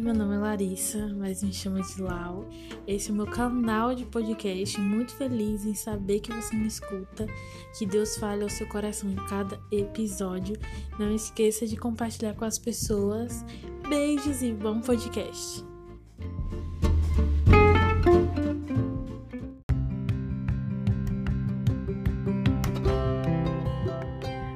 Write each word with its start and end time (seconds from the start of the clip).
Oi, 0.00 0.04
meu 0.04 0.14
nome 0.14 0.34
é 0.34 0.38
Larissa, 0.38 1.14
mas 1.18 1.42
me 1.42 1.52
chama 1.52 1.82
de 1.82 2.00
Lau. 2.00 2.48
Esse 2.86 3.10
é 3.10 3.12
o 3.12 3.16
meu 3.16 3.26
canal 3.26 3.94
de 3.94 4.06
podcast. 4.06 4.80
Muito 4.80 5.12
feliz 5.12 5.66
em 5.66 5.74
saber 5.74 6.20
que 6.20 6.32
você 6.32 6.56
me 6.56 6.66
escuta. 6.66 7.26
Que 7.76 7.84
Deus 7.84 8.16
fale 8.16 8.42
ao 8.42 8.48
seu 8.48 8.66
coração 8.66 9.10
em 9.10 9.16
cada 9.28 9.60
episódio. 9.70 10.56
Não 10.98 11.14
esqueça 11.14 11.66
de 11.66 11.76
compartilhar 11.76 12.32
com 12.32 12.46
as 12.46 12.58
pessoas. 12.58 13.44
Beijos 13.90 14.40
e 14.40 14.54
bom 14.54 14.80
podcast. 14.80 15.62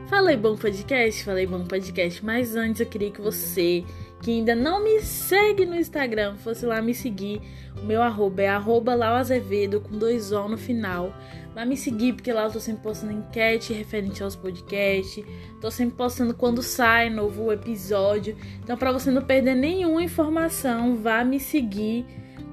Falei 0.08 0.38
bom 0.38 0.56
podcast? 0.56 1.22
Falei 1.22 1.46
bom 1.46 1.66
podcast, 1.66 2.24
mas 2.24 2.56
antes 2.56 2.80
eu 2.80 2.86
queria 2.86 3.10
que 3.10 3.20
você 3.20 3.84
que 4.24 4.30
ainda 4.30 4.54
não 4.54 4.82
me 4.82 5.02
segue 5.02 5.66
no 5.66 5.76
Instagram, 5.76 6.36
fosse 6.36 6.64
lá 6.64 6.80
me 6.80 6.94
seguir. 6.94 7.42
O 7.80 7.84
meu 7.84 8.00
arroba 8.00 8.40
é 8.40 8.48
arroba 8.48 8.94
Azevedo 9.16 9.82
com 9.82 9.98
dois 9.98 10.32
O 10.32 10.48
no 10.48 10.56
final. 10.56 11.14
Vai 11.54 11.66
me 11.66 11.76
seguir, 11.76 12.14
porque 12.14 12.32
lá 12.32 12.44
eu 12.44 12.50
tô 12.50 12.58
sempre 12.58 12.82
postando 12.82 13.12
enquete 13.12 13.74
referente 13.74 14.22
aos 14.22 14.34
podcasts. 14.34 15.22
Tô 15.60 15.70
sempre 15.70 15.94
postando 15.94 16.32
quando 16.32 16.62
sai 16.62 17.10
novo 17.10 17.52
episódio. 17.52 18.34
Então, 18.62 18.78
para 18.78 18.92
você 18.92 19.10
não 19.10 19.20
perder 19.20 19.56
nenhuma 19.56 20.02
informação, 20.02 20.96
vá 20.96 21.22
me 21.22 21.38
seguir, 21.38 22.06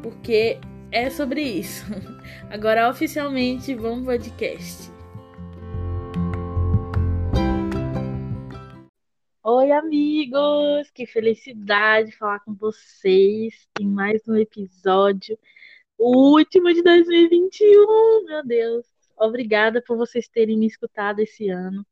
porque 0.04 0.60
é 0.92 1.10
sobre 1.10 1.42
isso. 1.42 1.86
Agora, 2.52 2.90
oficialmente, 2.90 3.74
vamos 3.74 4.04
podcast. 4.04 5.01
Oi, 9.44 9.72
amigos! 9.72 10.92
Que 10.92 11.08
felicidade 11.08 12.12
falar 12.12 12.40
com 12.42 12.54
vocês 12.54 13.68
em 13.80 13.88
mais 13.88 14.22
um 14.28 14.36
episódio, 14.36 15.38
o 15.98 16.36
último 16.38 16.72
de 16.72 16.84
2021, 16.84 18.26
meu 18.26 18.46
Deus! 18.46 18.86
Obrigada 19.18 19.82
por 19.82 19.98
vocês 19.98 20.28
terem 20.28 20.58
me 20.60 20.68
escutado 20.68 21.22
esse 21.22 21.50
ano. 21.50 21.84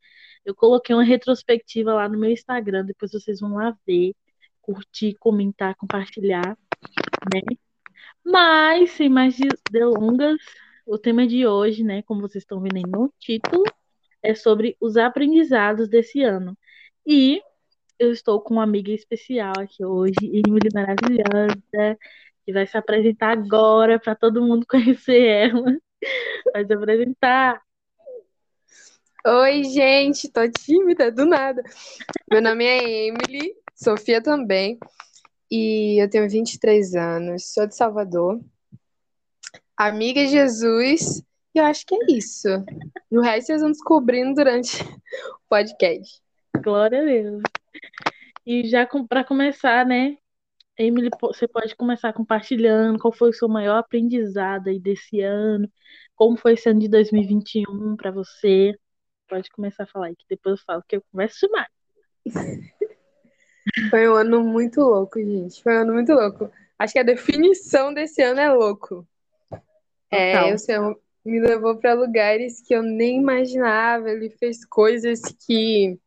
Eu 0.46 0.54
coloquei 0.54 0.96
uma 0.96 1.04
retrospectiva 1.04 1.92
lá 1.94 2.08
no 2.08 2.20
meu 2.20 2.30
Instagram, 2.32 2.86
depois 2.86 3.12
vocês 3.12 3.40
vão 3.40 3.56
lá 3.56 3.76
ver, 3.86 4.14
curtir, 4.62 5.16
comentar, 5.20 5.76
compartilhar, 5.76 6.56
né? 7.34 7.42
Mas, 8.23 8.92
sem 8.92 9.10
mais 9.10 9.36
delongas, 9.72 10.40
o 10.86 11.00
tema 11.00 11.26
de 11.28 11.48
hoje, 11.48 11.84
né, 11.84 12.04
como 12.04 12.22
vocês 12.22 12.44
estão 12.44 12.62
vendo 12.62 12.78
aí 12.78 12.84
no 12.88 13.12
título, 13.20 13.64
é 14.22 14.36
sobre 14.36 14.78
os 14.80 14.98
aprendizados 14.98 15.90
desse 15.90 16.22
ano. 16.22 16.56
E 17.06 17.42
eu 18.00 18.14
estou 18.14 18.39
com 18.39 18.53
uma 18.53 18.64
amiga 18.64 18.92
especial 18.92 19.53
aqui 19.59 19.83
hoje, 19.83 20.16
Emily 20.23 20.69
maravilhosa, 20.73 21.97
que 22.45 22.53
vai 22.53 22.66
se 22.66 22.78
apresentar 22.78 23.31
agora 23.31 24.00
para 24.00 24.16
todo 24.16 24.42
mundo 24.42 24.66
conhecer 24.69 25.22
ela. 25.22 25.78
Vai 26.53 26.66
se 26.66 26.73
apresentar. 26.73 27.61
Oi, 29.27 29.66
gente, 29.66 30.31
tô 30.31 30.50
tímida 30.50 31.11
do 31.11 31.25
nada. 31.25 31.61
Meu 32.31 32.42
nome 32.42 32.64
é 32.64 33.08
Emily, 33.08 33.53
Sofia 33.75 34.23
também, 34.23 34.80
e 35.52 36.02
eu 36.02 36.09
tenho 36.09 36.30
23 36.30 36.95
anos, 36.95 37.53
sou 37.53 37.67
de 37.67 37.75
Salvador, 37.75 38.39
amiga 39.75 40.23
de 40.23 40.31
Jesus, 40.31 41.22
e 41.53 41.59
eu 41.59 41.66
acho 41.66 41.86
que 41.86 41.95
é 41.95 42.11
isso. 42.11 42.47
O 43.11 43.20
resto 43.20 43.47
vocês 43.47 43.61
vão 43.61 43.72
descobrindo 43.72 44.36
durante 44.36 44.81
o 45.36 45.50
podcast. 45.50 46.22
Glória 46.64 47.02
a 47.02 47.05
Deus. 47.05 47.59
E 48.45 48.67
já 48.67 48.88
para 49.08 49.23
começar, 49.23 49.86
né? 49.86 50.17
Emily, 50.78 51.09
você 51.20 51.48
pode 51.48 51.76
começar 51.76 52.14
compartilhando 52.14 52.98
qual 53.00 53.11
foi 53.11 53.30
o 53.30 53.34
seu 53.34 53.50
maior 53.50 53.78
aprendizado 53.78 54.70
aí 54.70 54.80
desse 54.80 55.20
ano, 55.20 55.70
como 56.16 56.38
foi 56.38 56.54
esse 56.54 56.70
ano 56.70 56.80
de 56.80 56.88
2021 56.88 57.98
para 57.98 58.11
você. 58.11 58.73
Pode 59.27 59.49
começar 59.52 59.83
a 59.83 59.88
falar 59.88 60.08
aí, 60.08 60.16
que 60.16 60.26
depois 60.30 60.58
eu 60.58 60.66
falo 60.66 60.83
que 60.88 60.95
eu 60.95 61.04
converso 61.11 61.49
mais. 61.52 61.67
Foi 63.89 64.10
um 64.10 64.15
ano 64.15 64.44
muito 64.44 64.82
louco, 64.82 65.20
gente. 65.20 65.61
Foi 65.61 65.77
um 65.77 65.82
ano 65.82 65.94
muito 65.94 66.11
louco. 66.11 66.52
Acho 66.77 66.94
que 66.94 66.99
a 66.99 67.04
definição 67.04 67.94
desse 67.94 68.21
ano 68.23 68.39
é 68.39 68.52
louco. 68.52 69.08
É, 70.10 70.54
o 70.54 70.58
Senhor 70.58 70.99
me 71.23 71.39
levou 71.39 71.77
para 71.77 71.94
lugares 71.94 72.61
que 72.61 72.73
eu 72.73 72.82
nem 72.82 73.20
imaginava. 73.20 74.10
Ele 74.10 74.30
fez 74.30 74.65
coisas 74.65 75.21
que 75.45 75.99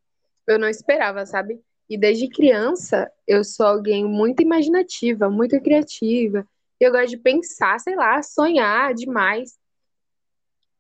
eu 0.46 0.58
não 0.58 0.68
esperava, 0.68 1.24
sabe? 1.26 1.60
E 1.88 1.98
desde 1.98 2.28
criança 2.28 3.10
eu 3.26 3.44
sou 3.44 3.66
alguém 3.66 4.04
muito 4.04 4.42
imaginativa, 4.42 5.28
muito 5.28 5.60
criativa. 5.60 6.46
Eu 6.80 6.90
gosto 6.90 7.10
de 7.10 7.18
pensar, 7.18 7.78
sei 7.78 7.94
lá, 7.94 8.22
sonhar 8.22 8.94
demais. 8.94 9.58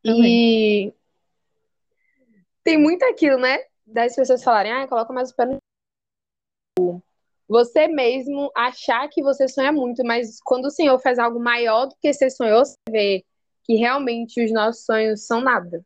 Também. 0.02 0.88
E 0.88 0.94
tem 2.64 2.78
muito 2.78 3.04
aquilo, 3.04 3.38
né? 3.38 3.58
Das 3.86 4.14
pessoas 4.14 4.42
falarem, 4.42 4.72
ah, 4.72 4.88
coloca 4.88 5.12
mais 5.12 5.30
o 5.30 5.36
pé 5.36 5.46
no. 5.46 7.02
Você 7.48 7.86
mesmo 7.86 8.50
achar 8.56 9.08
que 9.08 9.22
você 9.22 9.46
sonha 9.46 9.72
muito, 9.72 10.02
mas 10.04 10.40
quando 10.42 10.66
o 10.66 10.70
Senhor 10.70 10.98
faz 10.98 11.18
algo 11.18 11.38
maior 11.38 11.86
do 11.86 11.94
que 12.00 12.12
você 12.12 12.30
sonhou, 12.30 12.64
você 12.64 12.76
vê 12.88 13.24
que 13.64 13.74
realmente 13.74 14.42
os 14.42 14.50
nossos 14.50 14.84
sonhos 14.84 15.26
são 15.26 15.40
nada. 15.40 15.84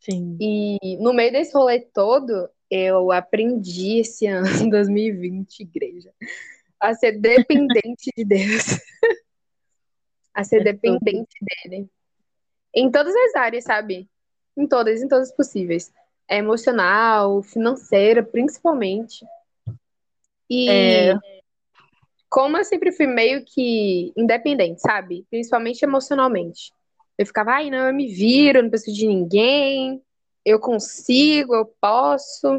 Sim. 0.00 0.36
E 0.40 0.96
no 0.98 1.12
meio 1.12 1.32
desse 1.32 1.52
rolê 1.52 1.80
todo, 1.80 2.48
eu 2.70 3.10
aprendi 3.10 3.98
esse 3.98 4.26
ano, 4.26 4.44
2020, 4.70 5.60
igreja, 5.60 6.12
a 6.80 6.94
ser 6.94 7.18
dependente 7.20 8.10
de 8.16 8.24
Deus. 8.24 8.78
a 10.32 10.44
ser 10.44 10.60
é 10.60 10.64
dependente 10.64 11.34
tudo. 11.38 11.48
dele. 11.70 11.90
Em 12.74 12.90
todas 12.90 13.14
as 13.14 13.34
áreas, 13.34 13.64
sabe? 13.64 14.08
Em 14.56 14.66
todas, 14.66 15.02
em 15.02 15.08
todas 15.08 15.32
possíveis. 15.34 15.92
É 16.28 16.38
emocional, 16.38 17.42
financeira, 17.42 18.22
principalmente. 18.22 19.24
E 20.48 20.68
é. 20.68 21.18
como 22.28 22.56
eu 22.56 22.64
sempre 22.64 22.92
fui 22.92 23.06
meio 23.06 23.44
que 23.44 24.12
independente, 24.16 24.80
sabe? 24.80 25.26
Principalmente 25.30 25.82
emocionalmente. 25.82 26.72
Eu 27.18 27.26
ficava, 27.26 27.50
ai, 27.50 27.68
não, 27.68 27.88
eu 27.88 27.94
me 27.94 28.06
viro, 28.06 28.62
não 28.62 28.70
preciso 28.70 28.96
de 28.96 29.06
ninguém, 29.06 30.00
eu 30.44 30.60
consigo, 30.60 31.54
eu 31.54 31.66
posso. 31.80 32.58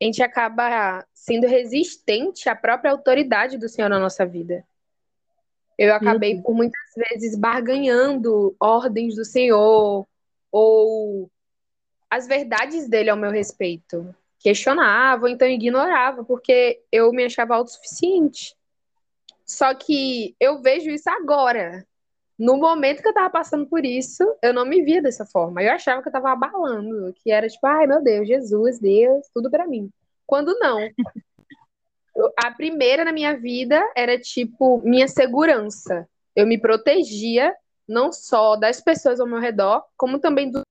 A 0.00 0.04
gente 0.04 0.22
acaba 0.22 1.06
sendo 1.12 1.46
resistente 1.46 2.48
à 2.48 2.56
própria 2.56 2.90
autoridade 2.90 3.58
do 3.58 3.68
Senhor 3.68 3.90
na 3.90 3.98
nossa 3.98 4.24
vida. 4.24 4.64
Eu 5.78 5.94
acabei 5.94 6.34
uhum. 6.34 6.42
por 6.42 6.54
muitas 6.54 6.80
vezes 6.96 7.36
barganhando 7.36 8.56
ordens 8.58 9.14
do 9.14 9.24
Senhor 9.24 10.06
ou 10.50 11.30
as 12.10 12.26
verdades 12.26 12.88
dele 12.88 13.10
ao 13.10 13.16
meu 13.16 13.30
respeito. 13.30 14.14
Questionava, 14.38 15.24
ou 15.24 15.28
então 15.28 15.46
ignorava, 15.46 16.24
porque 16.24 16.82
eu 16.90 17.12
me 17.12 17.24
achava 17.24 17.54
autossuficiente. 17.54 18.56
Só 19.44 19.74
que 19.74 20.34
eu 20.40 20.60
vejo 20.60 20.90
isso 20.90 21.08
agora, 21.08 21.86
no 22.40 22.56
momento 22.56 23.02
que 23.02 23.08
eu 23.08 23.12
tava 23.12 23.28
passando 23.28 23.66
por 23.66 23.84
isso, 23.84 24.24
eu 24.42 24.54
não 24.54 24.64
me 24.64 24.82
via 24.82 25.02
dessa 25.02 25.26
forma. 25.26 25.62
Eu 25.62 25.72
achava 25.72 26.00
que 26.00 26.08
eu 26.08 26.12
tava 26.12 26.30
abalando, 26.30 27.12
que 27.12 27.30
era 27.30 27.46
tipo, 27.46 27.66
ai 27.66 27.86
meu 27.86 28.02
Deus, 28.02 28.26
Jesus, 28.26 28.78
Deus, 28.80 29.26
tudo 29.34 29.50
para 29.50 29.66
mim. 29.66 29.90
Quando 30.26 30.58
não. 30.58 30.78
A 32.42 32.50
primeira 32.50 33.04
na 33.04 33.12
minha 33.12 33.36
vida 33.38 33.78
era 33.94 34.18
tipo 34.18 34.80
minha 34.82 35.06
segurança. 35.06 36.08
Eu 36.34 36.46
me 36.46 36.58
protegia 36.58 37.54
não 37.86 38.10
só 38.10 38.56
das 38.56 38.80
pessoas 38.80 39.20
ao 39.20 39.26
meu 39.26 39.38
redor, 39.38 39.84
como 39.94 40.18
também 40.18 40.50
do 40.50 40.62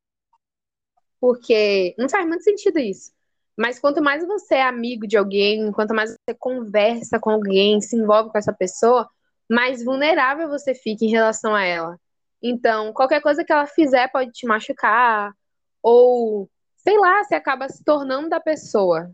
porque 1.21 1.93
não 1.99 2.09
faz 2.09 2.25
muito 2.27 2.43
sentido 2.43 2.79
isso. 2.79 3.11
Mas 3.55 3.77
quanto 3.77 4.01
mais 4.01 4.25
você 4.25 4.55
é 4.55 4.63
amigo 4.63 5.05
de 5.05 5.17
alguém, 5.17 5.71
quanto 5.71 5.93
mais 5.93 6.11
você 6.11 6.33
conversa 6.33 7.19
com 7.19 7.29
alguém, 7.29 7.79
se 7.79 7.95
envolve 7.95 8.31
com 8.31 8.37
essa 8.39 8.53
pessoa, 8.53 9.07
mais 9.49 9.83
vulnerável 9.83 10.47
você 10.47 10.73
fica 10.73 11.03
em 11.03 11.09
relação 11.09 11.55
a 11.55 11.63
ela. 11.63 11.99
Então, 12.41 12.93
qualquer 12.93 13.21
coisa 13.21 13.43
que 13.43 13.51
ela 13.51 13.65
fizer 13.65 14.07
pode 14.09 14.31
te 14.31 14.45
machucar, 14.45 15.33
ou 15.81 16.49
sei 16.77 16.97
lá, 16.97 17.23
você 17.23 17.35
acaba 17.35 17.67
se 17.67 17.83
tornando 17.83 18.29
da 18.29 18.39
pessoa. 18.39 19.11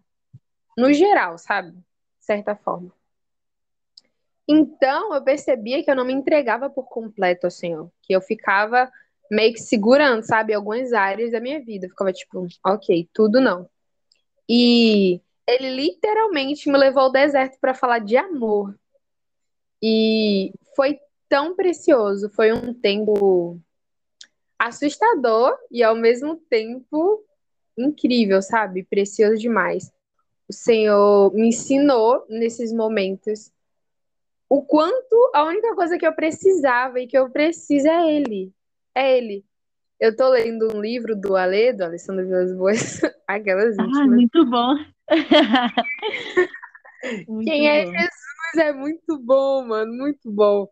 No 0.77 0.93
geral, 0.93 1.37
sabe? 1.37 1.71
De 1.71 2.25
certa 2.25 2.55
forma. 2.55 2.91
Então, 4.47 5.13
eu 5.13 5.23
percebia 5.23 5.83
que 5.83 5.89
eu 5.89 5.95
não 5.95 6.05
me 6.05 6.13
entregava 6.13 6.69
por 6.69 6.87
completo 6.87 7.47
ao 7.47 7.51
Senhor, 7.51 7.89
que 8.03 8.13
eu 8.13 8.21
ficava 8.21 8.91
meio 9.31 9.53
que 9.53 9.59
segurando, 9.59 10.21
sabe, 10.23 10.53
algumas 10.53 10.93
áreas 10.93 11.31
da 11.31 11.39
minha 11.39 11.59
vida. 11.59 11.87
Eu 11.87 11.89
ficava 11.89 12.13
tipo, 12.13 12.47
ok, 12.63 13.09
tudo 13.11 13.41
não. 13.41 13.67
E 14.47 15.19
ele 15.47 15.69
literalmente 15.71 16.69
me 16.69 16.77
levou 16.77 17.03
ao 17.03 17.11
deserto 17.11 17.57
para 17.59 17.73
falar 17.73 17.99
de 17.99 18.17
amor. 18.17 18.75
E 19.81 20.54
foi 20.75 21.00
tão 21.30 21.56
precioso, 21.56 22.30
foi 22.30 22.54
um 22.54 22.74
tempo 22.74 23.60
assustador 24.57 25.56
e 25.72 25.83
ao 25.83 25.95
mesmo 25.95 26.38
tempo 26.50 27.24
incrível, 27.77 28.42
sabe? 28.42 28.83
Precioso 28.83 29.38
demais. 29.38 29.92
o 30.48 30.54
Senhor 30.54 31.33
me 31.33 31.48
ensinou 31.48 32.25
nesses 32.30 32.72
momentos 32.72 33.51
o 34.48 34.62
quanto 34.62 35.31
a 35.33 35.44
única 35.44 35.74
coisa 35.75 35.98
que 35.98 36.06
eu 36.06 36.13
precisava 36.13 37.00
e 37.00 37.07
que 37.07 37.18
eu 37.18 37.30
preciso 37.30 37.88
é 37.88 38.13
Ele. 38.13 38.54
É 38.94 39.18
Ele. 39.18 39.44
Eu 40.00 40.16
tô 40.16 40.30
lendo 40.30 40.75
um 40.75 40.81
livro 40.81 41.16
do 41.16 41.36
Ale, 41.36 41.74
do 41.74 41.83
Alessandro 41.83 42.25
Vilas 42.25 42.54
Boas, 42.54 43.01
aquelas 43.28 43.74
íntimas. 43.74 43.98
Ah, 43.98 44.07
muito 44.07 44.45
bom. 44.45 44.75
muito 47.28 47.45
Quem 47.45 47.68
é 47.68 47.86
Jesus 47.86 48.25
é 48.57 48.74
muito 48.74 49.18
bom, 49.18 49.66
mano, 49.66 49.94
muito 49.94 50.31
bom. 50.31 50.68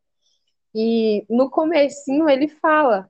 E 0.76 1.26
no 1.30 1.50
comecinho 1.50 2.30
ele 2.30 2.48
fala 2.48 3.10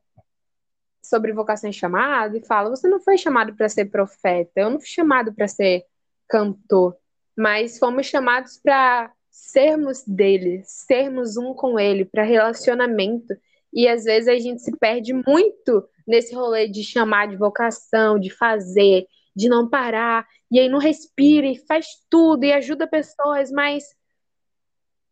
sobre 1.02 1.34
vocação 1.34 1.70
e 1.70 1.74
chamado 1.74 2.38
e 2.38 2.46
fala: 2.46 2.70
"Você 2.70 2.88
não 2.88 3.00
foi 3.00 3.18
chamado 3.18 3.56
para 3.56 3.70
ser 3.70 3.86
profeta, 3.86 4.52
eu 4.56 4.70
não 4.70 4.80
fui 4.80 4.90
chamado 4.90 5.34
para 5.34 5.48
ser 5.48 5.86
cantor, 6.28 6.98
mas 7.38 7.78
fomos 7.80 8.06
chamados 8.08 8.58
para 8.58 9.12
sermos 9.30 10.04
dele, 10.06 10.62
sermos 10.66 11.38
um 11.38 11.54
com 11.54 11.80
ele, 11.80 12.06
para 12.06 12.24
relacionamento. 12.24 13.34
E 13.74 13.88
às 13.88 14.04
vezes 14.04 14.28
a 14.28 14.38
gente 14.38 14.62
se 14.62 14.76
perde 14.78 15.14
muito 15.14 15.88
nesse 16.08 16.36
rolê 16.36 16.68
de 16.68 16.84
chamar 16.84 17.28
de 17.28 17.36
vocação, 17.36 18.20
de 18.20 18.30
fazer, 18.30 19.08
de 19.36 19.50
não 19.50 19.68
parar, 19.68 20.28
e 20.52 20.60
aí 20.60 20.70
não 20.70 20.78
respira 20.78 21.48
e 21.48 21.58
faz 21.58 21.88
tudo 22.10 22.44
e 22.44 22.54
ajuda 22.54 22.86
pessoas, 22.88 23.52
mas 23.52 23.84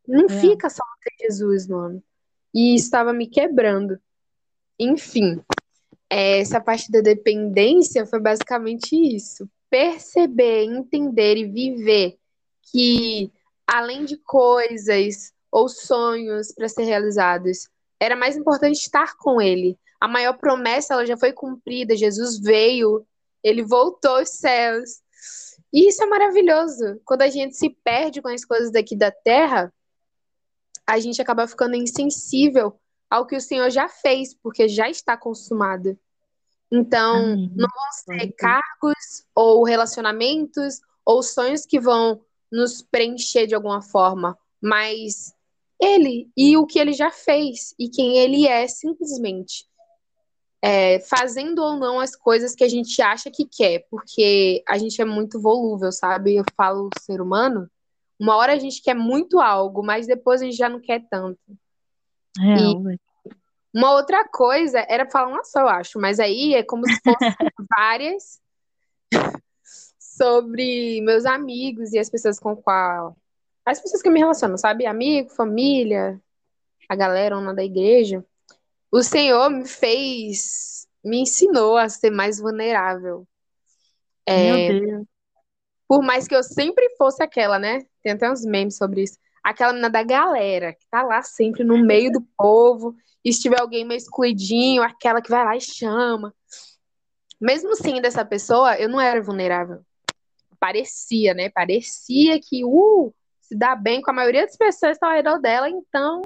não 0.08 0.26
é. 0.26 0.42
fica 0.42 0.70
só 0.70 0.84
no 0.84 1.28
Jesus, 1.28 1.68
mano. 1.68 2.04
E 2.54 2.76
estava 2.76 3.14
me 3.14 3.28
quebrando. 3.28 4.00
Enfim, 4.80 5.42
essa 6.10 6.60
parte 6.60 6.92
da 6.92 7.00
dependência 7.00 8.06
foi 8.06 8.20
basicamente 8.20 8.96
isso. 8.96 9.50
Perceber, 9.70 10.66
entender 10.66 11.38
e 11.38 11.46
viver 11.46 12.18
que 12.72 13.32
além 13.66 14.04
de 14.04 14.18
coisas 14.18 15.32
ou 15.52 15.70
sonhos 15.70 16.52
para 16.52 16.68
ser 16.68 16.84
realizados, 16.84 17.70
era 18.00 18.16
mais 18.16 18.36
importante 18.36 18.76
estar 18.76 19.16
com 19.18 19.42
ele. 19.42 19.78
A 20.00 20.08
maior 20.08 20.34
promessa 20.34 20.94
ela 20.94 21.06
já 21.06 21.16
foi 21.16 21.32
cumprida, 21.32 21.96
Jesus 21.96 22.40
veio, 22.40 23.06
ele 23.44 23.64
voltou 23.64 24.18
aos 24.18 24.30
céus. 24.30 25.02
E 25.72 25.88
isso 25.88 26.04
é 26.04 26.08
maravilhoso. 26.08 27.00
Quando 27.06 27.22
a 27.22 27.30
gente 27.30 27.56
se 27.56 27.70
perde 27.84 28.22
com 28.22 28.28
as 28.28 28.44
coisas 28.44 28.72
daqui 28.72 28.96
da 28.96 29.12
terra, 29.12 29.72
a 30.92 31.00
gente 31.00 31.22
acaba 31.22 31.48
ficando 31.48 31.76
insensível 31.76 32.78
ao 33.10 33.26
que 33.26 33.36
o 33.36 33.42
Senhor 33.42 33.70
já 33.70 33.88
fez, 33.88 34.34
porque 34.34 34.68
já 34.68 34.90
está 34.90 35.16
consumado. 35.16 35.98
Então, 36.70 37.16
Amém. 37.16 37.52
não 37.56 37.68
vão 37.70 38.18
ser 38.18 38.32
cargos 38.34 39.26
ou 39.34 39.64
relacionamentos 39.64 40.82
ou 41.06 41.24
sonhos 41.24 41.66
que 41.66 41.80
vão 41.80 42.22
nos 42.52 42.82
preencher 42.82 43.48
de 43.48 43.56
alguma 43.56 43.82
forma, 43.82 44.38
mas 44.62 45.34
ele 45.82 46.30
e 46.36 46.58
o 46.58 46.66
que 46.66 46.78
ele 46.78 46.92
já 46.92 47.10
fez 47.10 47.74
e 47.80 47.90
quem 47.90 48.18
ele 48.18 48.46
é, 48.46 48.68
simplesmente. 48.68 49.66
É, 50.62 51.00
fazendo 51.00 51.60
ou 51.60 51.78
não 51.78 52.02
as 52.02 52.16
coisas 52.18 52.54
que 52.54 52.66
a 52.66 52.70
gente 52.70 53.02
acha 53.02 53.32
que 53.32 53.46
quer, 53.46 53.88
porque 53.90 54.62
a 54.68 54.78
gente 54.78 55.02
é 55.02 55.06
muito 55.06 55.42
volúvel, 55.42 55.92
sabe? 55.92 56.36
Eu 56.36 56.46
falo 56.56 56.92
ser 56.94 57.22
humano, 57.22 57.70
uma 58.22 58.38
hora 58.38 58.54
a 58.54 58.60
gente 58.60 58.84
quer 58.84 58.94
muito 58.94 59.40
algo, 59.40 59.84
mas 59.84 60.06
depois 60.06 60.42
a 60.42 60.46
gente 60.46 60.56
já 60.56 60.70
não 60.70 60.80
quer 60.80 61.04
tanto. 61.10 61.40
E 62.38 63.00
uma 63.74 63.94
outra 63.94 64.28
coisa 64.28 64.86
era 64.88 65.10
falar 65.10 65.28
uma 65.28 65.44
só, 65.44 65.62
eu 65.62 65.68
acho, 65.68 66.00
mas 66.00 66.20
aí 66.20 66.54
é 66.54 66.62
como 66.62 66.88
se 66.88 67.02
fossem 67.04 67.36
várias 67.76 68.40
sobre 69.98 71.02
meus 71.02 71.26
amigos 71.26 71.94
e 71.94 71.98
as 71.98 72.12
pessoas 72.12 72.40
com 72.40 72.56
qual 72.56 73.18
as 73.66 73.80
pessoas 73.80 74.04
que 74.04 74.10
me 74.10 74.20
relacionam, 74.20 74.58
sabe? 74.58 74.86
Amigo, 74.86 75.30
família, 75.32 76.22
a 76.88 76.96
galera 76.96 77.38
ona 77.38 77.56
da 77.56 77.64
igreja. 77.64 78.24
O 78.92 79.02
Senhor 79.02 79.50
me 79.50 79.68
fez, 79.68 80.88
me 81.04 81.22
ensinou 81.22 81.76
a 81.76 81.90
ser 81.90 82.12
mais 82.12 82.40
vulnerável. 82.40 83.28
É, 84.28 84.70
Meu 84.70 84.86
Deus. 84.86 85.11
Por 85.92 86.02
mais 86.02 86.26
que 86.26 86.36
eu 86.36 86.42
sempre 86.42 86.88
fosse 86.98 87.22
aquela, 87.22 87.60
né? 87.60 87.84
Tem 88.02 88.14
até 88.14 88.32
uns 88.32 88.46
memes 88.46 88.78
sobre 88.78 89.04
isso. 89.04 89.18
Aquela 89.44 89.74
menina 89.74 89.90
da 89.90 90.04
galera, 90.04 90.72
que 90.74 90.88
tá 90.90 91.04
lá 91.04 91.22
sempre 91.22 91.64
no 91.66 91.84
meio 91.84 92.12
do 92.12 92.22
povo. 92.38 92.96
E 93.26 93.34
se 93.34 93.42
tiver 93.42 93.60
alguém 93.60 93.84
meio 93.84 93.98
excluidinho, 93.98 94.84
aquela 94.84 95.22
que 95.22 95.30
vai 95.30 95.44
lá 95.44 95.58
e 95.58 95.60
chama. 95.60 96.34
Mesmo 97.42 97.76
sendo 97.76 98.02
dessa 98.02 98.24
pessoa, 98.24 98.78
eu 98.78 98.88
não 98.88 99.02
era 99.02 99.22
vulnerável 99.22 99.84
parecia, 100.62 101.34
né? 101.34 101.50
Parecia 101.50 102.40
que 102.40 102.64
uh, 102.64 103.12
se 103.42 103.58
dá 103.58 103.76
bem 103.76 104.00
com 104.00 104.12
a 104.12 104.14
maioria 104.14 104.46
das 104.46 104.56
pessoas 104.56 104.96
ao 105.02 105.12
redor 105.12 105.40
dela, 105.40 105.68
então 105.68 106.22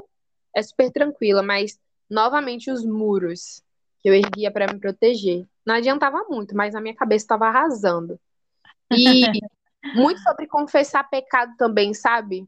é 0.54 0.62
super 0.62 0.92
tranquila, 0.92 1.42
mas 1.42 1.80
novamente 2.10 2.70
os 2.70 2.86
muros 2.86 3.64
que 4.02 4.10
eu 4.10 4.14
erguia 4.14 4.52
para 4.52 4.72
me 4.72 4.78
proteger. 4.78 5.48
Não 5.66 5.76
adiantava 5.76 6.26
muito, 6.30 6.54
mas 6.54 6.74
na 6.74 6.82
minha 6.82 6.94
cabeça 6.94 7.24
estava 7.24 7.48
arrasando. 7.48 8.20
E 8.92 9.22
muito 9.96 10.20
sobre 10.22 10.48
confessar 10.48 11.10
pecado 11.10 11.54
também, 11.58 11.94
sabe? 11.94 12.48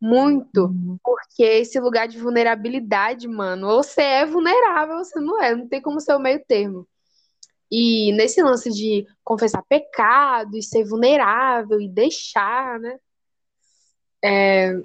Muito, 0.00 0.66
uhum. 0.66 0.96
porque 1.02 1.42
esse 1.42 1.80
lugar 1.80 2.06
de 2.06 2.18
vulnerabilidade, 2.18 3.26
mano, 3.26 3.68
ou 3.68 3.82
você 3.82 4.00
é 4.00 4.26
vulnerável, 4.26 4.98
ou 4.98 5.04
você 5.04 5.18
não 5.18 5.42
é, 5.42 5.54
não 5.56 5.66
tem 5.66 5.82
como 5.82 6.00
ser 6.00 6.14
o 6.14 6.20
meio 6.20 6.42
termo. 6.46 6.86
E 7.70 8.12
nesse 8.12 8.40
lance 8.42 8.70
de 8.70 9.06
confessar 9.24 9.62
pecado 9.62 10.56
e 10.56 10.62
ser 10.62 10.84
vulnerável 10.84 11.80
e 11.80 11.88
deixar, 11.88 12.78
né? 12.78 12.98
É, 14.24 14.80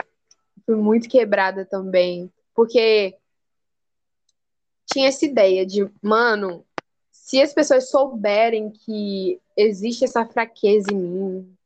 fui 0.66 0.75
muito 0.75 1.08
quebrada 1.08 1.66
também. 1.66 2.31
Porque 2.54 3.16
tinha 4.92 5.08
essa 5.08 5.25
ideia 5.25 5.66
de, 5.66 5.90
mano, 6.02 6.66
se 7.24 7.42
as 7.42 7.54
pessoas 7.54 7.90
souberem 7.90 8.70
que 8.70 9.40
existe 9.56 10.04
essa 10.04 10.25
fraqueza 10.25 10.92
em 10.92 10.98
mim, 10.98 11.58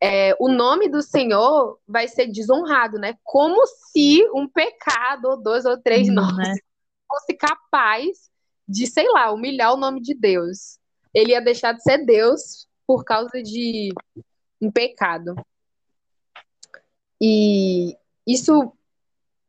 é, 0.00 0.34
o 0.40 0.48
nome 0.48 0.88
do 0.88 1.02
Senhor 1.02 1.78
vai 1.86 2.08
ser 2.08 2.28
desonrado, 2.28 2.98
né? 2.98 3.18
Como 3.22 3.66
se 3.66 4.26
um 4.34 4.48
pecado, 4.48 5.26
ou 5.26 5.36
dois 5.36 5.66
ou 5.66 5.76
três 5.76 6.08
hum, 6.08 6.14
nossos, 6.14 6.38
né? 6.38 6.54
fosse 7.06 7.34
capaz 7.34 8.30
de, 8.66 8.86
sei 8.86 9.06
lá, 9.10 9.30
humilhar 9.30 9.74
o 9.74 9.76
nome 9.76 10.00
de 10.00 10.14
Deus. 10.14 10.78
Ele 11.12 11.32
ia 11.32 11.42
deixar 11.42 11.72
de 11.74 11.82
ser 11.82 11.98
Deus 12.06 12.66
por 12.86 13.04
causa 13.04 13.42
de 13.42 13.90
um 14.58 14.70
pecado. 14.70 15.34
E 17.20 17.94
isso, 18.26 18.72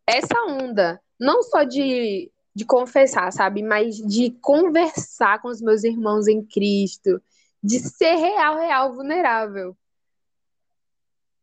essa 0.06 0.38
onda, 0.50 1.02
não 1.18 1.42
só 1.44 1.64
de, 1.64 2.30
de 2.56 2.66
confessar, 2.66 3.32
sabe, 3.32 3.64
mas 3.64 3.98
de 3.98 4.32
conversar 4.42 5.42
com 5.42 5.48
os 5.48 5.62
meus 5.62 5.84
irmãos 5.84 6.28
em 6.28 6.44
Cristo, 6.44 7.22
de 7.62 7.80
ser 7.80 8.16
real, 8.16 8.58
real, 8.58 8.94
vulnerável, 8.94 9.76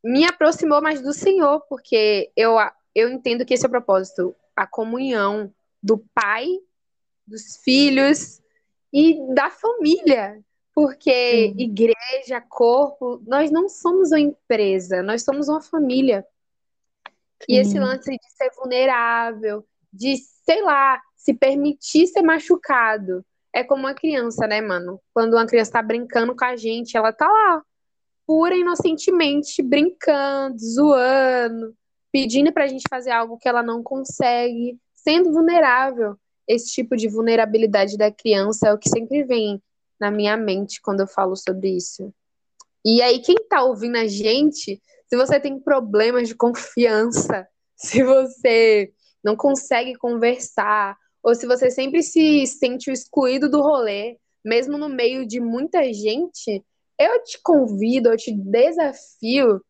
me 0.02 0.25
aproximou 0.25 0.81
mais 0.81 1.02
do 1.02 1.12
Senhor, 1.12 1.61
porque 1.69 2.31
eu, 2.37 2.57
eu 2.95 3.11
entendo 3.11 3.45
que 3.45 3.55
esse 3.55 3.64
é 3.64 3.69
o 3.69 3.71
propósito, 3.71 4.35
a 4.57 4.67
comunhão 4.67 5.52
do 5.83 5.99
Pai 6.14 6.47
dos 7.26 7.57
filhos 7.59 8.40
e 8.93 9.19
da 9.35 9.50
família. 9.50 10.43
Porque 10.75 11.11
Sim. 11.11 11.55
igreja, 11.59 12.40
corpo, 12.40 13.23
nós 13.26 13.50
não 13.50 13.69
somos 13.69 14.11
uma 14.11 14.21
empresa, 14.21 15.02
nós 15.02 15.23
somos 15.23 15.49
uma 15.49 15.61
família. 15.61 16.26
Sim. 17.40 17.47
E 17.49 17.59
esse 17.59 17.79
lance 17.79 18.11
de 18.11 18.37
ser 18.37 18.50
vulnerável, 18.57 19.67
de, 19.93 20.17
sei 20.50 20.62
lá, 20.62 21.00
se 21.16 21.33
permitir 21.33 22.09
ser 22.09 22.23
machucado. 22.23 23.25
É 23.54 23.62
como 23.62 23.83
uma 23.83 23.95
criança, 23.95 24.49
né, 24.49 24.61
mano? 24.61 25.00
Quando 25.14 25.35
uma 25.35 25.47
criança 25.47 25.73
tá 25.73 25.83
brincando 25.83 26.35
com 26.35 26.45
a 26.45 26.57
gente, 26.57 26.97
ela 26.97 27.12
tá 27.12 27.28
lá, 27.28 27.62
pura 28.26 28.57
inocentemente, 28.57 29.62
brincando, 29.62 30.59
zoando, 30.59 31.73
pedindo 32.11 32.52
pra 32.52 32.66
gente 32.66 32.83
fazer 32.90 33.12
algo 33.12 33.38
que 33.38 33.49
ela 33.49 33.62
não 33.62 33.80
consegue, 33.80 34.76
sendo 34.92 35.33
vulnerável 35.33 36.16
esse 36.49 36.73
tipo 36.73 36.97
de 36.97 37.07
vulnerabilidade 37.07 37.97
da 37.97 38.11
criança 38.11 38.69
é 38.69 38.73
o 38.73 38.78
que 38.78 38.88
sempre 38.88 39.23
vem 39.23 39.62
na 40.00 40.11
minha 40.11 40.37
mente 40.37 40.80
quando 40.83 41.00
eu 41.00 41.07
falo 41.07 41.37
sobre 41.37 41.76
isso. 41.76 42.12
E 42.85 43.00
aí, 43.02 43.21
quem 43.21 43.37
tá 43.49 43.62
ouvindo 43.62 43.99
a 43.99 44.09
gente, 44.09 44.83
se 45.07 45.16
você 45.16 45.38
tem 45.38 45.61
problemas 45.61 46.26
de 46.26 46.35
confiança, 46.35 47.47
se 47.76 48.02
você 48.02 48.92
não 49.23 49.37
consegue 49.37 49.95
conversar, 49.97 50.97
ou 51.23 51.35
se 51.35 51.47
você 51.47 51.71
sempre 51.71 52.03
se 52.03 52.47
sente 52.47 52.91
o 52.91 52.93
excluído 52.93 53.49
do 53.49 53.61
rolê, 53.61 54.19
mesmo 54.45 54.79
no 54.79 54.89
meio 54.89 55.27
de 55.27 55.41
muita 55.41 55.93
gente, 55.93 56.65
eu 56.99 57.23
te 57.23 57.41
convido, 57.43 58.11
eu 58.11 58.17
te 58.17 58.33
desafio 58.33 59.62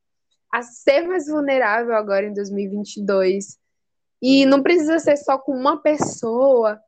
a 0.52 0.62
ser 0.62 1.06
mais 1.06 1.26
vulnerável 1.26 1.94
agora 1.94 2.26
em 2.26 2.34
2022. 2.34 3.58
E 4.22 4.44
não 4.46 4.62
precisa 4.62 4.98
ser 4.98 5.16
só 5.16 5.38
com 5.38 5.52
uma 5.52 5.80
pessoa, 5.80 6.80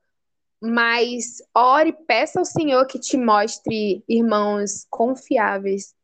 mas 0.61 1.39
ore, 1.55 1.93
peça 2.07 2.39
ao 2.39 2.45
Senhor 2.45 2.87
que 2.87 2.99
te 2.99 3.17
mostre 3.17 4.05
irmãos 4.09 4.87
confiáveis 4.91 5.95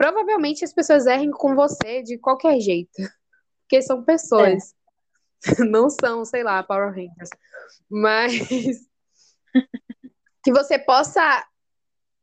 provavelmente 0.00 0.64
as 0.64 0.72
pessoas 0.72 1.04
errem 1.04 1.30
com 1.30 1.54
você 1.54 2.02
de 2.02 2.16
qualquer 2.16 2.58
jeito. 2.58 2.90
Porque 3.68 3.82
são 3.82 4.02
pessoas. 4.02 4.72
É. 4.72 4.79
Não 5.68 5.88
são, 5.88 6.24
sei 6.24 6.42
lá, 6.42 6.62
Power 6.62 6.90
Rangers. 6.90 7.30
Mas 7.88 8.32
que 10.44 10.52
você 10.52 10.78
possa 10.78 11.46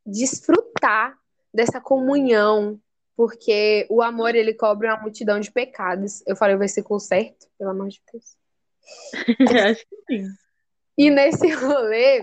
desfrutar 0.04 1.16
dessa 1.52 1.80
comunhão, 1.80 2.80
porque 3.16 3.86
o 3.90 4.00
amor 4.02 4.34
ele 4.34 4.54
cobre 4.54 4.86
uma 4.86 5.00
multidão 5.00 5.40
de 5.40 5.50
pecados. 5.50 6.22
Eu 6.26 6.36
falei 6.36 6.54
o 6.54 6.58
versículo 6.58 7.00
certo, 7.00 7.48
pelo 7.58 7.70
amor 7.70 7.88
de 7.88 8.00
Deus. 8.12 8.36
Acho 9.70 9.84
que 9.86 9.96
sim. 10.06 10.28
E 10.96 11.10
nesse 11.10 11.48
rolê, 11.52 12.20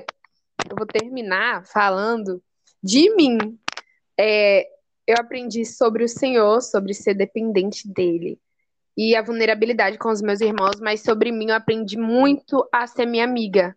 eu 0.69 0.75
vou 0.77 0.85
terminar 0.85 1.65
falando 1.65 2.43
de 2.81 3.13
mim. 3.15 3.37
É, 4.19 4.67
eu 5.07 5.15
aprendi 5.17 5.65
sobre 5.65 6.03
o 6.03 6.09
Senhor, 6.09 6.61
sobre 6.61 6.93
ser 6.93 7.13
dependente 7.13 7.87
dele 7.87 8.39
e 8.97 9.15
a 9.15 9.21
vulnerabilidade 9.21 9.97
com 9.97 10.09
os 10.09 10.21
meus 10.21 10.41
irmãos, 10.41 10.79
mas 10.79 11.01
sobre 11.01 11.31
mim 11.31 11.49
eu 11.49 11.55
aprendi 11.55 11.97
muito 11.97 12.67
a 12.71 12.87
ser 12.87 13.05
minha 13.05 13.25
amiga. 13.25 13.75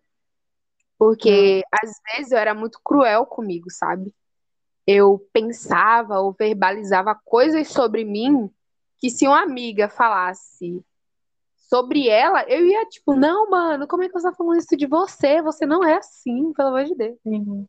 Porque 0.97 1.59
hum. 1.59 1.77
às 1.83 1.91
vezes 2.15 2.31
eu 2.31 2.37
era 2.37 2.53
muito 2.53 2.79
cruel 2.83 3.25
comigo, 3.25 3.69
sabe? 3.69 4.13
Eu 4.87 5.19
pensava 5.33 6.19
ou 6.19 6.33
verbalizava 6.37 7.15
coisas 7.25 7.67
sobre 7.67 8.03
mim 8.03 8.49
que 8.97 9.09
se 9.09 9.27
uma 9.27 9.41
amiga 9.41 9.87
falasse 9.87 10.83
sobre 11.55 12.09
ela, 12.09 12.43
eu 12.49 12.65
ia 12.65 12.85
tipo, 12.87 13.13
não, 13.13 13.49
mano, 13.49 13.87
como 13.87 14.03
é 14.03 14.07
que 14.07 14.13
você 14.13 14.29
tá 14.29 14.35
falando 14.35 14.57
isso 14.57 14.75
de 14.75 14.87
você? 14.87 15.41
Você 15.41 15.65
não 15.65 15.83
é 15.83 15.97
assim, 15.97 16.51
pelo 16.53 16.69
amor 16.69 16.85
de 16.85 16.95
Deus. 16.95 17.17
Uhum. 17.23 17.65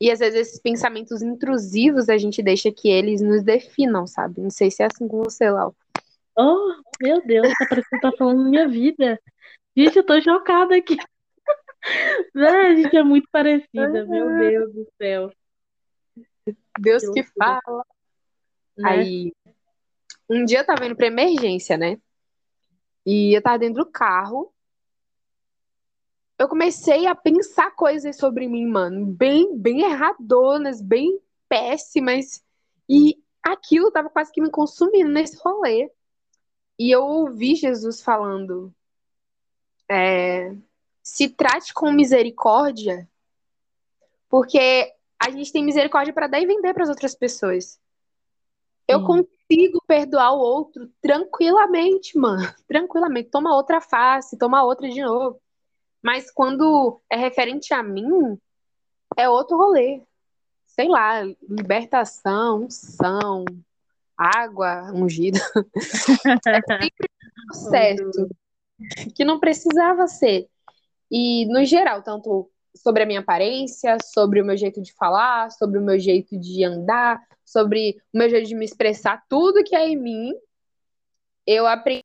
E 0.00 0.10
às 0.10 0.20
vezes 0.20 0.40
esses 0.40 0.60
pensamentos 0.60 1.22
intrusivos 1.22 2.08
a 2.08 2.16
gente 2.16 2.42
deixa 2.42 2.70
que 2.70 2.88
eles 2.88 3.20
nos 3.20 3.42
definam, 3.42 4.06
sabe? 4.06 4.40
Não 4.40 4.50
sei 4.50 4.70
se 4.70 4.82
é 4.82 4.86
assim 4.86 5.08
com 5.08 5.22
você, 5.22 5.50
Lau. 5.50 5.74
Oh, 6.36 6.74
meu 7.00 7.24
Deus, 7.24 7.48
tá 7.58 7.66
parecendo 7.68 7.90
que 7.90 8.00
tá 8.00 8.12
falando 8.16 8.48
minha 8.48 8.68
vida. 8.68 9.20
Gente, 9.76 9.96
eu 9.96 10.06
tô 10.06 10.20
chocada 10.20 10.76
aqui. 10.76 10.96
a 12.34 12.74
gente 12.74 12.96
é 12.96 13.02
muito 13.02 13.28
parecida, 13.30 14.04
meu 14.06 14.36
Deus 14.38 14.72
do 14.72 14.88
céu. 14.96 15.32
Deus 16.78 17.02
que, 17.10 17.22
que 17.22 17.30
fala. 17.36 17.84
Né? 18.76 18.88
Aí, 18.88 19.32
um 20.28 20.44
dia 20.44 20.60
eu 20.60 20.66
tava 20.66 20.86
indo 20.86 20.96
pra 20.96 21.06
emergência, 21.06 21.76
né? 21.76 21.98
E 23.06 23.36
eu 23.36 23.42
tava 23.42 23.58
dentro 23.58 23.84
do 23.84 23.90
carro. 23.90 24.52
Eu 26.38 26.48
comecei 26.48 27.06
a 27.06 27.14
pensar 27.14 27.70
coisas 27.72 28.16
sobre 28.16 28.48
mim, 28.48 28.66
mano. 28.66 29.06
Bem, 29.06 29.56
bem 29.56 29.82
erradonas, 29.82 30.80
bem 30.80 31.20
péssimas. 31.48 32.42
E 32.88 33.22
aquilo 33.42 33.90
tava 33.90 34.10
quase 34.10 34.32
que 34.32 34.40
me 34.40 34.50
consumindo 34.50 35.10
nesse 35.10 35.36
rolê. 35.42 35.90
E 36.78 36.90
eu 36.90 37.04
ouvi 37.04 37.54
Jesus 37.54 38.02
falando: 38.02 38.74
é, 39.88 40.54
se 41.02 41.28
trate 41.28 41.72
com 41.72 41.92
misericórdia, 41.92 43.08
porque 44.28 44.92
a 45.18 45.30
gente 45.30 45.52
tem 45.52 45.64
misericórdia 45.64 46.12
para 46.12 46.26
dar 46.26 46.40
e 46.40 46.46
vender 46.46 46.74
para 46.74 46.82
as 46.82 46.88
outras 46.88 47.14
pessoas. 47.14 47.78
Eu 48.86 48.98
hum. 48.98 49.06
consigo 49.06 49.80
perdoar 49.86 50.32
o 50.32 50.40
outro 50.40 50.90
tranquilamente, 51.00 52.18
mano. 52.18 52.42
Tranquilamente. 52.68 53.30
Toma 53.30 53.54
outra 53.54 53.80
face, 53.80 54.38
toma 54.38 54.62
outra 54.62 54.88
de 54.88 55.00
novo. 55.00 55.40
Mas 56.02 56.30
quando 56.30 57.00
é 57.08 57.16
referente 57.16 57.72
a 57.72 57.82
mim, 57.82 58.38
é 59.16 59.28
outro 59.28 59.56
rolê. 59.56 60.02
Sei 60.66 60.88
lá, 60.88 61.22
libertação, 61.48 62.64
unção, 62.64 63.44
água 64.16 64.92
ungida. 64.92 65.38
é 66.46 66.60
sempre 66.66 67.10
um 67.10 67.46
processo 67.46 68.28
que 69.14 69.24
não 69.24 69.40
precisava 69.40 70.06
ser. 70.06 70.48
E, 71.10 71.46
no 71.46 71.64
geral, 71.64 72.02
tanto 72.02 72.50
sobre 72.74 73.02
a 73.02 73.06
minha 73.06 73.20
aparência, 73.20 73.96
sobre 74.02 74.40
o 74.40 74.44
meu 74.44 74.56
jeito 74.56 74.82
de 74.82 74.92
falar, 74.94 75.50
sobre 75.50 75.78
o 75.78 75.82
meu 75.82 75.98
jeito 75.98 76.38
de 76.38 76.64
andar, 76.64 77.20
sobre 77.44 77.96
o 78.12 78.18
meu 78.18 78.28
jeito 78.28 78.48
de 78.48 78.54
me 78.54 78.64
expressar, 78.64 79.22
tudo 79.28 79.62
que 79.62 79.76
é 79.76 79.88
em 79.88 79.96
mim, 79.96 80.32
eu 81.46 81.66
aprendi 81.66 82.02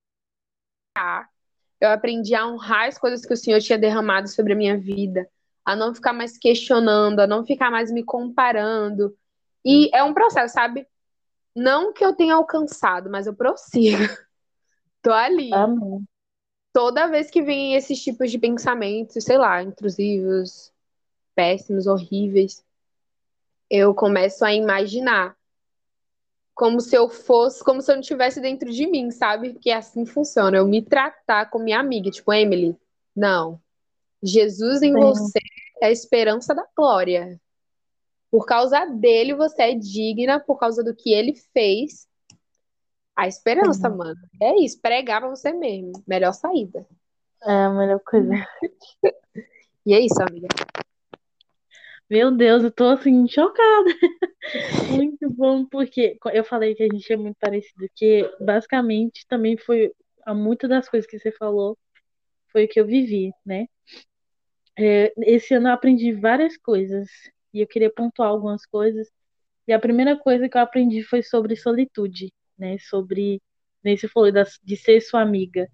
a, 0.96 1.28
eu 1.82 1.90
aprendi 1.90 2.36
a 2.36 2.46
honrar 2.46 2.88
as 2.88 2.98
coisas 2.98 3.26
que 3.26 3.34
o 3.34 3.38
Senhor 3.38 3.60
tinha 3.62 3.80
derramado 3.80 4.28
sobre 4.28 4.54
a 4.54 4.56
minha 4.56 4.78
vida, 4.78 5.28
a 5.66 5.76
não 5.76 5.94
ficar 5.94 6.14
mais 6.14 6.38
questionando, 6.38 7.20
a 7.20 7.28
não 7.28 7.46
ficar 7.46 7.72
mais 7.72 7.92
me 7.92 8.04
comparando. 8.04 9.16
E 9.66 9.90
é 9.94 10.04
um 10.04 10.14
processo, 10.14 10.54
sabe? 10.54 10.86
Não 11.56 11.94
que 11.94 12.04
eu 12.04 12.16
tenha 12.16 12.36
alcançado, 12.36 13.10
mas 13.10 13.28
eu 13.28 13.34
prossigo. 13.34 13.98
Tô 15.02 15.12
ali. 15.12 15.54
Amém. 15.54 16.04
Toda 16.72 17.08
vez 17.08 17.32
que 17.32 17.42
vem 17.42 17.76
esses 17.76 18.02
tipos 18.02 18.30
de 18.30 18.38
pensamentos, 18.38 19.24
sei 19.24 19.38
lá, 19.38 19.62
intrusivos, 19.64 20.72
péssimos, 21.34 21.88
horríveis, 21.88 22.64
eu 23.70 23.94
começo 23.94 24.46
a 24.46 24.54
imaginar 24.54 25.36
como 26.54 26.82
se 26.82 26.94
eu 26.94 27.10
fosse, 27.10 27.64
como 27.64 27.82
se 27.82 27.90
eu 27.90 27.96
não 27.96 28.02
estivesse 28.02 28.42
dentro 28.42 28.70
de 28.70 28.86
mim, 28.86 29.12
sabe? 29.12 29.54
Que 29.54 29.72
assim 29.72 30.06
funciona. 30.06 30.58
Eu 30.58 30.68
me 30.68 30.82
tratar 30.82 31.50
como 31.50 31.64
minha 31.64 31.80
amiga, 31.80 32.12
tipo, 32.12 32.34
Emily, 32.34 32.78
não. 33.16 33.62
Jesus 34.22 34.82
em 34.82 34.94
Sim. 34.94 35.00
você 35.00 35.40
é 35.82 35.88
a 35.88 35.92
esperança 35.92 36.54
da 36.54 36.68
glória. 36.76 37.40
Por 38.32 38.46
causa 38.46 38.86
dele, 38.86 39.34
você 39.34 39.64
é 39.64 39.76
digna, 39.76 40.40
por 40.40 40.58
causa 40.58 40.84
do 40.84 40.96
que 40.96 41.12
ele 41.12 41.34
fez. 41.54 42.08
A 43.16 43.28
esperança, 43.28 43.90
mano. 43.90 44.20
É 44.42 44.56
isso, 44.60 44.80
pregar 44.80 45.20
pra 45.20 45.30
você 45.30 45.52
mesmo. 45.52 45.92
Melhor 46.08 46.32
saída. 46.34 46.86
É 47.44 47.52
a 47.52 47.70
melhor 47.70 48.00
coisa. 48.00 48.32
e 49.86 49.94
é 49.94 50.00
isso, 50.00 50.22
amiga. 50.22 50.48
Meu 52.10 52.32
Deus, 52.32 52.64
eu 52.64 52.72
tô 52.72 52.86
assim, 52.86 53.28
chocada. 53.28 53.90
muito 54.90 55.30
bom, 55.30 55.66
porque 55.66 56.18
eu 56.34 56.44
falei 56.44 56.74
que 56.76 56.84
a 56.84 56.88
gente 56.92 57.12
é 57.12 57.18
muito 57.18 57.38
parecido, 57.40 57.88
que 57.96 58.30
basicamente 58.40 59.26
também 59.28 59.58
foi. 59.58 59.92
Muitas 60.28 60.70
das 60.70 60.88
coisas 60.88 61.10
que 61.10 61.18
você 61.18 61.32
falou 61.32 61.78
foi 62.52 62.66
o 62.66 62.68
que 62.68 62.80
eu 62.80 62.86
vivi, 62.86 63.32
né? 63.46 63.68
É, 64.78 65.12
esse 65.18 65.54
ano 65.54 65.68
eu 65.68 65.74
aprendi 65.74 66.12
várias 66.14 66.56
coisas 66.58 67.10
e 67.54 67.62
eu 67.62 67.68
queria 67.68 67.92
pontuar 67.92 68.30
algumas 68.30 68.66
coisas. 68.66 69.08
E 69.68 69.74
a 69.74 69.80
primeira 69.80 70.18
coisa 70.18 70.50
que 70.50 70.58
eu 70.58 70.62
aprendi 70.62 71.04
foi 71.04 71.24
sobre 71.24 71.56
solitude, 71.56 72.34
né? 72.58 72.78
Sobre, 72.80 73.42
nem 73.84 73.98
você 73.98 74.08
falou 74.08 74.32
de 74.64 74.78
ser 74.78 75.02
sua 75.02 75.22
amiga. 75.22 75.68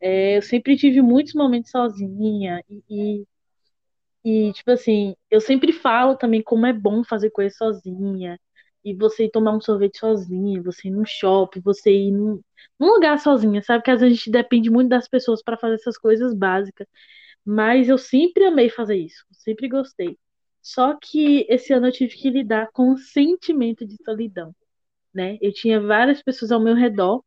É, 0.00 0.38
eu 0.38 0.42
sempre 0.42 0.76
tive 0.76 1.02
muitos 1.02 1.34
momentos 1.34 1.70
sozinha 1.72 2.62
e, 2.70 3.24
e, 4.24 4.48
e, 4.48 4.52
tipo 4.52 4.70
assim, 4.70 5.14
eu 5.30 5.40
sempre 5.40 5.72
falo 5.72 6.16
também 6.16 6.42
como 6.42 6.66
é 6.66 6.72
bom 6.72 7.02
fazer 7.04 7.30
coisa 7.30 7.54
sozinha. 7.56 8.38
E 8.84 8.94
você 8.94 9.26
ir 9.26 9.30
tomar 9.30 9.52
um 9.54 9.60
sorvete 9.60 9.98
sozinha, 9.98 10.62
você 10.62 10.88
ir 10.88 10.90
num 10.92 11.04
shopping, 11.04 11.60
você 11.60 11.90
ir 11.92 12.12
num, 12.12 12.40
num 12.78 12.94
lugar 12.94 13.18
sozinha, 13.18 13.62
sabe? 13.62 13.84
Que 13.84 13.90
às 13.90 14.00
vezes 14.00 14.14
a 14.14 14.16
gente 14.18 14.30
depende 14.30 14.70
muito 14.70 14.88
das 14.88 15.06
pessoas 15.08 15.42
para 15.42 15.56
fazer 15.58 15.74
essas 15.74 15.98
coisas 15.98 16.34
básicas. 16.34 16.86
Mas 17.44 17.88
eu 17.88 17.98
sempre 17.98 18.44
amei 18.46 18.70
fazer 18.70 18.96
isso, 18.96 19.24
sempre 19.32 19.68
gostei. 19.68 20.18
Só 20.62 20.96
que 21.00 21.46
esse 21.48 21.72
ano 21.72 21.86
eu 21.88 21.92
tive 21.92 22.14
que 22.16 22.30
lidar 22.30 22.68
com 22.72 22.92
o 22.92 22.98
sentimento 22.98 23.86
de 23.86 23.96
solidão, 24.04 24.54
né? 25.14 25.38
Eu 25.42 25.52
tinha 25.52 25.80
várias 25.80 26.22
pessoas 26.22 26.52
ao 26.52 26.60
meu 26.60 26.74
redor, 26.74 27.24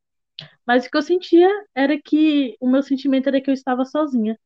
mas 0.66 0.86
o 0.86 0.90
que 0.92 0.98
eu 0.98 1.02
sentia 1.02 1.50
era 1.76 2.00
que 2.02 2.56
o 2.60 2.70
meu 2.70 2.84
sentimento 2.84 3.28
era 3.28 3.42
que 3.42 3.50
eu 3.50 3.54
estava 3.54 3.86
sozinha. 3.86 4.38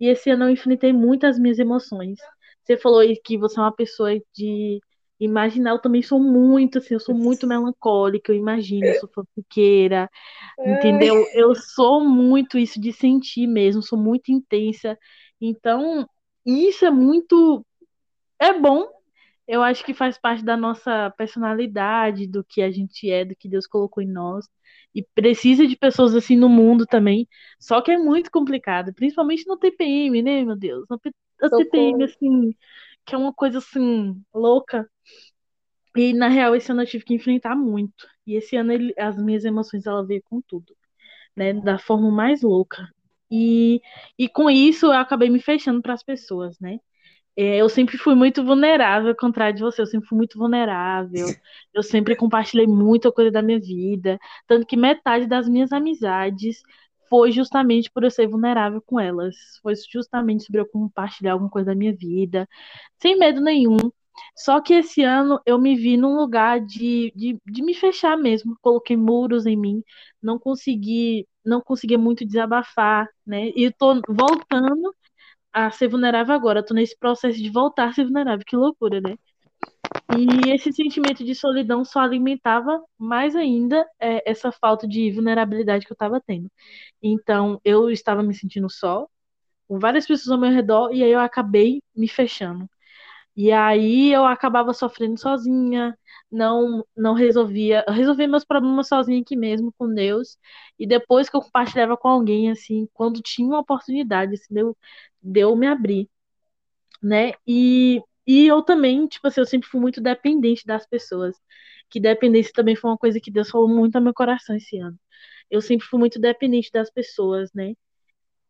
E 0.00 0.08
esse 0.08 0.30
ano 0.30 0.44
eu 0.46 0.50
enfrentei 0.50 0.92
muitas 0.92 1.38
minhas 1.38 1.58
emoções. 1.58 2.18
Você 2.64 2.76
falou 2.76 3.02
que 3.24 3.38
você 3.38 3.58
é 3.60 3.62
uma 3.62 3.74
pessoa 3.74 4.12
de 4.34 4.80
imaginar, 5.20 5.72
eu 5.72 5.80
também 5.80 6.02
sou 6.02 6.20
muito, 6.20 6.78
assim, 6.78 6.94
eu 6.94 7.00
sou 7.00 7.14
muito 7.14 7.46
melancólica, 7.46 8.32
eu 8.32 8.36
imagino, 8.36 8.90
eu 8.90 8.94
sou 8.94 9.08
fanfiqueira, 9.14 10.10
entendeu? 10.64 11.28
Eu 11.32 11.54
sou 11.54 12.04
muito 12.04 12.58
isso 12.58 12.80
de 12.80 12.92
sentir 12.92 13.46
mesmo, 13.46 13.82
sou 13.82 13.98
muito 13.98 14.32
intensa. 14.32 14.98
Então, 15.40 16.06
isso 16.46 16.84
é 16.84 16.90
muito 16.90 17.64
é 18.42 18.58
bom. 18.58 18.86
Eu 19.46 19.62
acho 19.62 19.84
que 19.84 19.94
faz 19.94 20.18
parte 20.18 20.44
da 20.44 20.56
nossa 20.56 21.10
personalidade, 21.16 22.26
do 22.26 22.44
que 22.44 22.62
a 22.62 22.70
gente 22.70 23.10
é, 23.10 23.24
do 23.24 23.36
que 23.36 23.48
Deus 23.48 23.66
colocou 23.66 24.02
em 24.02 24.08
nós. 24.10 24.48
E 24.94 25.02
precisa 25.14 25.66
de 25.66 25.76
pessoas 25.76 26.14
assim 26.14 26.36
no 26.36 26.48
mundo 26.48 26.86
também. 26.86 27.28
Só 27.60 27.80
que 27.80 27.90
é 27.90 27.98
muito 27.98 28.30
complicado, 28.30 28.92
principalmente 28.94 29.46
no 29.46 29.56
TPM, 29.56 30.22
né, 30.22 30.44
meu 30.44 30.56
Deus? 30.56 30.86
No 30.88 30.98
TPM, 31.50 32.04
assim, 32.04 32.54
que 33.04 33.14
é 33.14 33.18
uma 33.18 33.32
coisa 33.32 33.58
assim, 33.58 34.22
louca. 34.34 34.88
E 35.96 36.12
na 36.14 36.28
real, 36.28 36.54
esse 36.54 36.70
ano 36.72 36.82
eu 36.82 36.86
tive 36.86 37.04
que 37.04 37.14
enfrentar 37.14 37.54
muito. 37.56 38.06
E 38.26 38.34
esse 38.34 38.56
ano 38.56 38.72
ele, 38.72 38.94
as 38.98 39.16
minhas 39.16 39.44
emoções 39.44 39.86
ela 39.86 40.04
veio 40.04 40.22
com 40.24 40.40
tudo, 40.40 40.74
né? 41.36 41.52
Da 41.54 41.78
forma 41.78 42.10
mais 42.10 42.42
louca. 42.42 42.88
E, 43.30 43.80
e 44.18 44.28
com 44.28 44.50
isso 44.50 44.86
eu 44.86 44.92
acabei 44.92 45.30
me 45.30 45.40
fechando 45.40 45.82
para 45.82 45.94
as 45.94 46.02
pessoas, 46.02 46.58
né? 46.60 46.78
É, 47.36 47.56
eu 47.56 47.68
sempre 47.68 47.96
fui 47.96 48.14
muito 48.14 48.44
vulnerável, 48.44 49.10
ao 49.10 49.16
contrário 49.16 49.56
de 49.56 49.62
você, 49.62 49.80
eu 49.82 49.86
sempre 49.86 50.08
fui 50.08 50.18
muito 50.18 50.38
vulnerável. 50.38 51.26
Eu 51.74 51.82
sempre 51.82 52.14
compartilhei 52.14 52.66
muita 52.66 53.10
coisa 53.10 53.30
da 53.30 53.40
minha 53.40 53.58
vida, 53.58 54.18
tanto 54.46 54.66
que 54.66 54.76
metade 54.76 55.26
das 55.26 55.48
minhas 55.48 55.72
amizades 55.72 56.62
foi 57.08 57.32
justamente 57.32 57.90
por 57.90 58.04
eu 58.04 58.10
ser 58.10 58.26
vulnerável 58.26 58.82
com 58.82 59.00
elas. 59.00 59.36
Foi 59.62 59.74
justamente 59.90 60.44
sobre 60.44 60.60
eu 60.60 60.68
compartilhar 60.68 61.32
alguma 61.32 61.50
coisa 61.50 61.66
da 61.70 61.74
minha 61.74 61.94
vida, 61.94 62.46
sem 63.00 63.18
medo 63.18 63.40
nenhum. 63.40 63.78
Só 64.36 64.60
que 64.60 64.74
esse 64.74 65.02
ano 65.02 65.40
eu 65.46 65.58
me 65.58 65.74
vi 65.76 65.96
num 65.96 66.16
lugar 66.16 66.60
de, 66.60 67.12
de, 67.16 67.38
de 67.46 67.62
me 67.62 67.74
fechar 67.74 68.16
mesmo. 68.16 68.56
Coloquei 68.60 68.96
muros 68.96 69.46
em 69.46 69.56
mim, 69.56 69.82
não 70.22 70.38
consegui, 70.38 71.26
não 71.44 71.60
consegui 71.60 71.96
muito 71.96 72.24
desabafar, 72.26 73.08
né? 73.26 73.48
E 73.56 73.70
tô 73.72 74.00
voltando 74.08 74.94
a 75.52 75.70
ser 75.70 75.88
vulnerável 75.88 76.34
agora. 76.34 76.64
Tô 76.64 76.74
nesse 76.74 76.96
processo 76.98 77.38
de 77.38 77.50
voltar 77.50 77.88
a 77.88 77.92
ser 77.92 78.04
vulnerável. 78.04 78.44
Que 78.46 78.56
loucura, 78.56 79.00
né? 79.00 79.16
E 80.16 80.50
esse 80.50 80.72
sentimento 80.72 81.24
de 81.24 81.34
solidão 81.34 81.84
só 81.84 82.00
alimentava 82.00 82.82
mais 82.98 83.34
ainda 83.34 83.86
é, 84.00 84.30
essa 84.30 84.52
falta 84.52 84.86
de 84.86 85.10
vulnerabilidade 85.10 85.86
que 85.86 85.92
eu 85.92 85.94
estava 85.94 86.20
tendo. 86.20 86.50
Então, 87.02 87.60
eu 87.64 87.90
estava 87.90 88.22
me 88.22 88.34
sentindo 88.34 88.70
só, 88.70 89.06
com 89.68 89.78
várias 89.78 90.06
pessoas 90.06 90.30
ao 90.30 90.38
meu 90.38 90.50
redor, 90.50 90.92
e 90.92 91.02
aí 91.02 91.12
eu 91.12 91.20
acabei 91.20 91.82
me 91.96 92.08
fechando. 92.08 92.68
E 93.36 93.50
aí 93.52 94.12
eu 94.12 94.24
acabava 94.26 94.72
sofrendo 94.74 95.18
sozinha, 95.18 95.98
não 96.30 96.84
não 96.96 97.14
resolvia, 97.14 97.84
eu 97.88 97.94
resolvia 97.94 98.28
meus 98.28 98.44
problemas 98.44 98.88
sozinha 98.88 99.20
aqui 99.22 99.36
mesmo 99.36 99.72
com 99.78 99.92
Deus. 99.92 100.38
E 100.78 100.86
depois 100.86 101.28
que 101.30 101.36
eu 101.36 101.40
compartilhava 101.42 101.96
com 101.96 102.08
alguém 102.08 102.50
assim, 102.50 102.88
quando 102.92 103.22
tinha 103.22 103.48
uma 103.48 103.60
oportunidade, 103.60 104.34
assim, 104.34 104.52
deu 104.54 104.76
deu 105.22 105.56
me 105.56 105.66
abrir, 105.66 106.10
né? 107.02 107.32
E 107.46 108.02
e 108.26 108.46
eu 108.46 108.62
também, 108.62 109.06
tipo 109.08 109.26
assim, 109.26 109.40
eu 109.40 109.46
sempre 109.46 109.68
fui 109.68 109.80
muito 109.80 110.00
dependente 110.00 110.64
das 110.66 110.86
pessoas. 110.86 111.36
Que 111.90 111.98
dependência 112.00 112.52
também 112.54 112.76
foi 112.76 112.90
uma 112.90 112.98
coisa 112.98 113.18
que 113.20 113.30
Deus 113.32 113.50
falou 113.50 113.68
muito 113.68 113.96
ao 113.96 114.02
meu 114.02 114.14
coração 114.14 114.54
esse 114.56 114.78
ano. 114.78 114.96
Eu 115.50 115.60
sempre 115.62 115.86
fui 115.86 115.98
muito 116.00 116.20
dependente 116.20 116.70
das 116.72 116.90
pessoas, 116.90 117.52
né? 117.54 117.74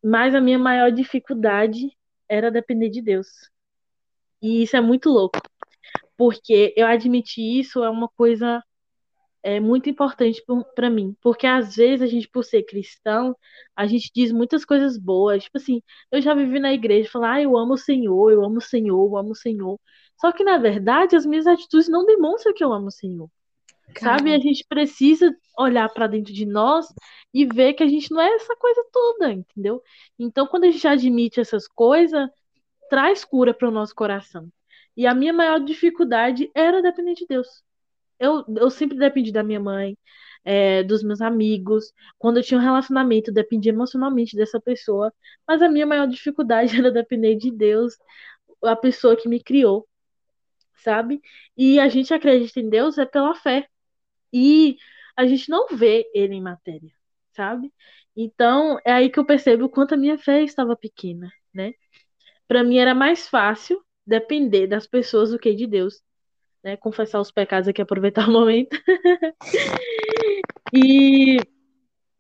Mas 0.05 0.35
a 0.35 0.41
minha 0.41 0.59
maior 0.59 0.93
dificuldade 0.93 1.97
era 2.29 2.51
depender 2.51 2.91
de 2.91 3.03
Deus. 3.03 3.29
E 4.43 4.63
isso 4.63 4.77
é 4.77 4.81
muito 4.81 5.09
louco, 5.09 5.41
porque 6.17 6.75
eu 6.77 6.87
admitir 6.87 7.61
isso 7.61 7.83
é 7.85 7.91
uma 7.91 8.09
coisa 8.09 8.63
é 9.43 9.59
muito 9.59 9.91
importante 9.91 10.43
para 10.75 10.89
mim, 10.89 11.17
porque 11.21 11.47
às 11.47 11.75
vezes 11.75 12.03
a 12.03 12.07
gente, 12.07 12.29
por 12.29 12.45
ser 12.45 12.63
cristão, 12.63 13.37
a 13.75 13.87
gente 13.87 14.11
diz 14.15 14.31
muitas 14.31 14.65
coisas 14.65 14.97
boas, 14.97 15.43
tipo 15.43 15.59
assim, 15.59 15.83
eu 16.13 16.23
já 16.23 16.33
vivi 16.33 16.61
na 16.61 16.73
igreja 16.73 17.11
falar, 17.11 17.35
ah, 17.35 17.43
eu 17.43 17.57
amo 17.57 17.75
o 17.75 17.79
Senhor, 17.79 18.31
eu 18.31 18.45
amo 18.45 18.59
o 18.59 18.61
Senhor, 18.61 19.05
eu 19.05 19.17
amo 19.17 19.31
o 19.31 19.35
Senhor. 19.35 19.81
Só 20.21 20.31
que 20.31 20.45
na 20.45 20.59
verdade 20.59 21.17
as 21.17 21.27
minhas 21.27 21.47
atitudes 21.47 21.89
não 21.89 22.07
demonstram 22.07 22.55
que 22.55 22.63
eu 22.63 22.73
amo 22.73 22.87
o 22.87 22.93
Senhor. 22.93 23.29
Caramba. 23.95 24.19
Sabe? 24.19 24.35
A 24.35 24.39
gente 24.39 24.65
precisa 24.69 25.35
olhar 25.59 25.89
para 25.89 26.07
dentro 26.07 26.33
de 26.33 26.47
nós 26.47 26.87
e 27.35 27.45
ver 27.45 27.75
que 27.75 27.83
a 27.83 27.89
gente 27.89 28.11
não 28.13 28.21
é 28.21 28.35
essa 28.35 28.55
coisa 28.57 28.85
toda, 28.93 29.33
entendeu? 29.33 29.83
Então, 30.19 30.47
quando 30.47 30.65
a 30.65 30.71
gente 30.71 30.87
admite 30.87 31.41
essas 31.41 31.67
coisas, 31.67 32.29
traz 32.93 33.25
cura 33.25 33.55
para 33.55 33.67
o 33.69 33.71
nosso 33.71 33.95
coração. 33.95 34.53
E 34.95 35.07
a 35.07 35.15
minha 35.15 35.33
maior 35.33 35.59
dificuldade 35.59 36.51
era 36.55 36.83
depender 36.83 37.15
de 37.15 37.25
Deus. 37.27 37.49
Eu, 38.21 38.45
eu 38.55 38.69
sempre 38.69 38.99
dependi 38.99 39.33
da 39.33 39.43
minha 39.43 39.59
mãe, 39.59 39.97
é, 40.45 40.83
dos 40.83 41.03
meus 41.03 41.23
amigos. 41.23 41.91
Quando 42.19 42.37
eu 42.37 42.43
tinha 42.43 42.61
um 42.61 42.63
relacionamento, 42.63 43.31
eu 43.31 43.35
dependia 43.35 43.73
emocionalmente 43.73 44.37
dessa 44.37 44.61
pessoa. 44.61 45.11
Mas 45.49 45.63
a 45.63 45.71
minha 45.71 45.87
maior 45.87 46.07
dificuldade 46.07 46.77
era 46.79 46.93
depender 46.93 47.37
de 47.37 47.51
Deus, 47.51 47.97
a 48.63 48.77
pessoa 48.77 49.17
que 49.17 49.27
me 49.27 49.43
criou, 49.43 49.89
sabe? 50.77 51.21
E 51.57 51.81
a 51.81 51.89
gente 51.89 52.13
acredita 52.13 52.61
em 52.61 52.69
Deus 52.69 52.99
é 52.99 53.07
pela 53.07 53.35
fé. 53.35 53.69
E 54.33 54.77
a 55.17 55.27
gente 55.27 55.49
não 55.51 55.69
vê 55.69 56.11
ele 56.15 56.35
em 56.35 56.43
matéria, 56.43 56.93
sabe? 57.33 57.73
Então, 58.17 58.79
é 58.85 58.93
aí 58.93 59.11
que 59.11 59.19
eu 59.19 59.25
percebo 59.27 59.65
o 59.67 59.71
quanto 59.71 59.95
a 59.95 59.97
minha 59.97 60.19
fé 60.19 60.43
estava 60.43 60.77
pequena, 60.77 61.33
né? 61.55 61.73
Para 62.53 62.63
mim 62.63 62.77
era 62.77 62.95
mais 62.95 63.27
fácil 63.27 63.83
depender 64.07 64.67
das 64.67 64.87
pessoas 64.87 65.31
do 65.31 65.39
que 65.39 65.55
de 65.55 65.67
Deus. 65.67 66.03
Né? 66.63 66.77
Confessar 66.77 67.19
os 67.19 67.31
pecados 67.31 67.67
aqui, 67.67 67.81
aproveitar 67.81 68.29
o 68.29 68.31
momento. 68.31 68.79
e 70.71 71.39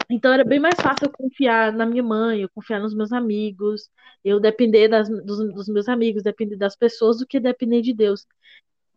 então 0.08 0.32
era 0.32 0.42
bem 0.42 0.58
mais 0.58 0.80
fácil 0.80 1.04
eu 1.04 1.12
confiar 1.12 1.70
na 1.70 1.84
minha 1.84 2.02
mãe, 2.02 2.40
eu 2.40 2.48
confiar 2.48 2.80
nos 2.80 2.94
meus 2.94 3.12
amigos, 3.12 3.90
eu 4.24 4.40
depender 4.40 4.88
das, 4.88 5.06
dos, 5.06 5.52
dos 5.52 5.68
meus 5.68 5.86
amigos, 5.86 6.22
depender 6.22 6.56
das 6.56 6.74
pessoas 6.74 7.18
do 7.18 7.26
que 7.26 7.38
depender 7.38 7.82
de 7.82 7.92
Deus. 7.92 8.26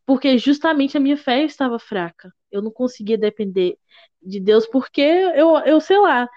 Porque 0.06 0.38
justamente 0.38 0.96
a 0.96 1.02
minha 1.02 1.18
fé 1.18 1.44
estava 1.44 1.78
fraca. 1.78 2.34
Eu 2.50 2.62
não 2.62 2.72
conseguia 2.72 3.18
depender 3.18 3.78
de 4.24 4.40
Deus 4.40 4.66
porque 4.66 5.02
eu, 5.02 5.58
eu 5.66 5.82
sei 5.82 6.00
lá, 6.00 6.30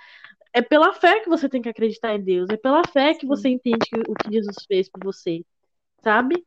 é 0.53 0.63
pela 0.63 0.93
fé 0.93 1.21
que 1.21 1.29
você 1.29 1.49
tem 1.49 1.63
que 1.63 1.69
acreditar 1.69 2.15
em 2.15 2.23
Deus, 2.23 2.49
é 2.51 2.57
pela 2.57 2.83
fé 2.87 3.15
que 3.15 3.27
você 3.27 3.49
entende 3.49 3.89
o 4.09 4.15
que 4.15 4.33
Jesus 4.33 4.57
fez 4.67 4.89
por 4.89 5.03
você, 5.05 5.45
sabe? 6.03 6.45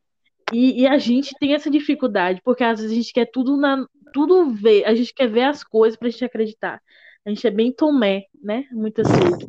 E, 0.52 0.82
e, 0.82 0.88
a 0.88 0.98
gente 0.98 1.34
tem 1.40 1.54
essa 1.54 1.70
dificuldade, 1.70 2.42
porque 2.44 2.64
às 2.64 2.80
vezes 2.80 2.92
a 2.92 2.96
gente 2.96 3.14
quer 3.14 3.26
tudo 3.26 3.56
na 3.56 3.86
tudo 4.12 4.52
ver, 4.52 4.84
a 4.86 4.94
gente 4.94 5.14
quer 5.14 5.28
ver 5.28 5.44
as 5.44 5.64
coisas 5.64 5.98
pra 5.98 6.10
gente 6.10 6.26
acreditar. 6.26 6.82
A 7.26 7.30
gente 7.30 7.46
é 7.48 7.52
bem 7.52 7.72
tomé, 7.72 8.26
né? 8.42 8.68
Muitas 8.72 9.08
vezes. 9.10 9.48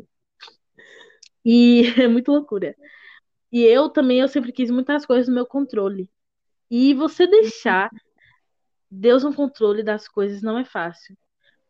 E 1.45 1.83
é 2.01 2.09
muito 2.09 2.31
loucura. 2.31 2.77
E 3.51 3.63
eu 3.63 3.91
também, 3.91 4.21
eu 4.21 4.29
sempre 4.29 4.53
quis 4.53 4.71
muitas 4.71 5.05
coisas 5.05 5.29
no 5.29 5.35
meu 5.35 5.47
controle. 5.47 6.09
E 6.71 6.95
você 6.95 7.27
deixar 7.27 7.91
Deus 8.91 9.25
no 9.25 9.35
controle 9.35 9.83
das 9.83 10.09
coisas 10.09 10.43
não 10.43 10.59
é 10.59 10.65
fácil. 10.65 11.17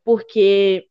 Porque 0.04 0.88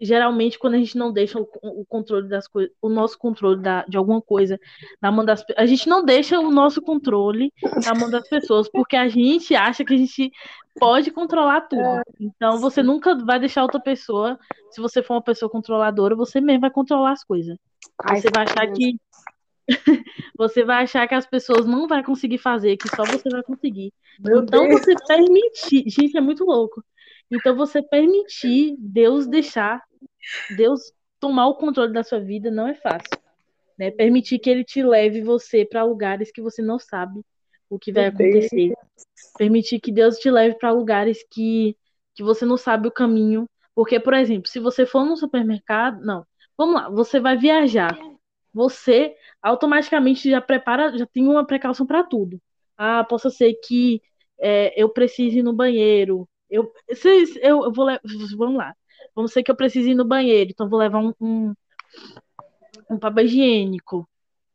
geralmente 0.00 0.58
quando 0.58 0.74
a 0.74 0.78
gente 0.78 0.96
não 0.96 1.12
deixa 1.12 1.38
o, 1.38 1.46
o 1.62 1.84
controle 1.84 2.28
das 2.28 2.48
coisas, 2.48 2.72
o 2.80 2.88
nosso 2.88 3.18
controle 3.18 3.60
da, 3.60 3.84
de 3.84 3.96
alguma 3.96 4.22
coisa 4.22 4.58
na 5.00 5.12
mão 5.12 5.24
das 5.24 5.44
a 5.56 5.66
gente 5.66 5.88
não 5.88 6.04
deixa 6.04 6.38
o 6.40 6.50
nosso 6.50 6.80
controle 6.80 7.52
na 7.84 7.94
mão 7.94 8.10
das 8.10 8.28
pessoas, 8.28 8.68
porque 8.70 8.96
a 8.96 9.08
gente 9.08 9.54
acha 9.54 9.84
que 9.84 9.94
a 9.94 9.96
gente 9.96 10.30
pode 10.78 11.10
controlar 11.10 11.62
tudo. 11.62 11.82
É, 11.82 12.02
então 12.20 12.58
você 12.58 12.82
nunca 12.82 13.14
vai 13.14 13.38
deixar 13.38 13.62
outra 13.62 13.80
pessoa, 13.80 14.38
se 14.70 14.80
você 14.80 15.02
for 15.02 15.14
uma 15.14 15.22
pessoa 15.22 15.50
controladora, 15.50 16.16
você 16.16 16.40
mesmo 16.40 16.62
vai 16.62 16.70
controlar 16.70 17.12
as 17.12 17.24
coisas. 17.24 17.56
Você 18.08 18.28
vai 18.32 18.44
achar 18.44 18.66
que 18.72 18.96
você 20.36 20.64
vai 20.64 20.82
achar 20.82 21.06
que 21.06 21.14
as 21.14 21.26
pessoas 21.26 21.66
não 21.66 21.86
vão 21.86 22.02
conseguir 22.02 22.38
fazer, 22.38 22.76
que 22.76 22.88
só 22.88 23.04
você 23.04 23.28
vai 23.28 23.42
conseguir. 23.42 23.92
Meu 24.18 24.42
então 24.42 24.66
Deus. 24.66 24.80
você 24.80 24.94
permitir, 25.06 25.84
gente, 25.88 26.16
é 26.16 26.20
muito 26.20 26.44
louco. 26.44 26.82
Então 27.30 27.54
você 27.54 27.80
permitir 27.82 28.74
Deus 28.78 29.26
deixar 29.26 29.80
Deus 30.56 30.92
tomar 31.18 31.46
o 31.48 31.54
controle 31.54 31.92
da 31.92 32.02
sua 32.02 32.20
vida 32.20 32.50
não 32.50 32.66
é 32.66 32.74
fácil. 32.74 33.18
Né? 33.78 33.90
Permitir 33.90 34.38
que 34.38 34.50
ele 34.50 34.64
te 34.64 34.82
leve 34.82 35.22
você 35.22 35.64
para 35.64 35.84
lugares 35.84 36.30
que 36.30 36.42
você 36.42 36.62
não 36.62 36.78
sabe 36.78 37.20
o 37.68 37.78
que 37.78 37.92
vai 37.92 38.06
acontecer. 38.06 38.74
Permitir 39.38 39.80
que 39.80 39.92
Deus 39.92 40.16
te 40.16 40.30
leve 40.30 40.56
para 40.56 40.70
lugares 40.70 41.24
que, 41.30 41.76
que 42.14 42.22
você 42.22 42.44
não 42.44 42.56
sabe 42.56 42.88
o 42.88 42.92
caminho. 42.92 43.48
Porque, 43.74 43.98
por 44.00 44.12
exemplo, 44.14 44.48
se 44.48 44.58
você 44.58 44.84
for 44.84 45.04
no 45.04 45.16
supermercado, 45.16 46.04
não. 46.04 46.26
Vamos 46.58 46.74
lá, 46.74 46.88
você 46.90 47.18
vai 47.20 47.38
viajar. 47.38 47.98
Você 48.52 49.16
automaticamente 49.40 50.28
já 50.28 50.40
prepara, 50.40 50.96
já 50.98 51.06
tem 51.06 51.26
uma 51.26 51.46
precaução 51.46 51.86
para 51.86 52.02
tudo. 52.02 52.40
Ah, 52.76 53.04
possa 53.04 53.30
ser 53.30 53.54
que 53.64 54.02
é, 54.38 54.74
eu 54.80 54.88
precise 54.88 55.38
ir 55.38 55.42
no 55.42 55.52
banheiro. 55.52 56.28
Eu, 56.50 56.70
se, 56.92 57.08
eu, 57.40 57.64
eu 57.64 57.72
vou 57.72 57.86
vamos 58.36 58.56
lá. 58.56 58.74
Vamos 59.14 59.32
ser 59.32 59.42
que 59.42 59.50
eu 59.50 59.56
precise 59.56 59.90
ir 59.90 59.94
no 59.94 60.04
banheiro, 60.04 60.50
então 60.50 60.68
vou 60.68 60.78
levar 60.78 60.98
um, 61.00 61.12
um, 61.20 61.54
um 62.90 62.98
papel 62.98 63.24
higiênico. 63.24 64.08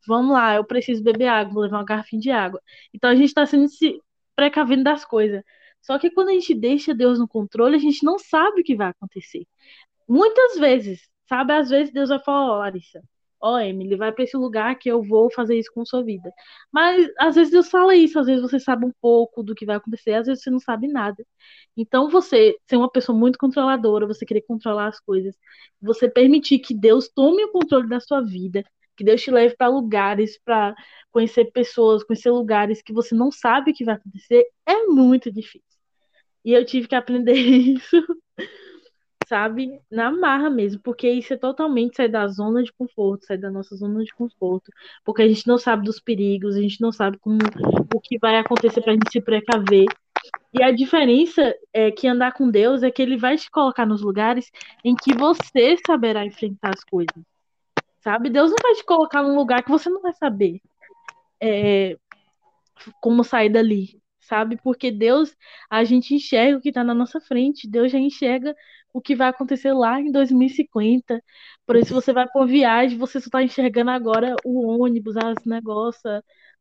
Vamos 0.08 0.34
lá, 0.34 0.56
eu 0.56 0.64
preciso 0.64 1.04
beber 1.04 1.28
água, 1.28 1.54
vou 1.54 1.64
levar 1.64 1.78
uma 1.78 1.86
garrafinha 1.86 2.22
de 2.22 2.32
água. 2.32 2.62
Então 2.94 3.10
a 3.10 3.16
gente 3.16 3.28
está 3.28 3.46
sendo 3.46 3.68
se 3.70 4.00
precavendo 4.36 4.84
das 4.84 5.06
coisas. 5.06 5.44
Só 5.82 6.00
que 6.00 6.10
quando 6.10 6.30
a 6.30 6.34
gente 6.34 6.54
deixa 6.54 6.94
Deus 6.94 7.20
no 7.20 7.28
controle, 7.28 7.76
a 7.76 7.80
gente 7.80 8.04
não 8.04 8.18
sabe 8.20 8.62
o 8.62 8.64
que 8.64 8.76
vai 8.76 8.90
acontecer. 8.90 9.46
Muitas 10.08 10.58
vezes, 10.58 11.08
sabe? 11.28 11.54
Às 11.54 11.70
vezes 11.70 11.94
Deus 11.94 12.10
vai 12.10 12.20
falar, 12.20 12.52
ó, 12.52 12.56
oh, 12.56 12.60
Larissa, 12.60 13.04
ó, 13.46 13.56
oh, 13.56 13.60
Emily, 13.60 13.96
vai 13.96 14.12
para 14.12 14.24
esse 14.24 14.36
lugar 14.36 14.76
que 14.80 14.90
eu 14.90 15.04
vou 15.04 15.32
fazer 15.32 15.58
isso 15.58 15.72
com 15.74 15.86
sua 15.86 16.04
vida. 16.04 16.32
Mas 16.72 17.08
às 17.20 17.36
vezes 17.36 17.52
Deus 17.52 17.70
fala 17.70 17.96
isso, 17.96 18.18
às 18.20 18.26
vezes 18.26 18.42
você 18.42 18.60
sabe 18.60 18.86
um 18.86 18.92
pouco 19.00 19.44
do 19.44 19.54
que 19.54 19.66
vai 19.66 19.76
acontecer, 19.76 20.14
às 20.16 20.26
vezes 20.28 20.44
você 20.44 20.50
não 20.50 20.60
sabe 20.60 20.88
nada. 20.88 21.24
Então 21.78 22.10
você 22.10 22.56
ser 22.68 22.78
uma 22.78 22.92
pessoa 22.92 23.18
muito 23.18 23.38
controladora, 23.38 24.08
você 24.08 24.26
querer 24.26 24.42
controlar 24.42 24.88
as 24.88 25.00
coisas, 25.00 25.36
você 25.80 26.10
permitir 26.10 26.60
que 26.60 26.74
Deus 26.74 27.08
tome 27.08 27.44
o 27.44 27.52
controle 27.52 27.88
da 27.88 28.00
sua 28.00 28.22
vida, 28.22 28.64
que 28.98 29.04
Deus 29.04 29.22
te 29.22 29.30
leve 29.32 29.56
para 29.56 29.68
lugares, 29.68 30.40
para 30.44 30.74
conhecer 31.12 31.46
pessoas, 31.52 32.04
conhecer 32.04 32.32
lugares 32.32 32.82
que 32.82 32.94
você 32.94 33.14
não 33.14 33.32
sabe 33.32 33.72
o 33.72 33.74
que 33.76 33.86
vai 33.86 33.96
acontecer, 33.96 34.44
é 34.66 34.88
muito 34.88 35.32
difícil. 35.32 35.62
E 36.44 36.54
eu 36.54 36.66
tive 36.66 36.88
que 36.88 36.96
aprender 36.96 37.34
isso 37.38 38.04
sabe? 39.26 39.80
Na 39.92 40.12
marra 40.12 40.50
mesmo, 40.50 40.82
porque 40.82 41.10
isso 41.10 41.34
é 41.34 41.38
totalmente 41.38 41.96
sair 41.96 42.10
da 42.10 42.28
zona 42.28 42.64
de 42.64 42.72
conforto, 42.72 43.26
sair 43.26 43.38
da 43.38 43.52
nossa 43.52 43.76
zona 43.76 44.04
de 44.04 44.14
conforto, 44.14 44.72
porque 45.04 45.22
a 45.22 45.28
gente 45.28 45.48
não 45.48 45.58
sabe 45.58 45.84
dos 45.84 46.00
perigos, 46.00 46.56
a 46.56 46.62
gente 46.62 46.80
não 46.82 46.92
sabe 46.92 47.18
como 47.18 47.40
o 47.94 48.00
que 48.00 48.18
vai 48.20 48.38
acontecer 48.38 48.82
pra 48.82 48.94
gente 48.94 49.12
se 49.12 49.22
precaver. 49.22 49.86
E 50.54 50.64
a 50.64 50.72
diferença 50.72 51.54
é 51.74 51.92
que 51.92 52.08
andar 52.08 52.34
com 52.34 52.50
Deus 52.50 52.84
é 52.84 52.92
que 52.92 53.02
ele 53.02 53.18
vai 53.18 53.38
te 53.38 53.50
colocar 53.52 53.86
nos 53.86 54.02
lugares 54.02 54.52
em 54.84 54.96
que 54.96 55.14
você 55.14 55.76
saberá 55.86 56.26
enfrentar 56.26 56.74
as 56.74 56.84
coisas. 56.84 57.24
Sabe? 58.00 58.30
Deus 58.30 58.52
não 58.52 58.58
vai 58.62 58.74
te 58.76 58.84
colocar 58.86 59.24
num 59.24 59.36
lugar 59.36 59.64
que 59.64 59.72
você 59.72 59.90
não 59.90 60.02
vai 60.02 60.14
saber 60.14 60.62
é, 61.42 61.98
como 63.02 63.24
sair 63.24 63.50
dali 63.50 64.00
sabe? 64.26 64.58
Porque 64.58 64.92
Deus, 64.92 65.36
a 65.70 65.84
gente 65.84 66.14
enxerga 66.14 66.58
o 66.58 66.62
que 66.62 66.70
está 66.70 66.84
na 66.84 66.94
nossa 66.94 67.22
frente, 67.22 67.70
Deus 67.70 67.92
já 67.92 68.00
enxerga 68.00 68.56
o 68.96 69.02
que 69.02 69.14
vai 69.14 69.28
acontecer 69.28 69.74
lá 69.74 70.00
em 70.00 70.10
2050. 70.10 71.22
Por 71.68 71.76
isso, 71.76 71.94
você 71.94 72.14
vai 72.14 72.26
por 72.30 72.48
viagem, 72.48 72.98
você 72.98 73.20
só 73.20 73.26
está 73.26 73.44
enxergando 73.44 73.92
agora 73.92 74.38
o 74.46 74.82
ônibus, 74.82 75.18
as 75.18 75.36
negócios, 75.46 76.02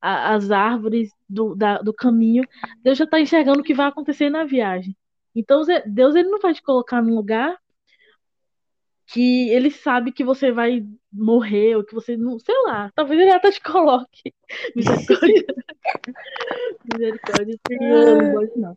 as 0.01 0.51
árvores 0.51 1.11
do, 1.29 1.55
da, 1.55 1.79
do 1.79 1.95
caminho. 1.95 2.43
Deus 2.83 2.99
já 2.99 3.05
está 3.05 3.21
enxergando 3.21 3.61
o 3.61 3.63
que 3.63 3.73
vai 3.73 3.87
acontecer 3.87 4.31
na 4.31 4.45
viagem. 4.45 4.97
Então, 5.33 5.63
Deus 5.87 6.17
ele 6.17 6.29
não 6.29 6.41
vai 6.41 6.53
te 6.53 6.61
colocar 6.61 7.01
num 7.01 7.15
lugar 7.15 7.57
que 9.07 9.49
ele 9.51 9.71
sabe 9.71 10.11
que 10.11 10.25
você 10.25 10.51
vai 10.51 10.85
morrer, 11.13 11.77
ou 11.77 11.85
que 11.85 11.95
você 11.95 12.17
não. 12.17 12.37
Sei 12.41 12.57
lá, 12.65 12.91
talvez 12.97 13.21
ele 13.21 13.31
até 13.31 13.53
te 13.53 13.63
coloque. 13.63 14.35
Misericórdia. 14.75 15.45
Misericórdia, 16.93 17.57
Senhor, 17.69 18.23
não 18.23 18.33
pode 18.33 18.59
não. 18.59 18.77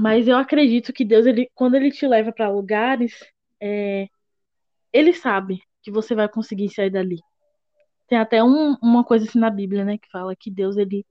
Mas 0.00 0.26
eu 0.26 0.36
acredito 0.38 0.94
que 0.94 1.04
Deus, 1.04 1.26
ele, 1.26 1.50
quando 1.54 1.74
ele 1.74 1.90
te 1.90 2.06
leva 2.08 2.32
para 2.32 2.50
lugares, 2.50 3.12
é, 3.60 4.08
ele 4.92 5.12
sabe 5.12 5.62
que 5.82 5.90
você 5.90 6.14
vai 6.14 6.26
conseguir 6.26 6.70
sair 6.70 6.90
dali. 6.90 7.18
Tem 8.08 8.18
até 8.18 8.42
um, 8.42 8.76
uma 8.82 9.04
coisa 9.04 9.26
assim 9.26 9.38
na 9.38 9.50
Bíblia, 9.50 9.84
né, 9.84 9.98
que 9.98 10.08
fala 10.10 10.34
que 10.34 10.50
Deus 10.50 10.78
ele 10.78 11.04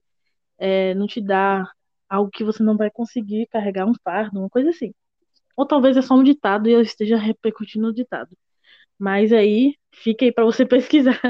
é, 0.58 0.92
não 0.94 1.06
te 1.06 1.20
dá 1.20 1.70
algo 2.08 2.30
que 2.32 2.42
você 2.42 2.64
não 2.64 2.76
vai 2.76 2.90
conseguir 2.90 3.46
carregar 3.46 3.86
um 3.86 3.94
fardo, 4.04 4.40
uma 4.40 4.50
coisa 4.50 4.70
assim. 4.70 4.92
Ou 5.56 5.64
talvez 5.64 5.96
é 5.96 6.02
só 6.02 6.14
um 6.14 6.24
ditado 6.24 6.68
e 6.68 6.72
eu 6.72 6.80
esteja 6.80 7.16
repercutindo 7.16 7.88
o 7.88 7.94
ditado. 7.94 8.36
Mas 8.98 9.32
aí, 9.32 9.76
fica 9.92 10.24
aí 10.24 10.32
para 10.32 10.44
você 10.44 10.66
pesquisar. 10.66 11.20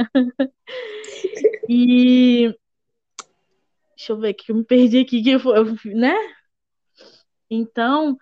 e 1.69 2.55
deixa 3.97 4.13
eu 4.13 4.19
ver 4.19 4.33
que 4.33 4.51
eu 4.51 4.57
me 4.57 4.65
perdi 4.65 4.99
aqui 5.01 5.23
que 5.23 5.31
eu, 5.31 5.41
né? 5.95 6.17
Então, 7.51 8.17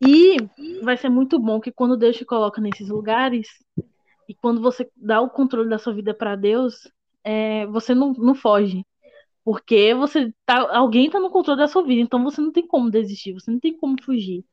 e 0.00 0.36
vai 0.82 0.96
ser 0.96 1.08
muito 1.08 1.38
bom 1.38 1.60
que 1.60 1.72
quando 1.72 1.96
Deus 1.96 2.16
te 2.16 2.24
coloca 2.24 2.60
nesses 2.60 2.88
lugares 2.88 3.48
e 4.28 4.34
quando 4.34 4.60
você 4.60 4.90
dá 4.96 5.20
o 5.20 5.30
controle 5.30 5.68
da 5.68 5.78
sua 5.78 5.94
vida 5.94 6.14
para 6.14 6.36
Deus, 6.36 6.88
é, 7.24 7.66
você 7.66 7.94
não, 7.94 8.12
não 8.14 8.34
foge. 8.34 8.84
Porque 9.44 9.94
você 9.94 10.32
tá, 10.46 10.76
alguém 10.76 11.06
está 11.06 11.20
no 11.20 11.30
controle 11.30 11.60
da 11.60 11.68
sua 11.68 11.84
vida, 11.84 12.00
então 12.02 12.22
você 12.24 12.40
não 12.40 12.52
tem 12.52 12.66
como 12.66 12.90
desistir, 12.90 13.32
você 13.32 13.50
não 13.50 13.60
tem 13.60 13.76
como 13.76 13.96
fugir. 14.02 14.44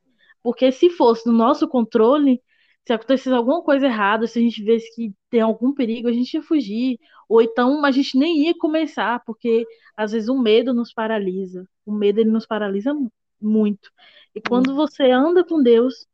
Porque 0.44 0.72
se 0.72 0.90
fosse 0.90 1.28
no 1.28 1.34
nosso 1.34 1.68
controle, 1.68 2.42
se 2.88 2.94
acontecesse 2.94 3.32
alguma 3.36 3.62
coisa 3.64 3.86
errada, 3.88 4.28
se 4.28 4.40
a 4.40 4.42
gente 4.42 4.64
visse 4.64 4.94
que 4.96 5.14
tem 5.30 5.42
algum 5.42 5.74
perigo, 5.74 6.08
a 6.08 6.14
gente 6.14 6.34
ia 6.34 6.42
fugir. 6.42 7.00
Ou 7.28 7.42
então 7.42 7.86
a 7.86 7.92
gente 7.92 8.18
nem 8.18 8.46
ia 8.48 8.54
começar, 8.58 9.24
porque 9.26 9.66
às 9.96 10.12
vezes 10.12 10.30
o 10.30 10.40
medo 10.40 10.74
nos 10.74 10.94
paralisa. 10.94 11.68
O 11.86 11.92
medo 11.94 12.20
ele 12.20 12.32
nos 12.32 12.48
paralisa 12.48 12.94
muito. 13.42 13.92
E 14.36 14.42
quando 14.42 14.76
você 14.76 15.12
anda 15.12 15.44
com 15.44 15.62
Deus, 15.62 16.08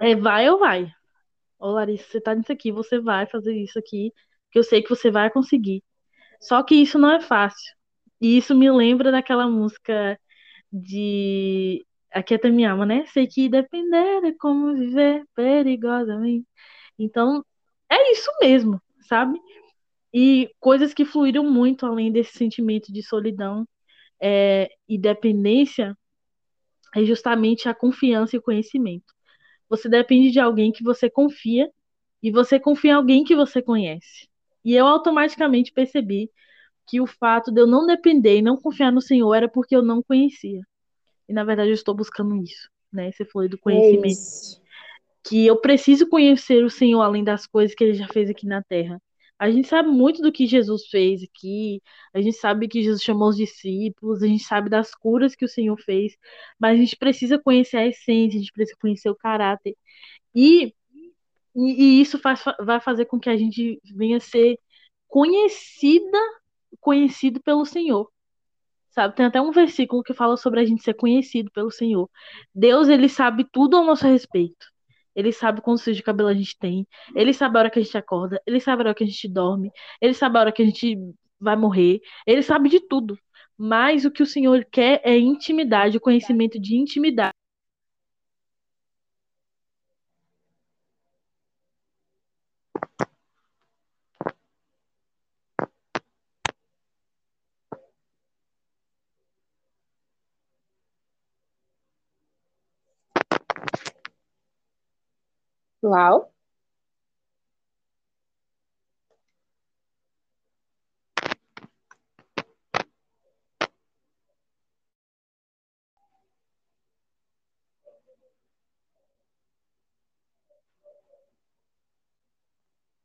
é 0.00 0.14
vai 0.16 0.48
ou 0.50 0.58
vai. 0.58 0.92
Ô 1.58 1.70
Larissa, 1.72 2.04
você 2.10 2.20
tá 2.20 2.34
nisso 2.34 2.52
aqui, 2.52 2.72
você 2.72 3.00
vai 3.00 3.26
fazer 3.26 3.54
isso 3.54 3.78
aqui, 3.78 4.12
que 4.50 4.58
eu 4.58 4.64
sei 4.64 4.82
que 4.82 4.88
você 4.88 5.10
vai 5.10 5.30
conseguir. 5.30 5.82
Só 6.40 6.62
que 6.62 6.74
isso 6.74 6.98
não 6.98 7.10
é 7.12 7.20
fácil. 7.20 7.74
E 8.20 8.38
isso 8.38 8.54
me 8.54 8.70
lembra 8.70 9.12
daquela 9.12 9.48
música 9.48 10.18
de 10.72 11.84
Aquieta 12.12 12.50
minha 12.50 12.72
alma, 12.72 12.86
né? 12.86 13.06
Sei 13.08 13.26
que 13.26 13.48
depender 13.48 14.24
é 14.24 14.32
como 14.38 14.74
viver 14.74 15.24
perigosamente. 15.34 16.46
Então, 16.98 17.44
é 17.90 18.12
isso 18.12 18.30
mesmo, 18.40 18.80
sabe? 19.02 19.38
E 20.12 20.50
coisas 20.60 20.94
que 20.94 21.04
fluíram 21.04 21.44
muito 21.44 21.86
além 21.86 22.12
desse 22.12 22.36
sentimento 22.38 22.92
de 22.92 23.02
solidão 23.02 23.66
é, 24.20 24.68
e 24.88 24.98
dependência 24.98 25.96
é 26.94 27.04
justamente 27.04 27.68
a 27.68 27.74
confiança 27.74 28.36
e 28.36 28.38
o 28.38 28.42
conhecimento. 28.42 29.14
Você 29.68 29.88
depende 29.88 30.30
de 30.30 30.40
alguém 30.40 30.72
que 30.72 30.82
você 30.82 31.08
confia 31.08 31.70
e 32.22 32.30
você 32.30 32.58
confia 32.58 32.92
em 32.92 32.94
alguém 32.94 33.24
que 33.24 33.36
você 33.36 33.62
conhece. 33.62 34.28
E 34.64 34.74
eu 34.74 34.86
automaticamente 34.86 35.72
percebi 35.72 36.30
que 36.86 37.00
o 37.00 37.06
fato 37.06 37.52
de 37.52 37.60
eu 37.60 37.66
não 37.66 37.86
depender 37.86 38.38
e 38.38 38.42
não 38.42 38.56
confiar 38.56 38.90
no 38.90 39.00
Senhor 39.00 39.32
era 39.34 39.48
porque 39.48 39.74
eu 39.74 39.82
não 39.82 40.02
conhecia. 40.02 40.60
E 41.28 41.32
na 41.32 41.44
verdade 41.44 41.70
eu 41.70 41.74
estou 41.74 41.94
buscando 41.94 42.36
isso, 42.36 42.68
né? 42.92 43.12
Você 43.12 43.24
falou 43.24 43.48
do 43.48 43.58
conhecimento. 43.58 44.18
É 44.18 44.70
que 45.22 45.46
eu 45.46 45.56
preciso 45.56 46.08
conhecer 46.08 46.64
o 46.64 46.70
Senhor 46.70 47.00
além 47.02 47.22
das 47.22 47.46
coisas 47.46 47.74
que 47.74 47.84
ele 47.84 47.94
já 47.94 48.08
fez 48.08 48.30
aqui 48.30 48.46
na 48.46 48.62
terra. 48.62 49.00
A 49.40 49.50
gente 49.50 49.68
sabe 49.68 49.88
muito 49.88 50.20
do 50.20 50.30
que 50.30 50.46
Jesus 50.46 50.86
fez 50.88 51.22
aqui, 51.22 51.82
a 52.12 52.20
gente 52.20 52.36
sabe 52.36 52.68
que 52.68 52.82
Jesus 52.82 53.02
chamou 53.02 53.30
os 53.30 53.36
discípulos, 53.36 54.22
a 54.22 54.26
gente 54.26 54.44
sabe 54.44 54.68
das 54.68 54.94
curas 54.94 55.34
que 55.34 55.46
o 55.46 55.48
Senhor 55.48 55.78
fez, 55.80 56.14
mas 56.58 56.74
a 56.74 56.76
gente 56.76 56.94
precisa 56.94 57.38
conhecer 57.38 57.78
a 57.78 57.86
essência, 57.86 58.36
a 58.38 58.40
gente 58.42 58.52
precisa 58.52 58.76
conhecer 58.78 59.08
o 59.08 59.14
caráter. 59.16 59.74
E, 60.34 60.74
e, 61.56 61.98
e 62.00 62.00
isso 62.02 62.18
faz, 62.18 62.44
vai 62.60 62.80
fazer 62.80 63.06
com 63.06 63.18
que 63.18 63.30
a 63.30 63.36
gente 63.36 63.80
venha 63.96 64.20
ser 64.20 64.58
conhecida, 65.08 66.18
conhecido 66.80 67.40
pelo 67.42 67.64
Senhor. 67.64 68.10
Sabe, 68.90 69.16
tem 69.16 69.26
até 69.26 69.40
um 69.40 69.52
versículo 69.52 70.02
que 70.02 70.12
fala 70.12 70.36
sobre 70.36 70.60
a 70.60 70.64
gente 70.66 70.82
ser 70.82 70.94
conhecido 70.94 71.50
pelo 71.52 71.70
Senhor. 71.70 72.10
Deus, 72.54 72.88
ele 72.88 73.08
sabe 73.08 73.46
tudo 73.50 73.76
ao 73.78 73.84
nosso 73.84 74.06
respeito. 74.06 74.66
Ele 75.20 75.32
sabe 75.32 75.60
quantos 75.60 75.84
fios 75.84 75.96
de 75.96 76.02
cabelo 76.02 76.28
a 76.28 76.34
gente 76.34 76.58
tem. 76.58 76.86
Ele 77.14 77.32
sabe 77.32 77.56
a 77.56 77.60
hora 77.60 77.70
que 77.70 77.78
a 77.78 77.82
gente 77.82 77.96
acorda. 77.98 78.40
Ele 78.46 78.60
sabe 78.60 78.82
a 78.82 78.86
hora 78.86 78.94
que 78.94 79.04
a 79.04 79.06
gente 79.06 79.28
dorme. 79.28 79.70
Ele 80.00 80.14
sabe 80.14 80.38
a 80.38 80.40
hora 80.40 80.52
que 80.52 80.62
a 80.62 80.64
gente 80.66 80.96
vai 81.40 81.56
morrer. 81.56 82.00
Ele 82.26 82.42
sabe 82.42 82.68
de 82.68 82.80
tudo. 82.80 83.18
Mas 83.56 84.04
o 84.04 84.10
que 84.10 84.22
o 84.22 84.26
Senhor 84.26 84.64
quer 84.70 85.00
é 85.04 85.16
intimidade, 85.18 85.96
o 85.96 86.00
conhecimento 86.00 86.58
de 86.60 86.76
intimidade. 86.76 87.29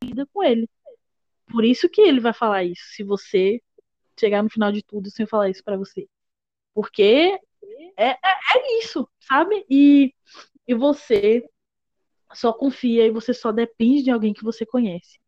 Vida 0.03 0.25
com 0.27 0.43
ele. 0.43 0.69
Por 1.51 1.65
isso 1.65 1.89
que 1.89 2.01
ele 2.01 2.19
vai 2.19 2.33
falar 2.33 2.63
isso. 2.63 2.83
Se 2.95 3.03
você 3.03 3.61
chegar 4.19 4.43
no 4.43 4.49
final 4.49 4.71
de 4.71 4.83
tudo 4.83 5.09
sem 5.11 5.25
falar 5.27 5.49
isso 5.49 5.63
para 5.63 5.77
você. 5.77 6.07
Porque 6.73 7.39
é, 7.97 8.11
é, 8.11 8.17
é, 8.55 8.79
isso, 8.79 9.09
sabe? 9.21 9.65
E, 9.69 10.13
e 10.67 10.75
você 10.75 11.43
só 12.33 12.53
confia 12.53 13.05
e 13.05 13.11
você 13.11 13.33
só 13.33 13.51
depende 13.51 14.03
de 14.03 14.11
alguém 14.11 14.33
que 14.33 14.43
você 14.43 14.65
conhece. 14.65 15.19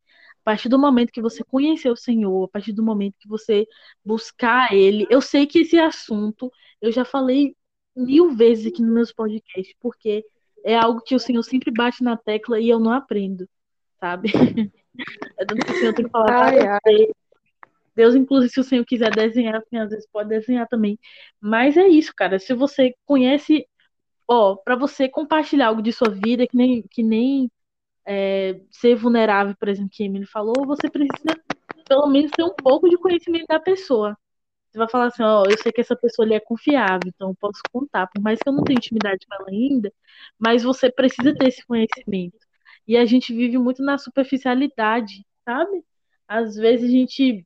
A 0.42 0.52
partir 0.52 0.70
do 0.70 0.80
momento 0.80 1.12
que 1.12 1.22
você 1.22 1.44
conhecer 1.44 1.90
o 1.90 1.96
Senhor, 1.96 2.46
a 2.46 2.48
partir 2.48 2.72
do 2.72 2.84
momento 2.84 3.18
que 3.20 3.28
você 3.28 3.68
buscar 4.04 4.74
Ele, 4.74 5.06
eu 5.10 5.22
sei 5.22 5.46
que 5.46 5.60
esse 5.60 5.78
assunto 5.78 6.52
eu 6.82 6.92
já 6.92 7.04
falei 7.04 7.56
mil 7.96 8.32
vezes 8.36 8.68
aqui 8.68 8.82
nos 8.82 8.94
meus 8.94 9.14
podcasts, 9.14 9.76
porque 9.80 10.24
é 10.64 10.76
algo 10.76 11.02
que 11.02 11.16
o 11.16 11.20
Senhor 11.20 11.44
sempre 11.44 11.72
bate 11.72 12.04
na 12.04 12.16
tecla 12.16 12.60
e 12.60 12.70
eu 12.70 12.80
não 12.80 12.92
aprendo, 12.92 13.48
sabe? 14.00 14.32
É 15.38 15.46
tanto 15.46 15.66
que 15.66 15.72
o 15.72 15.76
Senhor 15.76 15.94
tem 15.94 16.06
que 16.06 16.12
falar 16.12 16.48
ai, 16.48 16.60
ai. 16.60 17.08
Deus, 17.96 18.16
inclusive, 18.16 18.54
se 18.54 18.60
o 18.60 18.64
Senhor 18.64 18.86
quiser 18.86 19.10
desenhar, 19.10 19.56
assim, 19.56 19.78
às 19.78 19.90
vezes 19.90 20.08
pode 20.12 20.30
desenhar 20.30 20.68
também. 20.68 21.00
Mas 21.42 21.76
é 21.76 21.88
isso, 21.88 22.14
cara. 22.16 22.38
Se 22.38 22.54
você 22.54 22.94
conhece 23.06 23.68
ó, 24.28 24.56
para 24.58 24.76
você 24.76 25.10
compartilhar 25.10 25.68
algo 25.68 25.82
de 25.82 25.92
sua 25.94 26.10
vida, 26.10 26.48
que 26.48 26.58
nem, 26.58 26.84
que 26.84 27.04
nem 27.04 27.52
é, 28.06 28.62
ser 28.72 28.96
vulnerável, 28.96 29.56
por 29.60 29.70
exemplo, 29.70 29.90
que 29.92 30.04
Emily 30.04 30.26
falou, 30.26 30.66
você 30.66 30.90
precisa 30.90 31.36
pelo 31.88 32.08
menos 32.08 32.32
ter 32.32 32.44
um 32.44 32.54
pouco 32.56 32.90
de 32.90 32.98
conhecimento 32.98 33.48
da 33.48 33.60
pessoa, 33.60 34.18
Você 34.72 34.78
vai 34.80 34.90
falar 34.90 35.08
assim, 35.08 35.24
ó, 35.24 35.46
eu 35.50 35.58
sei 35.60 35.72
que 35.72 35.82
essa 35.82 35.96
pessoa 35.96 36.34
é 36.34 36.40
confiável, 36.40 37.02
então 37.08 37.30
eu 37.30 37.36
posso 37.36 37.62
contar, 37.72 38.08
por 38.08 38.22
mais 38.22 38.40
que 38.40 38.50
eu 38.50 38.54
não 38.54 38.64
tenha 38.64 38.78
intimidade 38.78 39.26
com 39.28 39.36
ela 39.36 39.50
ainda, 39.50 39.94
mas 40.40 40.64
você 40.64 40.92
precisa 40.92 41.36
ter 41.36 41.48
esse 41.50 41.66
conhecimento. 41.66 42.38
E 42.88 42.98
a 42.98 43.06
gente 43.06 43.34
vive 43.34 43.58
muito 43.58 43.84
na 43.84 43.98
superficialidade, 43.98 45.26
sabe? 45.46 45.84
Às 46.28 46.56
vezes 46.56 46.90
a 46.90 46.92
gente, 46.92 47.46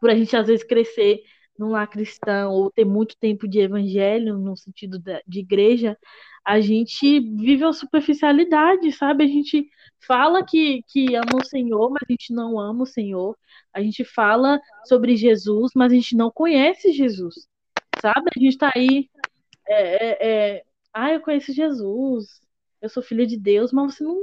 por 0.00 0.10
a 0.10 0.14
gente 0.14 0.36
às 0.36 0.46
vezes 0.46 0.64
crescer 0.66 1.22
num 1.58 1.70
lar 1.70 1.88
cristão 1.88 2.52
ou 2.52 2.70
ter 2.70 2.84
muito 2.84 3.16
tempo 3.16 3.48
de 3.48 3.60
evangelho, 3.60 4.38
no 4.38 4.56
sentido 4.56 4.98
de 4.98 5.40
igreja, 5.40 5.96
a 6.44 6.60
gente 6.60 7.20
vive 7.20 7.64
a 7.64 7.72
superficialidade, 7.72 8.92
sabe? 8.92 9.24
A 9.24 9.26
gente 9.26 9.68
fala 10.00 10.44
que, 10.44 10.82
que 10.88 11.14
ama 11.16 11.40
o 11.42 11.44
Senhor, 11.44 11.90
mas 11.90 12.02
a 12.08 12.12
gente 12.12 12.32
não 12.32 12.58
ama 12.58 12.84
o 12.84 12.86
Senhor. 12.86 13.36
A 13.72 13.82
gente 13.82 14.04
fala 14.04 14.60
sobre 14.84 15.16
Jesus, 15.16 15.72
mas 15.74 15.92
a 15.92 15.94
gente 15.94 16.16
não 16.16 16.30
conhece 16.30 16.92
Jesus, 16.92 17.48
sabe? 18.00 18.30
A 18.36 18.40
gente 18.40 18.58
tá 18.58 18.72
aí, 18.74 19.08
é, 19.68 20.06
é, 20.06 20.56
é, 20.58 20.64
ah, 20.94 21.12
eu 21.12 21.20
conheço 21.20 21.52
Jesus, 21.52 22.40
eu 22.80 22.88
sou 22.88 23.02
filha 23.02 23.26
de 23.26 23.36
Deus, 23.38 23.72
mas 23.72 23.96
você 23.96 24.04
não, 24.04 24.16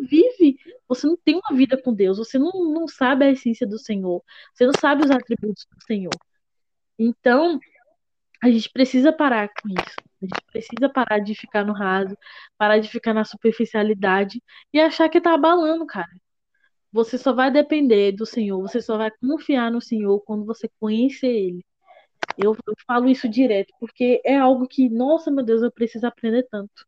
vive, 0.00 0.58
você 0.88 1.06
não 1.06 1.16
tem 1.16 1.36
uma 1.36 1.56
vida 1.56 1.80
com 1.80 1.94
Deus, 1.94 2.18
você 2.18 2.38
não, 2.38 2.50
não 2.72 2.88
sabe 2.88 3.24
a 3.24 3.30
essência 3.30 3.66
do 3.66 3.78
Senhor, 3.78 4.22
você 4.52 4.66
não 4.66 4.72
sabe 4.78 5.04
os 5.04 5.10
atributos 5.10 5.66
do 5.70 5.84
Senhor. 5.84 6.12
Então, 6.98 7.60
a 8.42 8.50
gente 8.50 8.70
precisa 8.70 9.12
parar 9.12 9.48
com 9.48 9.68
isso. 9.68 9.96
A 10.22 10.24
gente 10.24 10.44
precisa 10.50 10.88
parar 10.88 11.18
de 11.18 11.34
ficar 11.34 11.64
no 11.64 11.72
raso, 11.72 12.16
parar 12.56 12.78
de 12.78 12.88
ficar 12.88 13.14
na 13.14 13.24
superficialidade 13.24 14.42
e 14.72 14.80
achar 14.80 15.08
que 15.08 15.20
tá 15.20 15.34
abalando, 15.34 15.86
cara. 15.86 16.10
Você 16.92 17.18
só 17.18 17.32
vai 17.32 17.50
depender 17.50 18.12
do 18.12 18.24
Senhor, 18.24 18.60
você 18.60 18.80
só 18.80 18.96
vai 18.96 19.10
confiar 19.20 19.70
no 19.70 19.80
Senhor 19.80 20.20
quando 20.20 20.44
você 20.46 20.68
conhecer 20.80 21.28
Ele. 21.28 21.64
Eu, 22.38 22.56
eu 22.66 22.74
falo 22.86 23.08
isso 23.08 23.28
direto, 23.28 23.72
porque 23.80 24.20
é 24.24 24.36
algo 24.38 24.66
que, 24.66 24.88
nossa, 24.88 25.30
meu 25.30 25.44
Deus, 25.44 25.62
eu 25.62 25.70
preciso 25.72 26.06
aprender 26.06 26.46
tanto. 26.50 26.86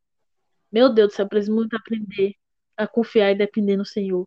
Meu 0.72 0.92
Deus 0.92 1.08
do 1.10 1.16
céu, 1.16 1.24
eu 1.24 1.28
preciso 1.28 1.54
muito 1.54 1.76
aprender 1.76 2.34
a 2.76 2.86
confiar 2.86 3.32
e 3.32 3.34
depender 3.34 3.76
no 3.76 3.84
Senhor 3.84 4.26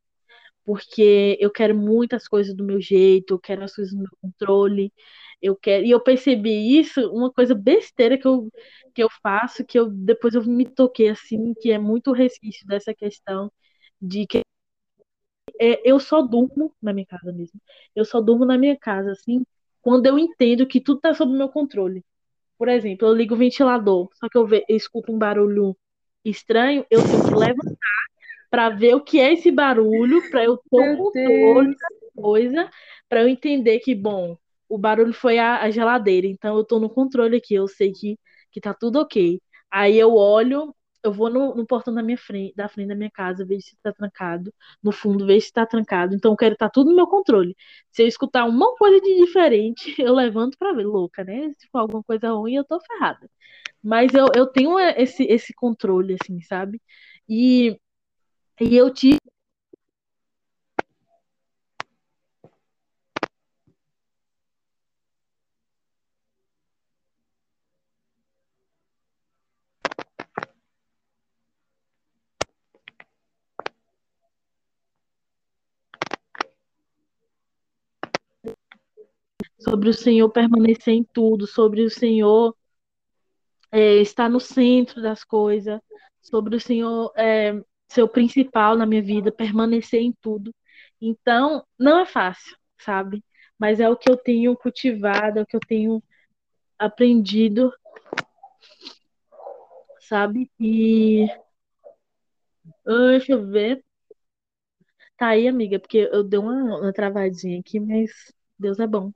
porque 0.66 1.38
eu 1.40 1.52
quero 1.52 1.76
muitas 1.76 2.28
coisas 2.28 2.56
do 2.56 2.64
meu 2.64 2.80
jeito, 2.82 3.34
eu 3.36 3.40
quero 3.40 3.64
as 3.64 3.76
coisas 3.76 3.94
no 3.94 4.02
meu 4.02 4.12
controle, 4.22 4.94
eu 5.42 5.56
quero. 5.56 5.86
E 5.86 5.92
eu 5.92 6.00
percebi 6.02 6.80
isso, 6.80 7.02
uma 7.12 7.32
coisa 7.32 7.56
besteira 7.56 8.18
que 8.18 8.28
eu, 8.28 8.50
que 8.94 9.04
eu 9.04 9.10
faço, 9.24 9.66
que 9.66 9.80
eu 9.80 9.90
depois 9.90 10.36
eu 10.36 10.44
me 10.46 10.66
toquei 10.66 11.10
assim, 11.10 11.54
que 11.56 11.72
é 11.72 11.80
muito 11.80 12.12
resquício 12.12 12.66
dessa 12.68 12.94
questão 12.94 13.52
de 14.02 14.26
que 14.28 14.42
é, 15.60 15.82
eu 15.90 16.00
só 16.00 16.22
durmo 16.22 16.74
na 16.82 16.94
minha 16.94 17.06
casa 17.06 17.32
mesmo. 17.32 17.60
Eu 17.96 18.06
só 18.06 18.22
durmo 18.22 18.46
na 18.46 18.58
minha 18.58 18.78
casa, 18.78 19.12
assim, 19.12 19.44
quando 19.82 20.06
eu 20.08 20.18
entendo 20.20 20.66
que 20.68 20.82
tudo 20.82 21.00
tá 21.02 21.14
sob 21.14 21.32
meu 21.34 21.50
controle. 21.50 22.04
Por 22.58 22.68
exemplo, 22.70 23.08
eu 23.08 23.14
ligo 23.14 23.36
o 23.36 23.38
ventilador, 23.38 24.10
só 24.16 24.30
que 24.30 24.38
eu, 24.38 24.46
ve, 24.48 24.66
eu 24.70 24.78
escuto 24.78 25.12
um 25.12 25.18
barulho 25.18 25.76
estranho, 26.24 26.86
eu 26.92 27.02
tenho 27.04 27.24
que 27.24 27.36
levantar 27.36 28.11
para 28.52 28.70
ver 28.70 28.96
o 28.96 29.02
que 29.02 29.18
é 29.18 29.32
esse 29.34 29.50
barulho, 29.50 30.30
para 30.30 30.44
eu 30.44 30.58
ter 30.58 30.94
o 30.94 30.98
controle 30.98 31.74
da 31.74 32.22
coisa, 32.22 32.70
para 33.08 33.22
eu 33.22 33.30
entender 33.30 33.80
que, 33.80 33.96
bom, 33.96 34.38
o 34.68 34.78
barulho 34.78 35.14
foi 35.14 35.40
a, 35.40 35.62
a, 35.62 35.72
geladeira, 35.72 36.28
então 36.28 36.58
eu 36.58 36.66
tô 36.66 36.78
no 36.78 36.90
controle 36.90 37.38
aqui, 37.38 37.54
eu 37.56 37.68
sei 37.68 37.94
que, 37.94 38.20
que 38.52 38.60
tá 38.60 38.74
tudo 38.74 39.00
ok. 39.00 39.42
Aí 39.72 39.98
eu 39.98 40.14
olho, 40.16 40.76
eu 41.02 41.14
vou 41.14 41.30
no, 41.30 41.56
no 41.56 41.66
portão 41.66 41.94
da 41.94 42.04
minha 42.04 42.18
frente, 42.18 42.54
da 42.54 42.68
frente 42.68 42.90
da 42.90 42.96
minha 42.96 43.10
casa, 43.10 43.46
vejo 43.46 43.62
se 43.62 43.78
tá 43.82 43.94
trancado, 43.94 44.54
no 44.84 44.92
fundo 44.92 45.26
vejo 45.26 45.46
se 45.46 45.54
tá 45.54 45.66
trancado, 45.66 46.14
então 46.14 46.32
eu 46.32 46.38
quero 46.38 46.54
estar 46.54 46.68
tá 46.68 46.72
tudo 46.72 46.90
no 46.90 46.96
meu 46.98 47.08
controle. 47.08 47.56
Se 47.90 48.04
eu 48.04 48.08
escutar 48.08 48.44
uma 48.46 48.76
coisa 48.76 49.00
de 49.00 49.16
diferente, 49.26 49.96
eu 50.00 50.14
levanto 50.14 50.58
para 50.58 50.74
ver, 50.74 50.86
louca, 50.86 51.24
né? 51.24 51.54
Se 51.58 51.70
for 51.70 51.80
alguma 51.80 52.04
coisa 52.04 52.32
ruim, 52.34 52.56
eu 52.56 52.66
tô 52.66 52.80
ferrada. 52.82 53.30
Mas 53.84 54.14
eu, 54.14 54.28
eu 54.36 54.48
tenho 54.48 54.78
esse, 54.80 55.24
esse 55.24 55.54
controle, 55.54 56.18
assim, 56.22 56.42
sabe? 56.42 56.82
E 57.30 57.80
e 58.60 58.76
eu 58.76 58.94
tive 58.94 59.20
sobre 79.60 79.90
o 79.90 79.94
Senhor 79.94 80.30
permanecer 80.30 80.94
em 80.94 81.04
tudo, 81.04 81.48
sobre 81.48 81.84
o 81.84 81.90
Senhor 81.90 82.56
é, 83.72 83.96
estar 84.02 84.30
no 84.30 84.40
centro 84.40 85.02
das 85.02 85.24
coisas, 85.24 85.80
sobre 86.22 86.56
o 86.56 86.60
Senhor 86.60 87.12
é, 87.16 87.54
ser 87.92 88.04
o 88.04 88.10
principal 88.10 88.76
na 88.78 88.86
minha 88.86 89.02
vida, 89.02 89.32
permanecer 89.32 90.02
em 90.02 90.14
tudo. 90.22 90.54
Então, 91.00 91.66
não 91.78 92.00
é 92.00 92.06
fácil, 92.06 92.56
sabe? 92.80 93.24
Mas 93.60 93.80
é 93.80 93.90
o 93.90 93.98
que 93.98 94.10
eu 94.10 94.18
tenho 94.18 94.56
cultivado, 94.56 95.40
é 95.40 95.42
o 95.42 95.46
que 95.46 95.56
eu 95.56 95.60
tenho 95.60 96.02
aprendido, 96.80 97.72
sabe? 100.00 100.50
E. 100.60 101.28
Deixa 102.86 103.34
eu 103.34 103.46
ver. 103.48 103.84
Tá 105.18 105.28
aí, 105.28 105.48
amiga, 105.48 105.80
porque 105.80 106.10
eu 106.12 106.24
dei 106.24 106.40
uma, 106.40 106.80
uma 106.80 106.94
travadinha 106.94 107.60
aqui, 107.60 107.80
mas 107.80 108.10
Deus 108.58 108.80
é 108.80 108.88
bom. 108.88 109.12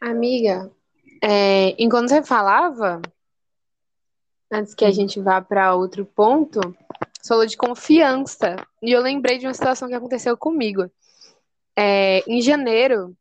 Amiga, 0.00 0.70
é, 1.22 1.70
enquanto 1.82 2.10
você 2.10 2.22
falava, 2.22 3.00
antes 4.52 4.74
que 4.74 4.84
a 4.84 4.90
gente 4.90 5.18
vá 5.20 5.40
para 5.40 5.74
outro 5.74 6.04
ponto, 6.04 6.60
falou 7.26 7.46
de 7.46 7.56
confiança. 7.56 8.56
E 8.82 8.92
eu 8.92 9.00
lembrei 9.00 9.38
de 9.38 9.46
uma 9.46 9.54
situação 9.54 9.88
que 9.88 9.94
aconteceu 9.94 10.36
comigo. 10.36 10.90
É, 11.76 12.22
em 12.26 12.40
janeiro, 12.40 13.16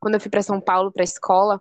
quando 0.00 0.14
eu 0.14 0.20
fui 0.20 0.30
para 0.30 0.42
São 0.42 0.60
Paulo 0.60 0.92
para 0.92 1.02
a 1.02 1.04
escola, 1.04 1.60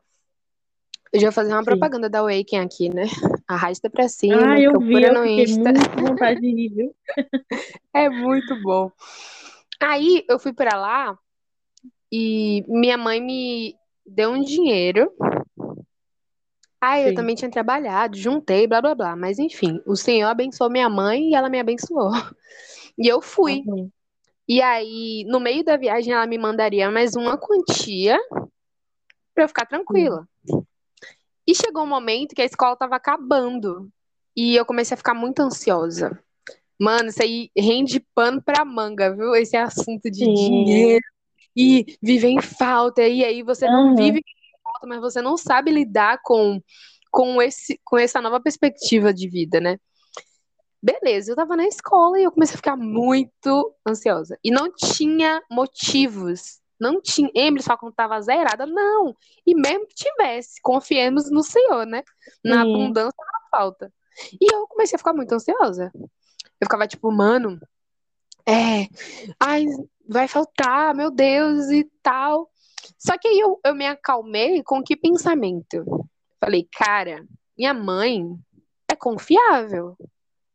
eu 1.13 1.19
já 1.19 1.27
ia 1.27 1.32
fazer 1.32 1.51
uma 1.51 1.60
Sim. 1.60 1.65
propaganda 1.65 2.10
da 2.10 2.19
Awaken 2.19 2.60
aqui, 2.60 2.89
né? 2.89 3.04
Arrasta 3.47 3.89
pra 3.89 4.08
cima, 4.08 4.54
ah, 4.54 4.60
eu 4.60 4.80
vi, 4.80 5.04
eu 5.04 5.13
no 5.13 5.25
Insta. 5.25 5.71
Muito 5.71 5.99
vontade 5.99 6.39
de 6.39 6.47
ir, 6.47 6.69
viu? 6.69 6.95
é 7.93 8.10
muito 8.10 8.56
bom. 8.62 8.91
Aí 9.80 10.23
eu 10.30 10.39
fui 10.39 10.54
para 10.54 10.77
lá 10.77 11.17
e 12.12 12.63
minha 12.67 12.97
mãe 12.97 13.21
me 13.21 13.75
deu 14.06 14.32
um 14.32 14.41
dinheiro 14.41 15.12
ah, 16.81 16.99
eu 16.99 17.09
Sim. 17.09 17.13
também 17.15 17.35
tinha 17.35 17.51
trabalhado, 17.51 18.17
juntei, 18.17 18.65
blá 18.65 18.81
blá 18.81 18.95
blá. 18.95 19.15
Mas 19.15 19.37
enfim, 19.37 19.79
o 19.85 19.95
Senhor 19.95 20.27
abençoou 20.27 20.69
minha 20.69 20.89
mãe 20.89 21.29
e 21.29 21.35
ela 21.35 21.47
me 21.47 21.59
abençoou. 21.59 22.09
E 22.97 23.07
eu 23.07 23.21
fui. 23.21 23.63
E 24.47 24.61
aí, 24.61 25.23
no 25.25 25.39
meio 25.39 25.63
da 25.63 25.77
viagem, 25.77 26.13
ela 26.13 26.27
me 26.27 26.37
mandaria 26.37 26.91
mais 26.91 27.15
uma 27.15 27.37
quantia 27.37 28.19
pra 29.33 29.45
eu 29.45 29.47
ficar 29.47 29.65
tranquila. 29.65 30.27
E 31.47 31.55
chegou 31.55 31.83
um 31.83 31.87
momento 31.87 32.35
que 32.35 32.41
a 32.41 32.45
escola 32.45 32.75
tava 32.75 32.97
acabando. 32.97 33.89
E 34.35 34.55
eu 34.55 34.65
comecei 34.65 34.93
a 34.93 34.97
ficar 34.97 35.13
muito 35.13 35.39
ansiosa. 35.39 36.21
Mano, 36.77 37.09
isso 37.09 37.23
aí 37.23 37.49
rende 37.57 38.05
pano 38.13 38.41
pra 38.41 38.65
manga, 38.65 39.15
viu? 39.15 39.33
Esse 39.35 39.55
assunto 39.55 40.11
de 40.11 40.25
Sim. 40.25 40.33
dinheiro 40.33 41.05
e 41.55 41.97
viver 42.01 42.29
em 42.29 42.41
falta. 42.41 43.07
E 43.07 43.23
aí 43.23 43.41
você 43.43 43.65
uhum. 43.65 43.71
não 43.71 43.95
vive 43.95 44.21
falta, 44.81 44.87
mas 44.87 44.99
você 44.99 45.21
não 45.21 45.37
sabe 45.37 45.71
lidar 45.71 46.19
com, 46.23 46.61
com, 47.11 47.41
esse, 47.41 47.79
com 47.83 47.97
essa 47.97 48.21
nova 48.21 48.39
perspectiva 48.39 49.13
de 49.13 49.29
vida, 49.29 49.59
né? 49.59 49.77
Beleza, 50.81 51.31
eu 51.31 51.35
tava 51.35 51.55
na 51.55 51.67
escola 51.67 52.19
e 52.19 52.23
eu 52.23 52.31
comecei 52.31 52.55
a 52.55 52.57
ficar 52.57 52.75
muito 52.75 53.75
ansiosa. 53.87 54.37
E 54.43 54.49
não 54.49 54.71
tinha 54.73 55.41
motivos. 55.49 56.59
Não 56.79 56.99
tinha. 56.99 57.29
Emily 57.35 57.61
só 57.61 57.77
quando 57.77 57.93
tava 57.93 58.19
zerada, 58.19 58.65
não. 58.65 59.15
E 59.45 59.53
mesmo 59.53 59.85
que 59.85 59.93
tivesse, 59.93 60.59
confiemos 60.63 61.29
no 61.29 61.43
Senhor, 61.43 61.85
né? 61.85 62.01
Na 62.43 62.63
Sim. 62.63 62.73
abundância 62.73 63.23
na 63.23 63.49
falta. 63.51 63.93
E 64.41 64.51
eu 64.51 64.65
comecei 64.67 64.95
a 64.95 64.97
ficar 64.97 65.13
muito 65.13 65.31
ansiosa. 65.33 65.91
Eu 65.93 66.65
ficava 66.65 66.87
tipo, 66.87 67.11
mano, 67.11 67.59
é. 68.47 68.87
Ai, 69.39 69.65
vai 70.09 70.27
faltar, 70.27 70.95
meu 70.95 71.11
Deus, 71.11 71.69
e 71.69 71.83
tal. 72.01 72.50
Só 73.03 73.17
que 73.17 73.27
aí 73.27 73.39
eu, 73.39 73.59
eu 73.65 73.73
me 73.73 73.87
acalmei 73.87 74.61
com 74.61 74.83
que 74.83 74.95
pensamento? 74.95 75.83
Falei, 76.39 76.67
cara, 76.71 77.25
minha 77.57 77.73
mãe 77.73 78.23
é 78.87 78.95
confiável. 78.95 79.97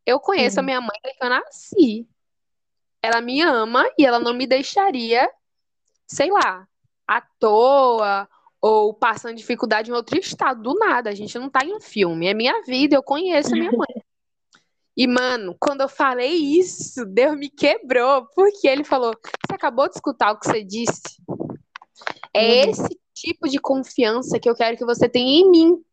Eu 0.06 0.20
conheço 0.20 0.60
a 0.60 0.62
minha 0.62 0.80
mãe 0.80 0.96
desde 1.02 1.18
que 1.18 1.24
eu 1.24 1.28
nasci. 1.28 2.08
Ela 3.02 3.20
me 3.20 3.42
ama 3.42 3.84
e 3.98 4.06
ela 4.06 4.20
não 4.20 4.32
me 4.32 4.46
deixaria, 4.46 5.28
sei 6.06 6.30
lá, 6.30 6.68
à 7.04 7.20
toa 7.20 8.28
ou 8.60 8.94
passando 8.94 9.36
dificuldade 9.36 9.90
em 9.90 9.94
outro 9.94 10.16
estado, 10.16 10.62
do 10.62 10.74
nada. 10.74 11.10
A 11.10 11.14
gente 11.14 11.36
não 11.40 11.50
tá 11.50 11.64
em 11.64 11.74
um 11.74 11.80
filme, 11.80 12.28
é 12.28 12.34
minha 12.34 12.62
vida, 12.62 12.94
eu 12.94 13.02
conheço 13.02 13.54
a 13.54 13.58
minha 13.58 13.72
mãe. 13.76 14.02
E, 14.96 15.08
mano, 15.08 15.56
quando 15.58 15.80
eu 15.80 15.88
falei 15.88 16.32
isso, 16.32 17.04
Deus 17.04 17.36
me 17.36 17.50
quebrou, 17.50 18.26
porque 18.36 18.68
ele 18.68 18.84
falou: 18.84 19.12
Você 19.12 19.54
acabou 19.54 19.88
de 19.88 19.96
escutar 19.96 20.30
o 20.30 20.38
que 20.38 20.46
você 20.46 20.62
disse? 20.62 21.20
É 22.36 22.70
esse 22.70 22.98
tipo 23.14 23.48
de 23.48 23.58
confiança 23.58 24.38
que 24.38 24.48
eu 24.48 24.54
quero 24.54 24.76
que 24.76 24.84
você 24.84 25.08
tenha 25.08 25.40
em 25.40 25.50
mim. 25.50 25.84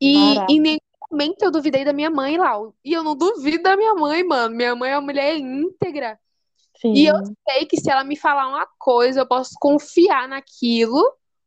E 0.00 0.34
Caraca. 0.34 0.52
em 0.52 0.60
nenhum 0.60 0.78
momento 1.10 1.42
eu 1.42 1.50
duvidei 1.50 1.84
da 1.84 1.92
minha 1.92 2.10
mãe, 2.10 2.36
Lau. 2.36 2.74
E 2.84 2.92
eu 2.92 3.02
não 3.02 3.16
duvido 3.16 3.62
da 3.62 3.76
minha 3.76 3.94
mãe, 3.94 4.24
mano. 4.24 4.54
Minha 4.54 4.74
mãe 4.74 4.90
é 4.90 4.96
uma 4.96 5.02
mulher 5.02 5.36
íntegra. 5.36 6.18
Sim. 6.80 6.94
E 6.94 7.06
eu 7.06 7.14
sei 7.48 7.66
que 7.66 7.78
se 7.78 7.90
ela 7.90 8.02
me 8.02 8.16
falar 8.16 8.48
uma 8.48 8.66
coisa, 8.78 9.20
eu 9.20 9.26
posso 9.26 9.50
confiar 9.60 10.26
naquilo, 10.26 11.02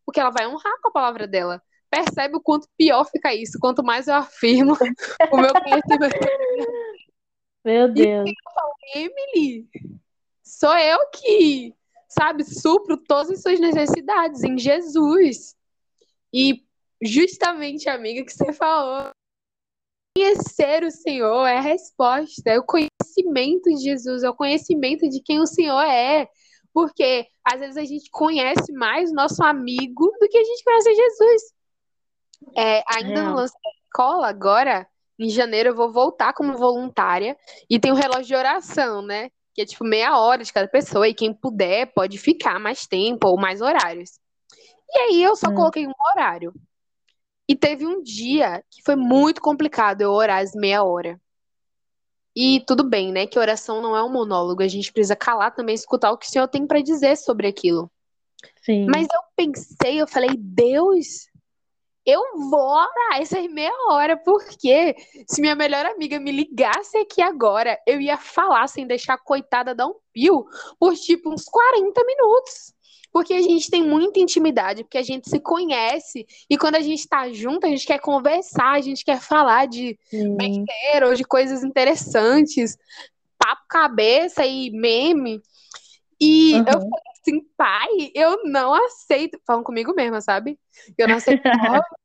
porque 0.06 0.20
ela 0.20 0.30
vai 0.30 0.48
honrar 0.48 0.80
com 0.82 0.90
a 0.90 0.92
palavra 0.92 1.28
dela. 1.28 1.62
Percebe 1.90 2.38
o 2.38 2.42
quanto 2.42 2.68
pior 2.78 3.04
fica 3.06 3.34
isso? 3.34 3.60
Quanto 3.60 3.84
mais 3.84 4.08
eu 4.08 4.16
afirmo 4.16 4.74
o 5.32 5.38
meu 5.38 5.54
conhecimento. 5.54 6.28
Meu 7.66 7.92
Deus. 7.92 8.30
Emily, 8.94 9.68
sou 10.44 10.78
eu 10.78 11.00
que, 11.10 11.74
sabe, 12.18 12.44
supro 12.44 12.98
todas 12.98 13.32
as 13.32 13.42
suas 13.42 13.60
necessidades 13.60 14.44
em 14.44 14.58
Jesus. 14.58 15.56
E 16.34 16.64
justamente, 17.02 17.90
amiga, 17.90 18.26
que 18.26 18.34
você 18.34 18.54
falou, 18.54 19.12
conhecer 20.16 20.84
o 20.84 20.92
Senhor 20.92 21.46
é 21.46 21.58
a 21.58 21.62
resposta, 21.62 22.50
é 22.50 22.60
o 22.60 22.66
conhecimento 22.66 23.70
de 23.70 23.84
Jesus, 23.84 24.24
é 24.24 24.30
o 24.30 24.36
conhecimento 24.36 25.10
de 25.10 25.22
quem 25.22 25.40
o 25.40 25.48
Senhor 25.48 25.82
é. 25.82 26.28
Porque 26.74 27.28
às 27.46 27.60
vezes 27.60 27.78
a 27.78 27.86
gente 27.86 28.10
conhece 28.10 28.72
mais 28.74 29.12
o 29.12 29.16
nosso 29.16 29.44
amigo 29.44 30.12
do 30.20 30.28
que 30.28 30.38
a 30.38 30.44
gente 30.44 30.64
conhece 30.64 30.96
Jesus. 30.96 31.42
É, 32.58 32.84
ainda 32.96 33.22
Real. 33.22 33.30
no 33.30 33.36
lance 33.36 33.54
da 33.54 33.70
escola, 33.84 34.28
agora, 34.28 34.88
em 35.20 35.30
janeiro, 35.30 35.70
eu 35.70 35.76
vou 35.76 35.92
voltar 35.92 36.34
como 36.34 36.58
voluntária 36.58 37.38
e 37.70 37.80
tem 37.80 37.92
um 37.92 37.96
relógio 37.96 38.26
de 38.26 38.36
oração, 38.36 39.02
né? 39.02 39.30
Que 39.54 39.62
é 39.62 39.66
tipo 39.66 39.84
meia 39.84 40.18
hora 40.18 40.44
de 40.44 40.52
cada 40.52 40.68
pessoa, 40.68 41.08
e 41.08 41.14
quem 41.14 41.34
puder 41.34 41.94
pode 41.94 42.18
ficar 42.18 42.60
mais 42.60 42.88
tempo 42.88 43.28
ou 43.28 43.38
mais 43.38 43.62
horários. 43.62 44.20
E 44.90 44.98
aí 45.00 45.24
eu 45.24 45.36
só 45.36 45.50
Hum. 45.50 45.56
coloquei 45.56 45.88
um 45.88 45.94
horário. 46.14 46.54
E 47.48 47.56
teve 47.56 47.86
um 47.86 48.02
dia 48.02 48.64
que 48.70 48.82
foi 48.84 48.96
muito 48.96 49.42
complicado 49.42 50.02
eu 50.02 50.12
orar 50.12 50.42
às 50.42 50.54
meia 50.54 50.84
hora. 50.84 51.20
E 52.36 52.62
tudo 52.66 52.84
bem, 52.84 53.12
né? 53.12 53.28
Que 53.28 53.38
oração 53.38 53.82
não 53.82 53.96
é 53.96 54.04
um 54.04 54.12
monólogo, 54.12 54.64
a 54.64 54.68
gente 54.68 54.92
precisa 54.92 55.16
calar 55.16 55.54
também, 55.54 55.76
escutar 55.76 56.12
o 56.12 56.18
que 56.18 56.26
o 56.26 56.30
Senhor 56.30 56.48
tem 56.48 56.66
para 56.66 56.82
dizer 56.82 57.16
sobre 57.16 57.48
aquilo. 57.48 57.92
Sim. 58.62 58.88
Mas 58.90 59.08
eu 59.14 59.22
pensei, 59.36 60.02
eu 60.02 60.08
falei, 60.08 60.32
Deus, 60.36 61.28
eu 62.06 62.22
vou 62.50 62.60
orar 62.60 63.22
essas 63.22 63.46
meia 63.48 63.74
hora, 63.90 64.18
porque 64.18 64.96
se 65.28 65.42
minha 65.42 65.56
melhor 65.56 65.86
amiga 65.86 66.20
me 66.20 66.32
ligasse 66.32 66.98
aqui 66.98 67.22
agora, 67.22 67.80
eu 67.88 68.02
ia 68.02 68.18
falar 68.18 68.68
sem 68.68 68.86
deixar 68.86 69.14
a 69.14 69.18
coitada 69.18 69.74
dar 69.74 69.88
um 69.88 69.96
pio 70.12 70.46
por 70.80 70.94
tipo 70.96 71.34
uns 71.34 71.46
40 71.46 72.04
minutos. 72.06 72.74
Porque 73.12 73.34
a 73.36 73.42
gente 73.42 73.70
tem 73.70 73.84
muita 73.84 74.20
intimidade, 74.20 74.84
porque 74.84 74.98
a 74.98 75.04
gente 75.04 75.30
se 75.30 75.40
conhece, 75.40 76.26
e 76.50 76.58
quando 76.58 76.76
a 76.76 76.82
gente 76.82 77.08
tá 77.08 77.32
junto, 77.32 77.64
a 77.64 77.70
gente 77.70 77.86
quer 77.86 78.00
conversar, 78.00 78.72
a 78.72 78.82
gente 78.82 79.06
quer 79.06 79.22
falar 79.22 79.68
de 79.68 80.00
besteira 80.36 81.08
ou 81.08 81.14
de 81.14 81.24
coisas 81.24 81.64
interessantes, 81.64 82.76
papo 83.38 83.62
cabeça 83.70 84.44
e 84.46 84.72
meme. 84.72 85.40
E 86.20 86.54
eu 86.54 86.64
Aham. 86.64 86.80
falei 86.80 87.04
assim, 87.12 87.42
pai, 87.58 88.12
eu 88.14 88.44
não 88.46 88.74
aceito. 88.74 89.40
Falam 89.46 89.64
comigo 89.64 89.94
mesma, 89.94 90.22
sabe? 90.22 90.60
Eu 90.98 91.08
não 91.08 91.16
aceito 91.18 91.42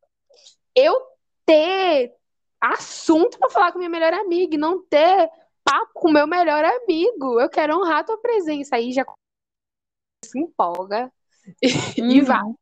eu 0.75 1.01
ter 1.44 2.14
assunto 2.61 3.38
pra 3.38 3.51
falar 3.51 3.73
com 3.73 3.79
minha 3.79 3.90
melhor 3.90 4.12
amiga 4.12 4.55
e 4.55 4.59
não 4.59 4.85
ter 4.87 5.31
papo 5.64 5.90
com 5.94 6.11
meu 6.11 6.27
melhor 6.27 6.64
amigo. 6.64 7.40
Eu 7.40 7.49
quero 7.49 7.77
honrar 7.77 7.99
a 7.99 8.05
tua 8.05 8.18
presença. 8.18 8.77
Aí 8.77 8.92
já 8.92 9.05
se 10.25 10.38
empolga 10.38 11.12
e 11.62 12.21
Uhum. 12.21 12.25
vai. 12.25 12.53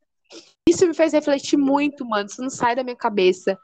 Isso 0.69 0.87
me 0.87 0.95
fez 0.95 1.13
refletir 1.13 1.57
muito, 1.57 2.05
mano. 2.05 2.27
Isso 2.27 2.43
não 2.43 2.51
sai 2.51 2.75
da 2.75 2.83
minha 2.85 2.97
cabeça. 2.97 3.59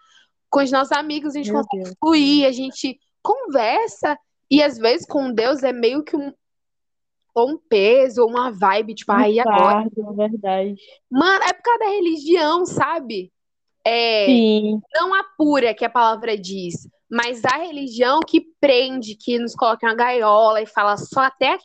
Com 0.50 0.60
os 0.62 0.70
nossos 0.70 0.92
amigos, 0.92 1.34
a 1.34 1.38
gente 1.38 1.52
Meu 1.52 1.62
consegue 1.62 1.84
Deus. 1.84 1.96
fluir, 1.98 2.46
a 2.46 2.52
gente 2.52 3.00
conversa, 3.22 4.18
e 4.50 4.62
às 4.62 4.76
vezes 4.76 5.06
com 5.06 5.32
Deus 5.32 5.62
é 5.62 5.72
meio 5.72 6.02
que 6.04 6.16
um, 6.16 6.32
ou 7.34 7.50
um 7.50 7.58
peso, 7.58 8.22
ou 8.22 8.28
uma 8.28 8.50
vibe, 8.50 8.94
tipo, 8.94 9.12
aí 9.12 9.40
agora. 9.40 9.82
fardo, 9.82 10.22
é 10.22 10.28
verdade. 10.28 10.76
Mano, 11.10 11.44
é 11.44 11.52
por 11.52 11.62
causa 11.62 11.78
da 11.80 11.90
religião, 11.90 12.66
sabe? 12.66 13.32
É, 13.84 14.26
Sim. 14.26 14.80
não 14.94 15.12
a 15.14 15.24
pura 15.36 15.74
que 15.74 15.84
a 15.84 15.90
palavra 15.90 16.38
diz, 16.38 16.88
mas 17.10 17.44
a 17.44 17.56
religião 17.56 18.20
que 18.20 18.40
prende, 18.60 19.16
que 19.16 19.38
nos 19.38 19.54
coloca 19.54 19.86
na 19.86 19.94
gaiola 19.94 20.62
e 20.62 20.66
fala 20.66 20.96
só 20.96 21.20
até 21.20 21.54
aqui, 21.54 21.64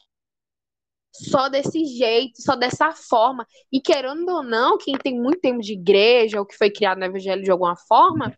só 1.13 1.49
desse 1.49 1.85
jeito, 1.85 2.41
só 2.41 2.55
dessa 2.55 2.91
forma. 2.91 3.45
E 3.71 3.81
querendo 3.81 4.29
ou 4.29 4.43
não, 4.43 4.77
quem 4.77 4.97
tem 4.97 5.19
muito 5.19 5.39
tempo 5.39 5.61
de 5.61 5.73
igreja 5.73 6.39
ou 6.39 6.45
que 6.45 6.57
foi 6.57 6.69
criado 6.69 6.99
no 6.99 7.05
evangelho 7.05 7.43
de 7.43 7.51
alguma 7.51 7.75
forma, 7.75 8.37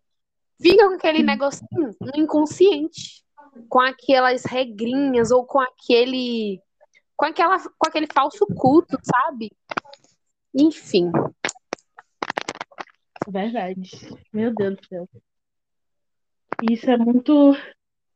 fica 0.62 0.88
com 0.88 0.96
aquele 0.96 1.24
negocinho 1.24 1.96
no 2.00 2.12
inconsciente, 2.16 3.24
com 3.68 3.80
aquelas 3.80 4.46
regrinhas 4.46 5.32
ou 5.32 5.46
com 5.46 5.60
aquele 5.60 6.62
com 7.20 7.26
aquela 7.26 7.60
com 7.60 7.90
aquele 7.90 8.08
falso 8.14 8.48
culto, 8.48 8.98
sabe? 9.04 9.52
Enfim, 10.54 11.12
Verdade. 13.28 13.92
Meu 14.34 14.54
Deus 14.54 14.76
do 14.78 14.86
céu. 14.88 15.10
Isso 16.72 16.90
é 16.90 16.98
muito. 16.98 17.56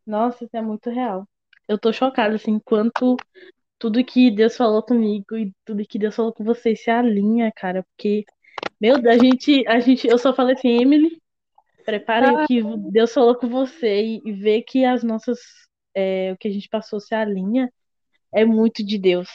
Nossa, 0.06 0.46
isso 0.46 0.56
é 0.56 0.62
muito 0.62 0.90
real. 0.90 1.28
Eu 1.68 1.78
tô 1.78 1.92
chocada, 1.94 2.36
assim, 2.36 2.60
quanto 2.60 3.16
tudo 3.78 4.04
que 4.04 4.32
Deus 4.32 4.56
falou 4.56 4.82
comigo 4.82 5.36
e 5.38 5.54
tudo 5.66 5.86
que 5.86 6.00
Deus 6.00 6.16
falou 6.16 6.34
com 6.34 6.44
vocês 6.44 6.82
se 6.82 6.90
alinha, 6.90 7.52
cara. 7.56 7.84
Porque, 7.84 8.26
meu 8.82 9.00
Deus, 9.02 9.16
a 9.16 9.20
gente, 9.20 9.68
a 9.68 9.80
gente, 9.80 10.08
eu 10.08 10.18
só 10.18 10.34
falei 10.34 10.56
assim, 10.56 10.82
Emily, 10.82 11.22
prepare 11.86 12.32
o 12.32 12.48
que 12.48 12.62
Deus 12.92 13.14
falou 13.14 13.36
com 13.36 13.48
você 13.48 14.02
e, 14.02 14.22
e 14.26 14.32
ver 14.32 14.64
que 14.64 14.84
as 14.84 15.04
nossas, 15.04 15.40
é, 15.94 16.32
o 16.34 16.38
que 16.38 16.48
a 16.48 16.52
gente 16.52 16.68
passou 16.70 17.00
se 17.00 17.14
alinha 17.14 17.72
é 18.34 18.46
muito 18.46 18.86
de 18.86 18.98
Deus, 18.98 19.30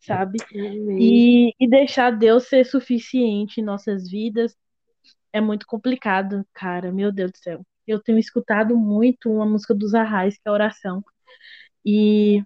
sabe? 0.00 0.38
E, 0.98 1.54
e 1.58 1.68
deixar 1.68 2.10
Deus 2.10 2.48
ser 2.48 2.64
suficiente 2.64 3.60
em 3.60 3.64
nossas 3.64 4.08
vidas 4.10 4.56
é 5.32 5.40
muito 5.40 5.66
complicado, 5.66 6.46
cara. 6.54 6.92
Meu 6.92 7.12
Deus 7.12 7.32
do 7.32 7.38
céu. 7.38 7.66
Eu 7.86 8.00
tenho 8.02 8.18
escutado 8.18 8.76
muito 8.76 9.30
uma 9.30 9.46
música 9.46 9.74
dos 9.74 9.94
Arrais, 9.94 10.34
que 10.36 10.42
é 10.46 10.50
a 10.50 10.52
oração. 10.52 11.02
E, 11.84 12.42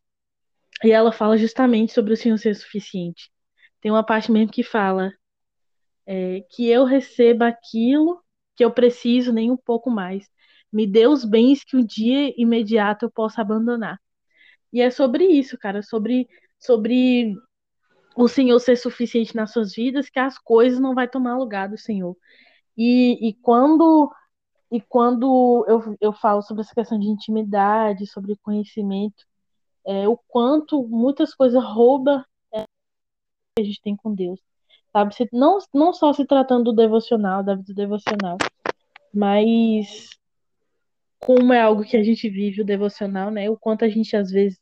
e 0.84 0.90
ela 0.92 1.12
fala 1.12 1.36
justamente 1.36 1.92
sobre 1.92 2.12
o 2.14 2.16
Senhor 2.16 2.38
ser 2.38 2.54
suficiente. 2.54 3.30
Tem 3.80 3.90
uma 3.90 4.04
parte 4.04 4.30
mesmo 4.30 4.52
que 4.52 4.62
fala 4.62 5.12
é, 6.06 6.42
que 6.50 6.68
eu 6.68 6.84
receba 6.84 7.48
aquilo 7.48 8.22
que 8.56 8.64
eu 8.64 8.70
preciso, 8.72 9.32
nem 9.32 9.50
um 9.50 9.56
pouco 9.56 9.90
mais. 9.90 10.28
Me 10.72 10.86
dê 10.86 11.06
os 11.06 11.24
bens 11.24 11.64
que 11.64 11.76
um 11.76 11.84
dia 11.84 12.32
imediato 12.36 13.06
eu 13.06 13.10
possa 13.10 13.40
abandonar. 13.42 13.98
E 14.72 14.80
é 14.80 14.90
sobre 14.90 15.26
isso, 15.26 15.58
cara, 15.58 15.82
sobre, 15.82 16.28
sobre 16.58 17.34
o 18.16 18.28
Senhor 18.28 18.58
ser 18.58 18.76
suficiente 18.76 19.36
nas 19.36 19.52
suas 19.52 19.74
vidas, 19.74 20.08
que 20.08 20.18
as 20.18 20.38
coisas 20.38 20.80
não 20.80 20.94
vai 20.94 21.08
tomar 21.08 21.36
lugar 21.36 21.68
do 21.68 21.78
Senhor. 21.78 22.16
E, 22.76 23.28
e 23.28 23.34
quando 23.34 24.10
e 24.70 24.80
quando 24.80 25.66
eu, 25.68 25.96
eu 26.00 26.12
falo 26.14 26.40
sobre 26.40 26.62
essa 26.62 26.74
questão 26.74 26.98
de 26.98 27.06
intimidade, 27.06 28.06
sobre 28.06 28.36
conhecimento, 28.36 29.22
é, 29.84 30.08
o 30.08 30.16
quanto 30.16 30.82
muitas 30.88 31.34
coisas 31.34 31.62
rouba 31.62 32.24
é, 32.54 32.62
que 33.54 33.62
a 33.62 33.64
gente 33.64 33.82
tem 33.82 33.94
com 33.94 34.14
Deus. 34.14 34.40
Sabe? 34.90 35.14
Se, 35.14 35.28
não, 35.30 35.58
não 35.74 35.92
só 35.92 36.14
se 36.14 36.24
tratando 36.24 36.64
do 36.64 36.72
devocional, 36.72 37.42
da 37.42 37.54
vida 37.54 37.74
devocional, 37.74 38.38
mas 39.12 40.08
como 41.24 41.52
é 41.52 41.60
algo 41.60 41.84
que 41.84 41.96
a 41.96 42.02
gente 42.02 42.28
vive 42.28 42.62
o 42.62 42.64
devocional, 42.64 43.30
né? 43.30 43.48
O 43.48 43.56
quanto 43.56 43.84
a 43.84 43.88
gente 43.88 44.16
às 44.16 44.30
vezes 44.30 44.58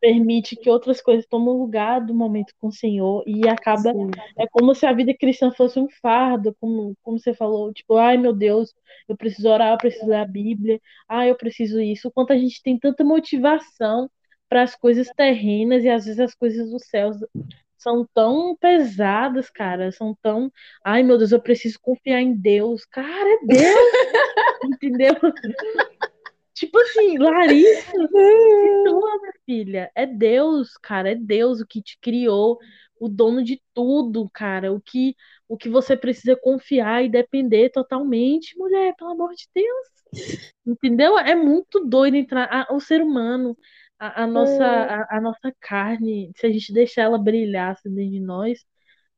permite 0.00 0.56
que 0.56 0.68
outras 0.70 1.00
coisas 1.00 1.26
tomem 1.26 1.48
lugar 1.48 2.00
do 2.00 2.14
momento 2.14 2.54
com 2.58 2.68
o 2.68 2.72
Senhor 2.72 3.22
e 3.26 3.46
acaba 3.46 3.92
Sim. 3.92 4.10
é 4.38 4.46
como 4.48 4.74
se 4.74 4.86
a 4.86 4.92
vida 4.92 5.14
cristã 5.14 5.52
fosse 5.52 5.78
um 5.78 5.86
fardo, 6.00 6.56
como, 6.58 6.96
como 7.02 7.18
você 7.18 7.34
falou, 7.34 7.72
tipo, 7.72 7.96
ai 7.96 8.16
meu 8.16 8.32
Deus, 8.32 8.74
eu 9.06 9.16
preciso 9.16 9.48
orar, 9.48 9.74
eu 9.74 9.78
preciso 9.78 10.06
ler 10.06 10.16
a 10.16 10.24
Bíblia, 10.24 10.80
ai 11.08 11.30
eu 11.30 11.36
preciso 11.36 11.80
isso. 11.80 12.08
O 12.08 12.10
quanto 12.10 12.32
a 12.32 12.38
gente 12.38 12.62
tem 12.62 12.78
tanta 12.78 13.04
motivação 13.04 14.10
para 14.48 14.62
as 14.62 14.74
coisas 14.74 15.08
terrenas 15.14 15.84
e 15.84 15.88
às 15.88 16.06
vezes 16.06 16.18
as 16.18 16.34
coisas 16.34 16.70
dos 16.70 16.84
céus 16.86 17.16
são 17.80 18.06
tão 18.12 18.54
pesadas, 18.56 19.48
cara, 19.48 19.90
são 19.90 20.14
tão, 20.22 20.52
ai 20.84 21.02
meu 21.02 21.16
Deus, 21.16 21.32
eu 21.32 21.40
preciso 21.40 21.80
confiar 21.80 22.20
em 22.20 22.34
Deus. 22.34 22.84
Cara, 22.84 23.28
é 23.30 23.38
Deus, 23.42 23.90
entendeu? 24.64 25.14
Tipo 26.52 26.78
assim, 26.78 27.16
Larissa, 27.16 27.90
tua, 28.84 29.18
minha 29.18 29.32
filha, 29.46 29.90
é 29.94 30.06
Deus, 30.06 30.76
cara, 30.76 31.12
é 31.12 31.14
Deus 31.14 31.60
o 31.60 31.66
que 31.66 31.80
te 31.80 31.98
criou, 31.98 32.58
o 33.00 33.08
dono 33.08 33.42
de 33.42 33.62
tudo, 33.72 34.28
cara, 34.32 34.70
o 34.70 34.80
que 34.80 35.16
o 35.48 35.56
que 35.56 35.68
você 35.68 35.96
precisa 35.96 36.36
confiar 36.36 37.02
e 37.04 37.08
depender 37.08 37.70
totalmente, 37.70 38.56
mulher, 38.56 38.94
pelo 38.96 39.10
amor 39.10 39.34
de 39.34 39.48
Deus. 39.52 39.88
Entendeu? 40.64 41.18
É 41.18 41.34
muito 41.34 41.80
doido 41.84 42.16
entrar 42.16 42.44
a- 42.44 42.72
o 42.72 42.78
ser 42.78 43.00
humano, 43.02 43.56
a, 44.00 44.24
a 44.24 44.28
nossa 44.28 44.64
a, 44.66 45.18
a 45.18 45.22
nossa 45.22 45.54
carne, 45.60 46.32
se 46.36 46.46
a 46.48 46.50
gente 46.52 46.72
deixar 46.74 47.04
ela 47.04 47.18
brilhar 47.18 47.72
assim, 47.72 47.94
dentro 47.94 48.12
de 48.12 48.20
nós, 48.20 48.60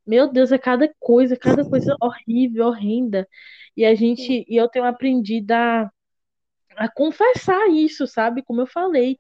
Meu 0.07 0.33
Deus, 0.33 0.53
é 0.53 0.59
cada 0.59 0.93
coisa, 1.01 1.37
cada 1.39 1.65
coisa 1.67 1.97
horrível, 2.03 2.67
horrenda. 2.69 3.29
E 3.77 3.85
a 3.87 3.95
gente, 3.97 4.45
e 4.49 4.57
eu 4.57 4.69
tenho 4.69 4.87
aprendido 4.87 5.53
a, 5.53 5.91
a 6.77 6.89
confessar 6.91 7.69
isso, 7.71 8.07
sabe? 8.07 8.43
Como 8.45 8.61
eu 8.63 8.67
falei, 8.67 9.19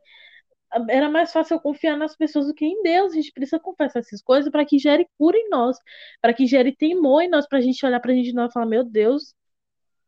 era 0.88 1.08
mais 1.10 1.32
fácil 1.32 1.54
eu 1.56 1.60
confiar 1.60 1.96
nas 1.98 2.16
pessoas 2.16 2.46
do 2.46 2.54
que 2.54 2.64
em 2.64 2.82
Deus. 2.82 3.12
A 3.12 3.16
gente 3.16 3.32
precisa 3.32 3.60
confessar 3.60 4.00
essas 4.00 4.22
coisas 4.22 4.50
para 4.50 4.64
que 4.64 4.78
gere 4.78 5.06
cura 5.18 5.36
em 5.36 5.48
nós, 5.50 5.76
para 6.20 6.32
que 6.34 6.46
gere 6.46 6.74
temor 6.74 7.22
em 7.22 7.28
nós, 7.28 7.46
para 7.46 7.58
a 7.58 7.62
gente 7.62 7.84
olhar 7.84 8.00
para 8.00 8.12
a 8.12 8.14
gente 8.14 8.30
e 8.30 8.52
falar: 8.52 8.66
Meu 8.66 8.84
Deus, 8.84 9.34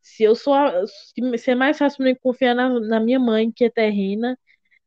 se 0.01 0.23
eu 0.23 0.35
sou. 0.35 0.53
A, 0.53 0.85
se 0.87 1.51
é 1.51 1.55
mais 1.55 1.77
fácil 1.77 2.07
eu 2.07 2.15
confiar 2.19 2.55
na, 2.55 2.69
na 2.79 2.99
minha 2.99 3.19
mãe, 3.19 3.51
que 3.51 3.65
é 3.65 3.69
terrena, 3.69 4.37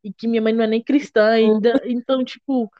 e 0.02 0.12
que 0.12 0.28
minha 0.28 0.42
mãe 0.42 0.52
não 0.52 0.64
é 0.64 0.66
nem 0.66 0.82
cristã 0.82 1.30
ainda. 1.30 1.80
Então, 1.86 2.24
tipo. 2.24 2.70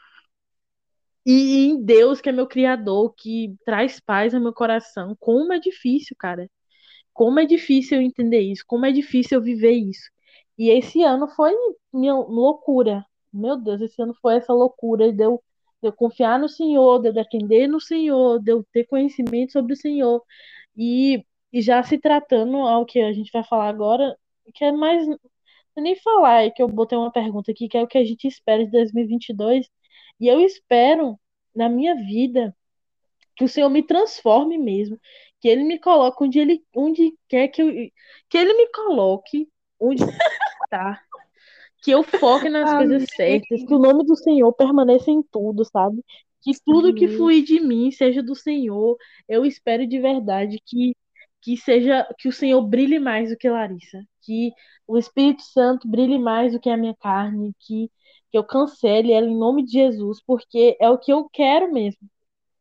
E 1.27 1.67
em 1.67 1.83
Deus, 1.85 2.21
que 2.21 2.29
é 2.29 2.33
meu 2.33 2.47
criador, 2.47 3.15
que 3.15 3.55
traz 3.65 4.01
paz 4.01 4.35
ao 4.35 4.41
meu 4.41 4.53
coração. 4.53 5.17
Como 5.21 5.53
é 5.53 5.59
difícil, 5.59 6.17
cara. 6.19 6.51
Como 7.13 7.41
é 7.41 7.45
difícil 7.47 7.99
eu 7.99 8.03
entender 8.03 8.41
isso. 8.41 8.65
Como 8.67 8.87
é 8.87 8.93
difícil 8.93 9.39
eu 9.39 9.45
viver 9.45 9.73
isso. 9.73 10.11
E 10.59 10.71
esse 10.71 11.03
ano 11.03 11.29
foi 11.29 11.53
minha 11.93 12.15
loucura. 12.15 13.05
Meu 13.33 13.57
Deus, 13.57 13.81
esse 13.81 14.01
ano 14.03 14.15
foi 14.21 14.37
essa 14.37 14.53
loucura 14.53 15.13
de 15.13 15.23
eu, 15.25 15.43
de 15.83 15.89
eu 15.89 15.93
confiar 15.93 16.39
no 16.39 16.49
Senhor, 16.49 17.01
de 17.01 17.09
eu 17.09 17.13
depender 17.13 17.69
no 17.69 17.81
Senhor, 17.81 18.41
de 18.43 18.53
eu 18.53 18.65
ter 18.73 18.85
conhecimento 18.87 19.53
sobre 19.53 19.75
o 19.75 19.77
Senhor. 19.77 20.23
E, 20.77 21.25
e 21.53 21.63
já 21.63 21.83
se 21.83 21.99
tratando 21.99 22.57
ao 22.59 22.87
que 22.87 23.01
a 23.01 23.13
gente 23.13 23.31
vai 23.33 23.45
falar 23.45 23.69
agora, 23.69 24.17
que 24.55 24.65
é 24.65 24.73
mais. 24.73 25.07
Nem 25.81 25.97
falar, 25.97 26.45
é 26.45 26.51
que 26.51 26.63
eu 26.63 26.69
botei 26.69 26.97
uma 26.97 27.13
pergunta 27.13 27.51
aqui, 27.53 27.69
que 27.69 27.77
é 27.77 27.83
o 27.83 27.87
que 27.87 27.99
a 27.99 28.05
gente 28.05 28.27
espera 28.27 28.65
de 28.65 28.71
2022. 28.71 29.69
E 30.21 30.27
eu 30.29 30.41
espero, 30.41 31.19
na 31.55 31.69
minha 31.69 31.95
vida, 31.95 32.55
que 33.37 33.45
o 33.45 33.49
Senhor 33.49 33.71
me 33.71 33.83
transforme 33.83 34.59
mesmo. 34.59 34.99
Que 35.41 35.49
Ele 35.49 35.65
me 35.65 35.79
coloque 35.79 36.25
onde 36.25 36.39
Ele 36.39 36.65
onde 36.75 37.15
quer 37.29 37.49
que 37.49 37.63
eu. 37.63 37.73
Que 38.29 38.39
Ele 38.39 38.55
me 38.55 38.67
coloque 38.73 39.49
onde 39.81 40.05
tá. 40.71 41.01
Que 41.83 41.93
eu 41.93 42.03
foque 42.03 42.49
nas 42.49 42.71
coisas 42.77 43.07
certas, 43.15 43.65
que 43.65 43.75
o 43.75 43.79
nome 43.79 44.05
do 44.05 44.17
Senhor 44.17 44.53
permaneça 44.53 45.11
em 45.11 45.23
tudo, 45.23 45.65
sabe? 45.65 46.05
Que 46.43 46.53
tudo 46.65 46.95
que 46.95 47.09
fluir 47.09 47.45
de 47.45 47.61
mim 47.61 47.91
seja 47.91 48.23
do 48.23 48.35
Senhor. 48.35 48.97
Eu 49.29 49.45
espero 49.45 49.87
de 49.87 49.99
verdade 50.01 50.59
que 50.65 50.95
que 51.41 51.57
seja 51.57 52.07
que 52.19 52.29
o 52.29 52.33
Senhor 52.33 52.61
brilhe 52.63 52.99
mais 52.99 53.31
do 53.31 53.37
que 53.37 53.49
Larissa, 53.49 54.05
que 54.29 54.53
o 54.87 54.99
Espírito 54.99 55.43
Santo 55.43 55.89
brilhe 55.89 56.19
mais 56.19 56.53
do 56.53 56.61
que 56.61 56.71
a 56.71 56.77
minha 56.77 56.95
carne, 56.97 57.55
que 57.61 57.91
que 58.31 58.37
eu 58.37 58.45
cancele 58.45 59.11
ela 59.13 59.27
em 59.27 59.35
nome 59.39 59.65
de 59.65 59.73
Jesus, 59.73 60.23
porque 60.27 60.77
é 60.81 60.91
o 60.91 60.99
que 60.99 61.11
eu 61.13 61.29
quero 61.31 61.73
mesmo, 61.73 62.07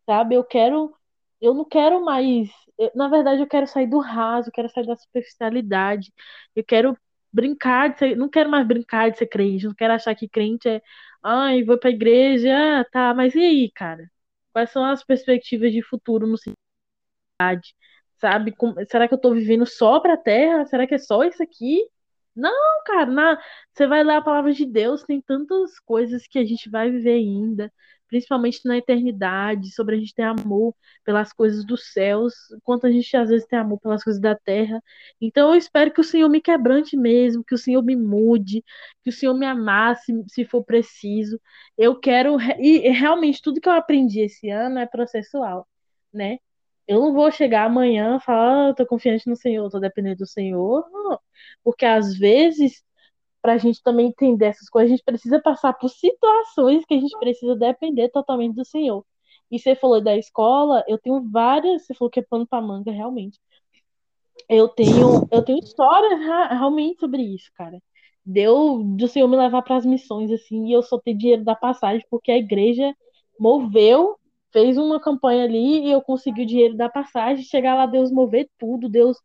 sabe? 0.05 0.36
Eu 0.36 0.43
quero, 0.43 0.93
eu 1.41 1.53
não 1.53 1.65
quero 1.65 2.03
mais, 2.03 2.49
eu, 2.78 2.91
na 2.95 3.07
verdade 3.09 3.41
eu 3.41 3.47
quero 3.47 3.68
sair 3.68 3.88
do 3.88 3.99
raso, 3.99 4.49
eu 4.49 4.53
quero 4.53 4.70
sair 4.70 4.86
da 4.88 4.95
superficialidade, 4.95 6.11
eu 6.55 6.63
quero 6.63 6.97
brincar 7.32 7.89
de 7.91 7.99
ser, 7.99 8.18
não 8.18 8.30
quero 8.30 8.49
mais 8.49 8.68
brincar 8.68 9.11
de 9.11 9.18
ser 9.18 9.28
crente, 9.28 9.65
não 9.65 9.76
quero 9.76 9.93
achar 9.93 10.15
que 10.15 10.28
crente 10.30 10.68
é, 10.70 10.82
ai, 11.24 11.63
vou 11.63 11.78
pra 11.80 11.89
igreja, 11.89 12.51
ah, 12.82 12.86
tá, 12.91 13.13
mas 13.13 13.36
e 13.36 13.39
aí, 13.39 13.72
cara? 13.74 14.09
Quais 14.53 14.72
são 14.72 14.84
as 14.86 15.03
perspectivas 15.03 15.72
de 15.72 15.82
futuro 15.84 16.26
no 16.28 16.38
cidade? 16.38 17.76
Sabe? 18.20 18.51
Como, 18.51 18.76
será 18.89 19.07
que 19.07 19.13
eu 19.13 19.18
tô 19.20 19.34
vivendo 19.34 19.65
só 19.65 19.99
pra 19.99 20.18
terra? 20.18 20.65
Será 20.65 20.88
que 20.88 20.95
é 20.95 20.97
só 20.97 21.24
isso 21.24 21.41
aqui? 21.43 21.84
Não, 22.36 22.84
cara, 22.86 23.07
na, 23.07 23.39
você 23.74 23.88
vai 23.88 24.03
ler 24.03 24.13
a 24.18 24.22
palavra 24.22 24.53
de 24.53 24.65
Deus, 24.65 25.03
tem 25.03 25.22
tantas 25.22 25.80
coisas 25.80 26.28
que 26.28 26.38
a 26.39 26.45
gente 26.45 26.70
vai 26.70 26.89
viver 26.91 27.13
ainda 27.13 27.72
principalmente 28.07 28.61
na 28.65 28.78
eternidade, 28.78 29.72
sobre 29.74 29.95
a 29.95 29.99
gente 29.99 30.13
ter 30.13 30.24
amor 30.24 30.74
pelas 31.03 31.34
coisas 31.34 31.65
dos 31.65 31.91
céus, 31.91 32.34
quanto 32.63 32.88
a 32.88 32.91
gente 32.91 33.15
às 33.15 33.30
vezes 33.30 33.47
tem 33.47 33.59
amor 33.59 33.80
pelas 33.80 34.03
coisas 34.03 34.22
da 34.22 34.36
terra. 34.36 34.82
Então 35.22 35.49
eu 35.51 35.55
espero 35.57 35.91
que 35.93 36.01
o 36.01 36.03
Senhor 36.03 36.30
me 36.30 36.41
quebrante 36.41 36.97
mesmo, 36.97 37.43
que 37.43 37.55
o 37.55 37.57
Senhor 37.57 37.84
me 37.84 37.95
mude, 37.95 38.63
que 39.03 39.09
o 39.09 39.13
Senhor 39.13 39.34
me 39.34 39.45
amasse 39.45 40.13
se 40.30 40.45
for 40.45 40.63
preciso. 40.63 41.39
Eu 41.78 41.99
quero 41.99 42.38
e 42.59 42.89
realmente 42.89 43.41
tudo 43.41 43.61
que 43.61 43.70
eu 43.70 43.74
aprendi 43.74 44.22
esse 44.22 44.49
ano 44.49 44.80
é 44.80 44.86
processual, 44.86 45.68
né? 46.13 46.38
Eu 46.88 47.02
não 47.02 47.14
vou 47.14 47.32
chegar 47.32 47.66
amanhã 47.66 48.18
e 48.18 48.24
falar, 48.24 48.70
ah, 48.70 48.74
tô 48.74 48.86
confiante 48.86 49.28
no 49.28 49.36
Senhor, 49.36 49.70
tô 49.70 49.80
dependendo 49.80 50.18
do 50.20 50.28
Senhor, 50.28 50.88
não. 50.92 51.20
porque 51.64 51.86
às 51.86 52.18
vezes 52.18 52.84
para 53.42 53.54
a 53.54 53.58
gente 53.58 53.82
também 53.82 54.08
entender 54.08 54.48
essas 54.48 54.70
coisas, 54.70 54.92
a 54.92 54.96
gente 54.96 55.06
precisa 55.06 55.40
passar 55.40 55.74
por 55.74 55.90
situações 55.90 56.84
que 56.86 56.96
a 56.96 57.00
gente 57.00 57.18
precisa 57.18 57.56
depender 57.56 58.10
totalmente 58.10 58.56
do 58.56 58.66
Senhor. 58.66 59.06
E 59.50 59.58
você 59.58 59.76
falou 59.76 60.02
da 60.02 60.18
escola, 60.18 60.84
eu 60.86 60.98
tenho 60.98 61.22
várias, 61.30 61.86
você 61.86 61.94
falou 61.94 62.10
que 62.10 62.20
é 62.20 62.24
pano 62.24 62.46
para 62.46 62.62
manga, 62.62 62.92
realmente. 62.92 63.40
Eu 64.50 64.68
tenho, 64.68 65.28
eu 65.32 65.42
tenho 65.42 65.60
histórias 65.60 66.20
realmente 66.20 67.00
sobre 67.00 67.22
isso, 67.22 67.50
cara. 67.56 67.82
Deu 68.26 68.84
do 68.84 69.08
Senhor 69.08 69.28
me 69.28 69.38
levar 69.38 69.62
para 69.62 69.78
as 69.78 69.86
missões, 69.86 70.30
assim, 70.32 70.68
e 70.68 70.74
eu 70.74 70.84
só 70.84 71.00
ter 71.00 71.14
dinheiro 71.14 71.46
da 71.46 71.56
passagem, 71.56 72.06
porque 72.10 72.32
a 72.32 72.38
igreja 72.38 72.94
moveu, 73.40 74.18
fez 74.52 74.78
uma 74.78 75.00
campanha 75.00 75.43
ali 75.45 75.86
e 75.88 75.91
eu 75.91 76.02
consegui 76.02 76.43
o 76.43 76.45
dinheiro 76.45 76.76
da 76.76 76.89
passagem. 76.89 77.43
Chegar 77.43 77.76
lá, 77.76 77.86
Deus 77.86 78.12
mover 78.12 78.50
tudo, 78.58 78.89
Deus 78.89 79.18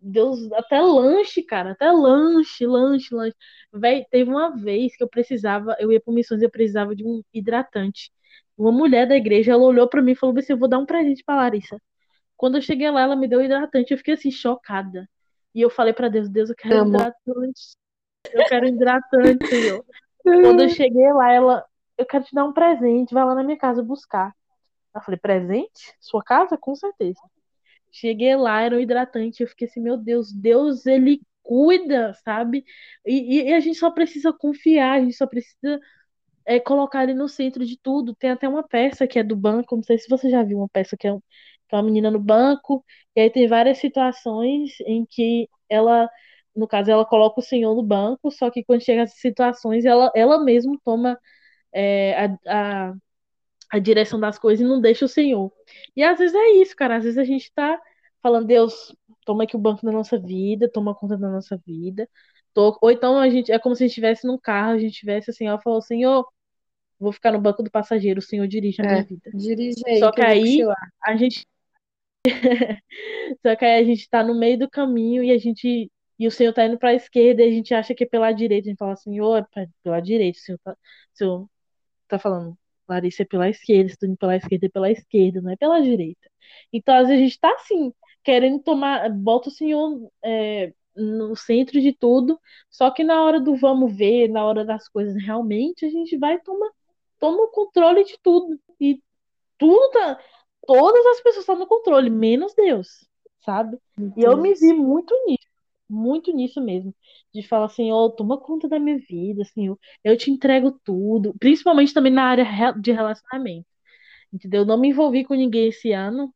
Deus, 0.00 0.50
até 0.52 0.80
lanche, 0.80 1.42
cara, 1.42 1.72
até 1.72 1.90
lanche, 1.92 2.66
lanche, 2.66 3.14
lanche. 3.14 3.36
Véi, 3.72 4.06
teve 4.10 4.30
uma 4.30 4.56
vez 4.56 4.96
que 4.96 5.04
eu 5.04 5.08
precisava, 5.08 5.76
eu 5.78 5.92
ia 5.92 6.00
para 6.00 6.14
missões 6.14 6.40
e 6.40 6.44
eu 6.46 6.50
precisava 6.50 6.96
de 6.96 7.04
um 7.04 7.22
hidratante. 7.34 8.10
Uma 8.56 8.72
mulher 8.72 9.06
da 9.06 9.16
igreja, 9.16 9.52
ela 9.52 9.62
olhou 9.62 9.88
para 9.88 10.02
mim 10.02 10.12
e 10.12 10.14
falou 10.14 10.36
assim: 10.38 10.52
Eu 10.52 10.58
vou 10.58 10.68
dar 10.68 10.78
um 10.78 10.86
presente 10.86 11.22
para 11.24 11.36
Larissa. 11.36 11.80
Quando 12.36 12.56
eu 12.56 12.62
cheguei 12.62 12.90
lá, 12.90 13.02
ela 13.02 13.16
me 13.16 13.28
deu 13.28 13.42
hidratante. 13.42 13.92
Eu 13.92 13.98
fiquei 13.98 14.14
assim, 14.14 14.30
chocada. 14.30 15.08
E 15.54 15.60
eu 15.60 15.70
falei 15.70 15.92
para 15.92 16.08
Deus: 16.08 16.28
Deus, 16.30 16.50
eu 16.50 16.56
quero 16.56 16.76
Amo. 16.78 16.88
hidratante. 16.94 17.76
Eu 18.32 18.44
quero 18.48 18.66
hidratante, 18.66 19.46
Senhor. 19.48 19.84
Quando 20.24 20.62
eu 20.62 20.68
cheguei 20.70 21.12
lá, 21.12 21.32
ela, 21.32 21.64
eu 21.98 22.06
quero 22.06 22.24
te 22.24 22.34
dar 22.34 22.44
um 22.44 22.52
presente, 22.52 23.14
vai 23.14 23.24
lá 23.24 23.34
na 23.34 23.42
minha 23.42 23.58
casa 23.58 23.82
buscar. 23.82 24.34
Eu 24.94 25.00
falei: 25.02 25.18
Presente? 25.20 25.94
Sua 26.00 26.22
casa? 26.22 26.56
Com 26.58 26.74
certeza. 26.74 27.20
Cheguei 27.92 28.36
lá, 28.36 28.62
era 28.62 28.76
um 28.76 28.80
hidratante. 28.80 29.42
Eu 29.42 29.48
fiquei 29.48 29.68
assim, 29.68 29.80
meu 29.80 29.96
Deus, 29.96 30.32
Deus, 30.32 30.86
ele 30.86 31.20
cuida, 31.42 32.14
sabe? 32.24 32.64
E, 33.06 33.42
e, 33.50 33.54
a 33.54 33.60
gente 33.60 33.78
só 33.78 33.90
precisa 33.90 34.32
confiar, 34.32 34.98
a 34.98 35.00
gente 35.00 35.16
só 35.16 35.26
precisa 35.26 35.80
é, 36.46 36.60
colocar 36.60 37.04
ele 37.04 37.14
no 37.14 37.28
centro 37.28 37.64
de 37.66 37.78
tudo. 37.78 38.14
Tem 38.14 38.30
até 38.30 38.48
uma 38.48 38.62
peça 38.66 39.06
que 39.06 39.18
é 39.18 39.22
do 39.24 39.36
banco, 39.36 39.76
não 39.76 39.82
sei 39.82 39.98
se 39.98 40.08
você 40.08 40.30
já 40.30 40.42
viu 40.42 40.58
uma 40.58 40.68
peça 40.68 40.96
que 40.96 41.06
é, 41.06 41.12
um, 41.12 41.20
que 41.20 41.74
é 41.74 41.76
uma 41.76 41.82
menina 41.84 42.10
no 42.10 42.20
banco, 42.20 42.84
e 43.16 43.20
aí 43.20 43.30
tem 43.30 43.46
várias 43.48 43.78
situações 43.78 44.72
em 44.86 45.06
que 45.08 45.48
ela, 45.68 46.08
no 46.54 46.66
caso, 46.68 46.90
ela 46.90 47.04
coloca 47.06 47.40
o 47.40 47.42
senhor 47.42 47.74
no 47.74 47.82
banco, 47.82 48.30
só 48.30 48.50
que 48.50 48.64
quando 48.64 48.82
chega 48.82 49.02
essas 49.02 49.20
situações, 49.20 49.84
ela, 49.84 50.10
ela 50.14 50.42
mesma 50.44 50.76
toma 50.84 51.18
é, 51.72 52.26
a, 52.46 52.90
a 52.90 52.94
a 53.70 53.78
direção 53.78 54.18
das 54.18 54.38
coisas 54.38 54.64
e 54.64 54.68
não 54.68 54.80
deixa 54.80 55.04
o 55.04 55.08
Senhor. 55.08 55.52
E 55.96 56.02
às 56.02 56.18
vezes 56.18 56.34
é 56.34 56.50
isso, 56.60 56.74
cara. 56.74 56.96
Às 56.96 57.04
vezes 57.04 57.18
a 57.18 57.24
gente 57.24 57.52
tá 57.54 57.80
falando, 58.22 58.46
Deus, 58.46 58.94
toma 59.24 59.44
aqui 59.44 59.56
o 59.56 59.60
banco 59.60 59.84
da 59.84 59.92
nossa 59.92 60.18
vida, 60.18 60.70
toma 60.70 60.94
conta 60.94 61.16
da 61.16 61.28
nossa 61.28 61.56
vida. 61.64 62.08
Ou 62.54 62.90
então 62.90 63.18
a 63.18 63.30
gente 63.30 63.52
é 63.52 63.58
como 63.58 63.76
se 63.76 63.84
a 63.84 63.86
gente 63.86 63.92
estivesse 63.92 64.26
num 64.26 64.38
carro, 64.38 64.72
a 64.72 64.78
gente 64.78 64.98
tivesse 64.98 65.30
assim, 65.30 65.48
ó, 65.48 65.58
falou, 65.60 65.80
Senhor, 65.80 66.26
vou 66.98 67.12
ficar 67.12 67.32
no 67.32 67.40
banco 67.40 67.62
do 67.62 67.70
passageiro, 67.70 68.18
o 68.18 68.22
Senhor 68.22 68.46
dirige 68.46 68.82
a 68.82 68.84
minha 68.84 68.98
é, 68.98 69.02
vida. 69.04 69.30
Dirige 69.32 69.82
aí, 69.86 69.98
Só 69.98 70.10
que, 70.10 70.20
que 70.20 70.26
aí 70.26 70.58
a 71.02 71.16
gente 71.16 71.46
Só 73.42 73.56
que 73.56 73.64
aí 73.64 73.80
a 73.80 73.84
gente 73.84 74.08
tá 74.10 74.22
no 74.22 74.34
meio 74.34 74.58
do 74.58 74.68
caminho 74.68 75.22
e 75.22 75.30
a 75.30 75.38
gente 75.38 75.90
e 76.18 76.26
o 76.26 76.30
Senhor 76.30 76.52
tá 76.52 76.66
indo 76.66 76.78
para 76.78 76.90
a 76.90 76.94
esquerda 76.94 77.42
e 77.42 77.48
a 77.48 77.50
gente 77.50 77.72
acha 77.72 77.94
que 77.94 78.04
é 78.04 78.06
pela 78.06 78.30
direita, 78.30 78.68
a 78.68 78.70
gente 78.70 78.78
fala, 78.78 78.94
Senhor, 78.94 79.38
é 79.56 79.66
pela 79.82 80.00
direita, 80.00 80.38
o 80.38 80.42
Senhor 80.42 80.58
tá, 80.62 80.72
o 80.72 80.76
Senhor 81.14 81.50
tá 82.06 82.18
falando, 82.18 82.58
Larissa 82.90 83.22
é 83.22 83.26
pela 83.26 83.48
esquerda, 83.48 83.90
Estudando 83.90 84.16
pela 84.18 84.36
esquerda 84.36 84.66
é 84.66 84.68
pela 84.68 84.90
esquerda, 84.90 85.40
não 85.40 85.50
é 85.52 85.56
pela 85.56 85.80
direita. 85.80 86.30
Então, 86.72 86.94
às 86.94 87.08
vezes, 87.08 87.20
a 87.20 87.22
gente 87.24 87.32
está 87.32 87.52
assim, 87.54 87.92
querendo 88.24 88.60
tomar, 88.60 89.08
bota 89.10 89.48
o 89.48 89.52
senhor 89.52 90.10
é, 90.24 90.72
no 90.96 91.36
centro 91.36 91.80
de 91.80 91.92
tudo, 91.92 92.38
só 92.68 92.90
que 92.90 93.04
na 93.04 93.22
hora 93.22 93.40
do 93.40 93.56
vamos 93.56 93.96
ver, 93.96 94.28
na 94.28 94.44
hora 94.44 94.64
das 94.64 94.88
coisas 94.88 95.14
realmente, 95.22 95.86
a 95.86 95.90
gente 95.90 96.16
vai 96.18 96.38
tomar 96.40 96.70
toma 97.20 97.44
o 97.44 97.48
controle 97.48 98.02
de 98.02 98.18
tudo. 98.20 98.58
E 98.80 99.00
tudo 99.58 99.90
tá, 99.90 100.18
todas 100.66 101.06
as 101.06 101.20
pessoas 101.20 101.42
estão 101.42 101.56
no 101.56 101.66
controle, 101.66 102.10
menos 102.10 102.54
Deus, 102.54 103.06
sabe? 103.44 103.78
E 104.16 104.22
eu 104.22 104.36
me 104.38 104.54
vi 104.54 104.72
muito 104.72 105.14
nisso 105.26 105.39
muito 105.90 106.32
nisso 106.32 106.60
mesmo. 106.60 106.94
De 107.34 107.42
falar 107.46 107.66
assim, 107.66 107.92
oh, 107.92 108.10
toma 108.10 108.38
conta 108.38 108.68
da 108.68 108.78
minha 108.78 108.98
vida, 108.98 109.44
Senhor. 109.44 109.78
Eu 110.04 110.16
te 110.16 110.30
entrego 110.30 110.72
tudo. 110.84 111.34
Principalmente 111.38 111.94
também 111.94 112.12
na 112.12 112.24
área 112.24 112.72
de 112.80 112.92
relacionamento. 112.92 113.66
Entendeu? 114.32 114.62
Eu 114.62 114.66
não 114.66 114.78
me 114.78 114.88
envolvi 114.90 115.24
com 115.24 115.34
ninguém 115.34 115.68
esse 115.68 115.92
ano. 115.92 116.34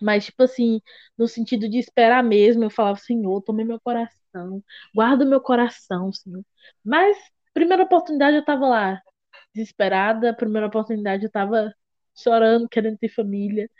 Mas, 0.00 0.26
tipo 0.26 0.42
assim, 0.44 0.80
no 1.18 1.28
sentido 1.28 1.68
de 1.68 1.78
esperar 1.78 2.22
mesmo, 2.24 2.64
eu 2.64 2.70
falava, 2.70 2.98
Senhor, 2.98 3.42
tome 3.42 3.64
meu 3.64 3.80
coração. 3.80 4.62
Guarda 4.94 5.24
meu 5.24 5.40
coração, 5.40 6.12
Senhor. 6.12 6.44
Mas, 6.84 7.16
primeira 7.54 7.82
oportunidade 7.84 8.36
eu 8.36 8.44
tava 8.44 8.66
lá, 8.68 9.02
desesperada. 9.54 10.34
Primeira 10.34 10.66
oportunidade 10.68 11.24
eu 11.24 11.30
tava 11.30 11.74
chorando, 12.16 12.68
querendo 12.68 12.98
ter 12.98 13.08
família. 13.08 13.70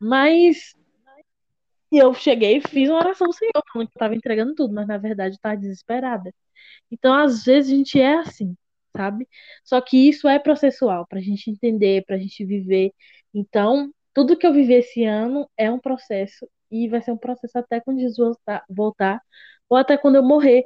Mas 0.00 0.74
eu 1.92 2.12
cheguei 2.14 2.58
e 2.58 2.68
fiz 2.68 2.88
uma 2.88 2.98
oração 2.98 3.26
ao 3.28 3.32
Senhor, 3.32 3.52
falando 3.72 3.88
que 3.88 3.96
eu 3.96 4.00
tava 4.00 4.14
entregando 4.14 4.54
tudo, 4.54 4.74
mas 4.74 4.86
na 4.86 4.98
verdade 4.98 5.36
eu 5.36 5.40
tava 5.40 5.56
desesperada. 5.56 6.32
Então, 6.90 7.14
às 7.14 7.44
vezes, 7.44 7.72
a 7.72 7.76
gente 7.76 8.00
é 8.00 8.14
assim, 8.18 8.56
sabe? 8.96 9.28
Só 9.64 9.80
que 9.80 10.08
isso 10.08 10.28
é 10.28 10.38
processual, 10.38 11.06
pra 11.06 11.20
gente 11.20 11.50
entender, 11.50 12.04
pra 12.06 12.18
gente 12.18 12.44
viver. 12.44 12.92
Então, 13.34 13.90
tudo 14.14 14.36
que 14.36 14.46
eu 14.46 14.52
vivi 14.52 14.74
esse 14.74 15.04
ano 15.04 15.48
é 15.56 15.70
um 15.70 15.78
processo, 15.78 16.48
e 16.70 16.88
vai 16.88 17.00
ser 17.02 17.12
um 17.12 17.16
processo 17.18 17.58
até 17.58 17.80
quando 17.80 18.00
Jesus 18.00 18.16
voltar, 18.18 18.64
voltar 18.68 19.22
ou 19.68 19.76
até 19.76 19.96
quando 19.96 20.16
eu 20.16 20.22
morrer. 20.22 20.64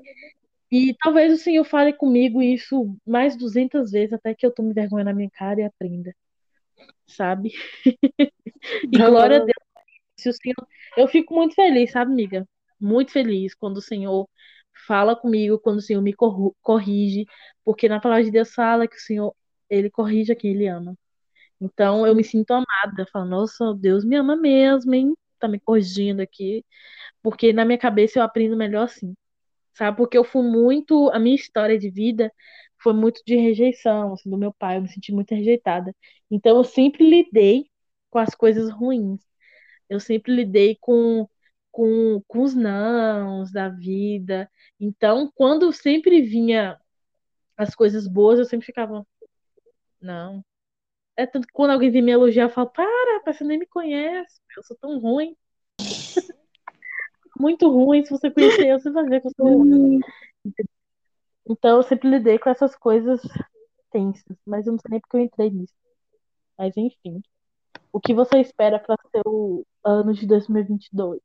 E 0.70 0.94
talvez 1.02 1.32
o 1.32 1.42
Senhor 1.42 1.64
fale 1.64 1.92
comigo 1.92 2.40
isso 2.42 2.96
mais 3.06 3.36
200 3.36 3.90
vezes 3.90 4.12
até 4.12 4.34
que 4.34 4.46
eu 4.46 4.52
tome 4.54 4.72
vergonha 4.72 5.04
na 5.04 5.12
minha 5.12 5.30
cara 5.30 5.60
e 5.60 5.64
aprenda, 5.64 6.14
sabe? 7.06 7.52
e 8.92 8.98
glória 8.98 9.38
a 9.38 9.40
Deus. 9.40 9.69
Se 10.20 10.28
o 10.28 10.32
Senhor... 10.32 10.56
Eu 10.96 11.08
fico 11.08 11.34
muito 11.34 11.54
feliz, 11.54 11.92
sabe, 11.92 12.12
amiga? 12.12 12.48
Muito 12.80 13.12
feliz 13.12 13.54
quando 13.54 13.78
o 13.78 13.82
Senhor 13.82 14.28
fala 14.86 15.14
comigo, 15.16 15.58
quando 15.58 15.78
o 15.78 15.82
Senhor 15.82 16.00
me 16.02 16.14
corrige, 16.62 17.26
porque 17.64 17.88
na 17.88 18.00
palavra 18.00 18.24
de 18.24 18.30
Deus 18.30 18.52
fala 18.54 18.88
que 18.88 18.96
o 18.96 19.00
Senhor, 19.00 19.34
ele 19.68 19.90
corrige 19.90 20.32
a 20.32 20.36
quem 20.36 20.52
ele 20.52 20.66
ama. 20.68 20.96
Então 21.60 22.06
eu 22.06 22.14
me 22.14 22.24
sinto 22.24 22.52
amada, 22.52 23.06
falo, 23.12 23.26
nossa, 23.26 23.74
Deus 23.74 24.04
me 24.04 24.16
ama 24.16 24.36
mesmo, 24.36 24.94
hein? 24.94 25.14
Tá 25.38 25.48
me 25.48 25.60
corrigindo 25.60 26.22
aqui, 26.22 26.64
porque 27.22 27.52
na 27.52 27.64
minha 27.64 27.78
cabeça 27.78 28.18
eu 28.18 28.24
aprendo 28.24 28.56
melhor 28.56 28.84
assim 28.84 29.14
sabe? 29.74 29.96
Porque 29.96 30.16
eu 30.18 30.24
fui 30.24 30.42
muito, 30.42 31.10
a 31.10 31.18
minha 31.18 31.34
história 31.36 31.78
de 31.78 31.90
vida 31.90 32.32
foi 32.82 32.92
muito 32.94 33.22
de 33.26 33.36
rejeição, 33.36 34.14
assim, 34.14 34.30
do 34.30 34.38
meu 34.38 34.52
pai, 34.52 34.76
eu 34.78 34.82
me 34.82 34.88
senti 34.88 35.12
muito 35.12 35.34
rejeitada. 35.34 35.94
Então 36.30 36.56
eu 36.56 36.64
sempre 36.64 37.08
lidei 37.08 37.70
com 38.10 38.18
as 38.18 38.34
coisas 38.34 38.70
ruins. 38.72 39.20
Eu 39.90 40.00
sempre 40.00 40.34
lidei 40.34 40.78
com 40.80 41.28
com, 41.72 42.20
com 42.26 42.42
os 42.42 42.54
nãos 42.54 43.52
da 43.52 43.68
vida. 43.68 44.50
Então, 44.78 45.30
quando 45.34 45.72
sempre 45.72 46.20
vinha 46.20 46.80
as 47.56 47.74
coisas 47.74 48.08
boas, 48.08 48.38
eu 48.38 48.44
sempre 48.44 48.66
ficava, 48.66 49.06
não. 50.00 50.44
É 51.16 51.26
tanto 51.26 51.46
que 51.46 51.52
quando 51.52 51.70
alguém 51.72 51.90
vem 51.90 52.02
me 52.02 52.10
elogiar, 52.10 52.44
eu 52.44 52.50
falo, 52.50 52.70
para, 52.70 53.22
você 53.24 53.44
nem 53.44 53.58
me 53.58 53.66
conhece, 53.66 54.40
eu 54.56 54.62
sou 54.64 54.76
tão 54.80 54.98
ruim 54.98 55.36
muito 57.38 57.70
ruim. 57.70 58.04
Se 58.04 58.10
você 58.10 58.30
conhecer, 58.30 58.78
você 58.78 58.90
vai 58.90 59.04
ver 59.04 59.20
que 59.20 59.28
eu 59.28 59.32
sou 59.36 59.58
ruim. 59.58 60.00
Então 61.48 61.78
eu 61.78 61.82
sempre 61.82 62.08
lidei 62.08 62.38
com 62.38 62.50
essas 62.50 62.76
coisas 62.76 63.20
tensas, 63.90 64.36
mas 64.46 64.66
eu 64.66 64.72
não 64.72 64.78
sei 64.78 64.90
nem 64.90 65.00
porque 65.00 65.16
eu 65.16 65.20
entrei 65.20 65.50
nisso. 65.50 65.74
Mas 66.56 66.76
enfim. 66.76 67.22
O 67.92 68.00
que 68.00 68.14
você 68.14 68.38
espera 68.38 68.78
para 68.78 68.96
ser 69.10 69.22
o 69.26 69.64
ano 69.84 70.12
de 70.14 70.26
2022? 70.26 71.20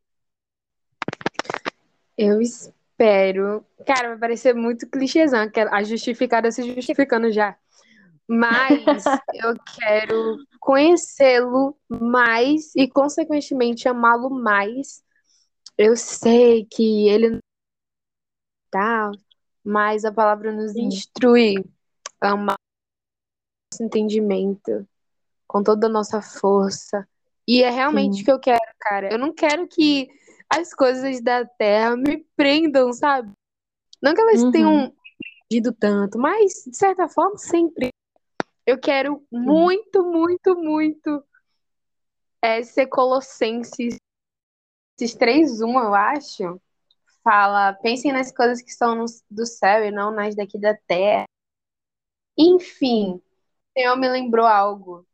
Eu 2.17 2.41
espero. 2.41 3.65
Cara, 3.85 4.09
vai 4.09 4.17
parecer 4.17 4.53
muito 4.53 4.89
clichêzão, 4.89 5.49
a 5.71 5.83
justificada 5.83 6.51
se 6.51 6.63
justificando 6.73 7.31
já. 7.31 7.57
Mas 8.27 9.03
eu 9.33 9.55
quero 9.77 10.37
conhecê-lo 10.59 11.77
mais 11.87 12.73
e, 12.75 12.87
consequentemente, 12.87 13.87
amá-lo 13.87 14.29
mais 14.29 15.05
eu 15.77 15.97
sei 15.97 16.65
que 16.65 17.09
ele 17.09 17.39
tal, 18.71 19.11
mas 19.63 20.05
a 20.05 20.11
palavra 20.11 20.51
nos 20.53 20.71
Sim. 20.71 20.85
instrui 20.87 21.55
a 22.21 22.31
amar 22.31 22.55
nosso 23.71 23.83
entendimento 23.83 24.87
com 25.55 25.63
toda 25.63 25.87
a 25.87 25.89
nossa 25.89 26.21
força. 26.21 27.07
E 27.47 27.63
é 27.63 27.69
realmente 27.69 28.21
o 28.21 28.25
que 28.25 28.31
eu 28.33 28.39
quero, 28.41 28.59
cara. 28.77 29.09
Eu 29.09 29.17
não 29.17 29.33
quero 29.33 29.65
que 29.69 30.09
as 30.49 30.73
coisas 30.73 31.21
da 31.21 31.45
terra 31.45 31.95
me 31.95 32.25
prendam, 32.35 32.91
sabe? 32.91 33.31
Não 34.01 34.13
que 34.13 34.19
elas 34.19 34.43
uhum. 34.43 34.51
tenham 34.51 34.93
pedido 35.47 35.71
tanto, 35.71 36.19
mas 36.19 36.65
de 36.67 36.75
certa 36.75 37.07
forma 37.07 37.37
sempre. 37.37 37.87
Eu 38.65 38.77
quero 38.77 39.25
muito, 39.31 40.03
muito, 40.03 40.57
muito 40.57 41.23
é, 42.41 42.61
ser 42.61 42.87
Colossenses 42.87 43.95
esses 44.99 45.15
três 45.15 45.61
um, 45.61 45.79
eu 45.79 45.93
acho, 45.93 46.59
fala, 47.23 47.71
pensem 47.75 48.11
nas 48.11 48.29
coisas 48.29 48.61
que 48.61 48.71
estão 48.71 48.93
no, 48.93 49.05
do 49.31 49.45
céu 49.45 49.85
e 49.85 49.91
não 49.91 50.11
nas 50.11 50.35
daqui 50.35 50.59
da 50.59 50.75
terra. 50.85 51.23
Enfim, 52.37 53.13
o 53.13 53.21
Senhor 53.79 53.95
me 53.95 54.09
lembrou 54.09 54.45
algo. 54.45 55.05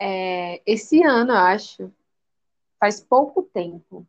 É, 0.00 0.62
esse 0.64 1.02
ano, 1.02 1.32
eu 1.32 1.36
acho, 1.36 1.92
faz 2.78 3.00
pouco 3.00 3.42
tempo, 3.42 4.06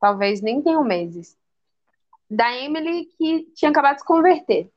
talvez 0.00 0.40
nem 0.40 0.62
tenham 0.62 0.84
meses, 0.84 1.36
da 2.30 2.56
Emily 2.56 3.06
que 3.18 3.50
tinha 3.54 3.70
acabado 3.70 3.96
de 3.96 4.00
se 4.00 4.06
converter. 4.06 4.70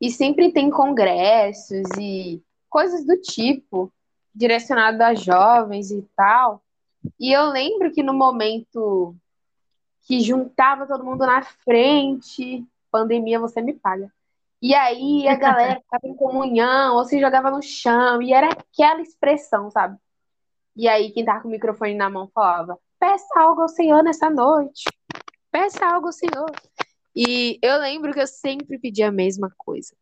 E 0.00 0.10
sempre 0.10 0.52
tem 0.52 0.70
congressos 0.70 1.88
e 1.98 2.42
coisas 2.68 3.04
do 3.06 3.16
tipo, 3.20 3.90
direcionado 4.34 5.02
a 5.02 5.14
jovens 5.14 5.90
e 5.90 6.02
tal. 6.14 6.62
E 7.18 7.32
eu 7.32 7.46
lembro 7.46 7.90
que 7.90 8.02
no 8.02 8.12
momento 8.12 9.16
que 10.02 10.20
juntava 10.20 10.86
todo 10.86 11.04
mundo 11.04 11.24
na 11.26 11.42
frente, 11.42 12.64
pandemia 12.90 13.40
você 13.40 13.60
me 13.60 13.72
paga. 13.72 14.12
E 14.60 14.74
aí 14.74 15.28
a 15.28 15.36
galera 15.36 15.80
ficava 15.80 16.06
em 16.06 16.16
comunhão, 16.16 16.96
ou 16.96 17.04
se 17.04 17.20
jogava 17.20 17.50
no 17.50 17.62
chão, 17.62 18.22
e 18.22 18.32
era 18.32 18.48
aquela 18.48 19.02
expressão, 19.02 19.70
sabe? 19.70 19.98
E 20.74 20.88
aí 20.88 21.10
quem 21.12 21.24
tava 21.24 21.42
com 21.42 21.48
o 21.48 21.50
microfone 21.50 21.94
na 21.94 22.10
mão 22.10 22.28
falava: 22.34 22.78
Peça 22.98 23.38
algo 23.38 23.62
ao 23.62 23.68
Senhor 23.68 24.02
nessa 24.02 24.30
noite. 24.30 24.84
Peça 25.50 25.86
algo 25.86 26.06
ao 26.06 26.12
Senhor. 26.12 26.50
E 27.14 27.58
eu 27.62 27.78
lembro 27.78 28.12
que 28.12 28.20
eu 28.20 28.26
sempre 28.26 28.78
pedi 28.78 29.02
a 29.02 29.12
mesma 29.12 29.50
coisa. 29.56 29.94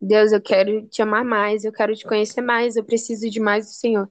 Deus, 0.00 0.32
eu 0.32 0.40
quero 0.40 0.86
te 0.86 1.02
amar 1.02 1.24
mais, 1.24 1.64
eu 1.64 1.72
quero 1.72 1.94
te 1.94 2.04
conhecer 2.04 2.40
mais, 2.40 2.76
eu 2.76 2.84
preciso 2.84 3.28
de 3.28 3.40
mais 3.40 3.66
do 3.66 3.72
Senhor. 3.72 4.10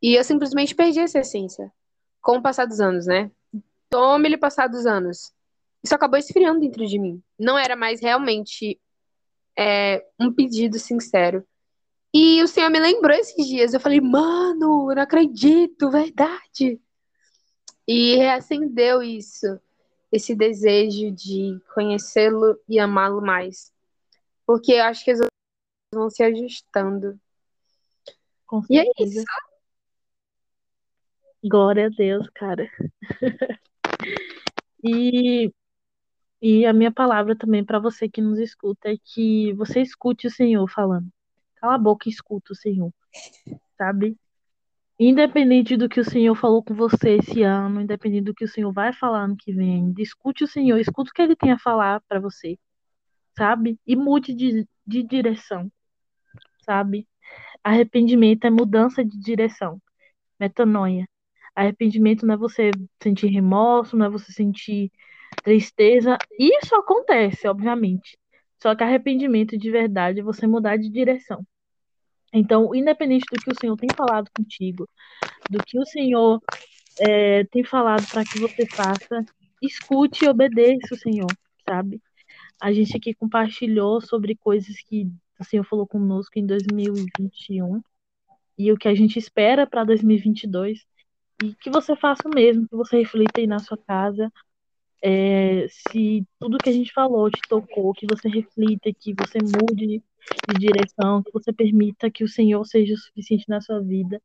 E 0.00 0.14
eu 0.14 0.22
simplesmente 0.22 0.74
perdi 0.74 1.00
essa 1.00 1.18
essência 1.18 1.72
com 2.20 2.36
o 2.36 2.42
passar 2.42 2.66
dos 2.66 2.80
anos, 2.80 3.06
né? 3.06 3.30
Tome 3.90 4.28
ele 4.28 4.36
passar 4.36 4.66
dos 4.68 4.86
anos. 4.86 5.32
Isso 5.82 5.94
acabou 5.94 6.18
esfriando 6.18 6.60
dentro 6.60 6.86
de 6.86 6.98
mim. 6.98 7.22
Não 7.38 7.58
era 7.58 7.76
mais 7.76 8.00
realmente 8.00 8.80
é, 9.56 10.04
um 10.18 10.32
pedido 10.32 10.78
sincero. 10.78 11.46
E 12.12 12.42
o 12.42 12.48
Senhor 12.48 12.70
me 12.70 12.80
lembrou 12.80 13.16
esses 13.16 13.46
dias. 13.46 13.74
Eu 13.74 13.80
falei, 13.80 14.00
mano, 14.00 14.90
eu 14.90 14.96
não 14.96 15.02
acredito, 15.02 15.90
verdade. 15.90 16.80
E 17.86 18.16
reacendeu 18.16 19.02
isso, 19.02 19.46
esse 20.12 20.34
desejo 20.34 21.10
de 21.10 21.58
conhecê-lo 21.74 22.58
e 22.68 22.78
amá-lo 22.78 23.20
mais. 23.20 23.72
Porque 24.46 24.72
eu 24.72 24.84
acho 24.84 25.04
que 25.04 25.10
as 25.10 25.20
vão 25.92 26.10
se 26.10 26.22
ajustando. 26.22 27.18
e 28.70 28.78
é 28.78 28.84
isso. 28.98 29.24
Glória 31.42 31.86
a 31.86 31.90
Deus, 31.90 32.28
cara. 32.34 32.68
e, 34.82 35.52
e 36.40 36.64
a 36.66 36.72
minha 36.72 36.92
palavra 36.92 37.36
também 37.36 37.64
para 37.64 37.78
você 37.78 38.08
que 38.08 38.20
nos 38.20 38.38
escuta 38.38 38.90
é 38.90 38.96
que 39.02 39.52
você 39.54 39.80
escute 39.82 40.26
o 40.26 40.30
Senhor 40.30 40.68
falando. 40.68 41.08
Cala 41.56 41.74
a 41.74 41.78
boca 41.78 42.08
e 42.08 42.12
escuta 42.12 42.52
o 42.52 42.56
Senhor, 42.56 42.92
sabe? 43.76 44.16
Independente 45.00 45.76
do 45.76 45.88
que 45.88 46.00
o 46.00 46.04
Senhor 46.04 46.34
falou 46.34 46.62
com 46.62 46.74
você 46.74 47.16
esse 47.16 47.42
ano, 47.42 47.80
independente 47.80 48.24
do 48.24 48.34
que 48.34 48.44
o 48.44 48.48
Senhor 48.48 48.72
vai 48.72 48.92
falar 48.92 49.26
no 49.28 49.36
que 49.36 49.52
vem, 49.52 49.94
escute 49.98 50.44
o 50.44 50.48
Senhor, 50.48 50.78
escute 50.78 51.10
o 51.10 51.14
que 51.14 51.22
ele 51.22 51.36
tem 51.36 51.52
a 51.52 51.58
falar 51.58 52.00
para 52.08 52.20
você, 52.20 52.58
sabe? 53.36 53.78
E 53.86 53.96
mude 53.96 54.34
de, 54.34 54.66
de 54.86 55.02
direção, 55.02 55.70
sabe? 56.64 57.08
Arrependimento 57.62 58.44
é 58.44 58.50
mudança 58.50 59.04
de 59.04 59.18
direção, 59.18 59.80
metanoia. 60.38 61.08
Arrependimento 61.54 62.24
não 62.24 62.34
é 62.34 62.36
você 62.36 62.70
sentir 63.02 63.28
remorso, 63.28 63.96
não 63.96 64.06
é 64.06 64.10
você 64.10 64.32
sentir 64.32 64.92
tristeza. 65.42 66.18
Isso 66.38 66.74
acontece, 66.74 67.48
obviamente. 67.48 68.18
Só 68.62 68.74
que 68.74 68.82
arrependimento 68.82 69.56
de 69.56 69.70
verdade 69.70 70.20
é 70.20 70.22
você 70.22 70.46
mudar 70.46 70.76
de 70.76 70.88
direção. 70.88 71.46
Então, 72.32 72.74
independente 72.74 73.24
do 73.32 73.40
que 73.40 73.50
o 73.50 73.58
Senhor 73.58 73.76
tem 73.76 73.88
falado 73.96 74.28
contigo, 74.36 74.88
do 75.48 75.62
que 75.64 75.78
o 75.78 75.86
Senhor 75.86 76.42
é, 77.00 77.44
tem 77.44 77.64
falado 77.64 78.06
para 78.10 78.24
que 78.24 78.38
você 78.38 78.66
faça, 78.66 79.24
escute 79.62 80.24
e 80.24 80.28
obedeça 80.28 80.94
o 80.94 80.98
Senhor, 80.98 81.30
sabe? 81.68 82.00
A 82.60 82.72
gente 82.72 82.96
aqui 82.96 83.14
compartilhou 83.14 84.00
sobre 84.00 84.34
coisas 84.34 84.76
que 84.82 85.08
o 85.38 85.44
Senhor 85.44 85.64
falou 85.64 85.86
conosco 85.86 86.38
em 86.38 86.44
2021 86.44 87.80
e 88.58 88.72
o 88.72 88.76
que 88.76 88.88
a 88.88 88.94
gente 88.94 89.18
espera 89.18 89.66
para 89.66 89.84
2022. 89.84 90.84
E 91.42 91.54
que 91.54 91.70
você 91.70 91.94
faça 91.94 92.28
o 92.28 92.34
mesmo, 92.34 92.68
que 92.68 92.74
você 92.74 92.98
reflita 92.98 93.40
aí 93.40 93.46
na 93.46 93.60
sua 93.60 93.78
casa. 93.78 94.30
É, 95.02 95.66
se 95.68 96.26
tudo 96.38 96.58
que 96.58 96.68
a 96.68 96.72
gente 96.72 96.92
falou 96.92 97.30
te 97.30 97.40
tocou, 97.48 97.92
que 97.92 98.06
você 98.06 98.28
reflita, 98.28 98.92
que 98.92 99.14
você 99.14 99.38
mude 99.38 100.02
de 100.48 100.58
direção, 100.58 101.22
que 101.22 101.32
você 101.32 101.52
permita 101.52 102.10
que 102.10 102.24
o 102.24 102.28
Senhor 102.28 102.64
seja 102.64 102.94
o 102.94 102.98
suficiente 102.98 103.44
na 103.48 103.60
sua 103.60 103.80
vida. 103.80 104.20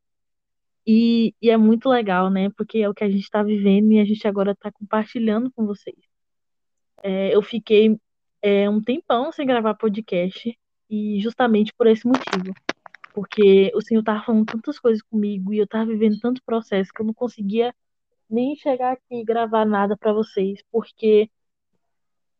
E, 0.86 1.34
e 1.40 1.50
é 1.50 1.56
muito 1.56 1.88
legal, 1.88 2.30
né? 2.30 2.50
Porque 2.50 2.78
é 2.78 2.88
o 2.88 2.94
que 2.94 3.04
a 3.04 3.10
gente 3.10 3.22
está 3.22 3.42
vivendo 3.42 3.92
e 3.92 4.00
a 4.00 4.04
gente 4.04 4.26
agora 4.28 4.52
está 4.52 4.70
compartilhando 4.70 5.50
com 5.52 5.64
vocês. 5.64 5.96
É, 7.02 7.34
eu 7.34 7.42
fiquei 7.42 7.98
é, 8.42 8.68
um 8.68 8.82
tempão 8.82 9.32
sem 9.32 9.46
gravar 9.46 9.74
podcast 9.74 10.58
e 10.90 11.20
justamente 11.20 11.72
por 11.76 11.86
esse 11.86 12.06
motivo. 12.06 12.54
Porque 13.14 13.70
o 13.74 13.80
Senhor 13.80 14.00
estava 14.00 14.22
falando 14.24 14.44
tantas 14.46 14.78
coisas 14.78 15.00
comigo 15.02 15.54
e 15.54 15.58
eu 15.58 15.64
estava 15.64 15.86
vivendo 15.86 16.18
tanto 16.20 16.42
processo 16.44 16.92
que 16.92 17.00
eu 17.00 17.06
não 17.06 17.14
conseguia 17.14 17.74
nem 18.34 18.56
chegar 18.56 18.92
aqui 18.92 19.20
e 19.20 19.24
gravar 19.24 19.64
nada 19.64 19.96
para 19.96 20.12
vocês, 20.12 20.60
porque 20.72 21.30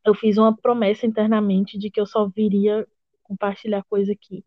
eu 0.05 0.15
fiz 0.15 0.37
uma 0.37 0.57
promessa 0.57 1.07
internamente 1.07 1.79
de 1.79 1.91
que 1.91 2.01
eu 2.01 2.07
só 2.07 2.29
viria 2.29 2.87
compartilhar 3.23 3.85
coisa 3.85 4.13
aqui 4.13 4.45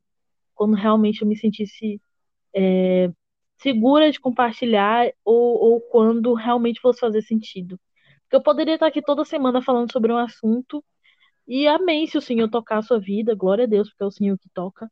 quando 0.53 0.75
realmente 0.75 1.21
eu 1.21 1.27
me 1.27 1.37
sentisse 1.37 2.01
é, 2.53 3.11
segura 3.57 4.11
de 4.11 4.19
compartilhar 4.19 5.11
ou, 5.23 5.57
ou 5.59 5.81
quando 5.81 6.33
realmente 6.33 6.81
fosse 6.81 6.99
fazer 6.99 7.21
sentido. 7.21 7.79
Porque 8.23 8.35
eu 8.35 8.43
poderia 8.43 8.73
estar 8.75 8.87
aqui 8.87 9.01
toda 9.01 9.23
semana 9.25 9.61
falando 9.61 9.91
sobre 9.91 10.11
um 10.11 10.17
assunto 10.17 10.83
e 11.47 11.67
amém 11.67 12.07
se 12.07 12.17
o 12.17 12.21
Senhor 12.21 12.49
tocar 12.49 12.79
a 12.79 12.81
sua 12.81 12.99
vida, 12.99 13.35
glória 13.35 13.63
a 13.65 13.67
Deus, 13.67 13.89
porque 13.89 14.03
é 14.03 14.07
o 14.07 14.11
Senhor 14.11 14.37
que 14.37 14.49
toca. 14.49 14.91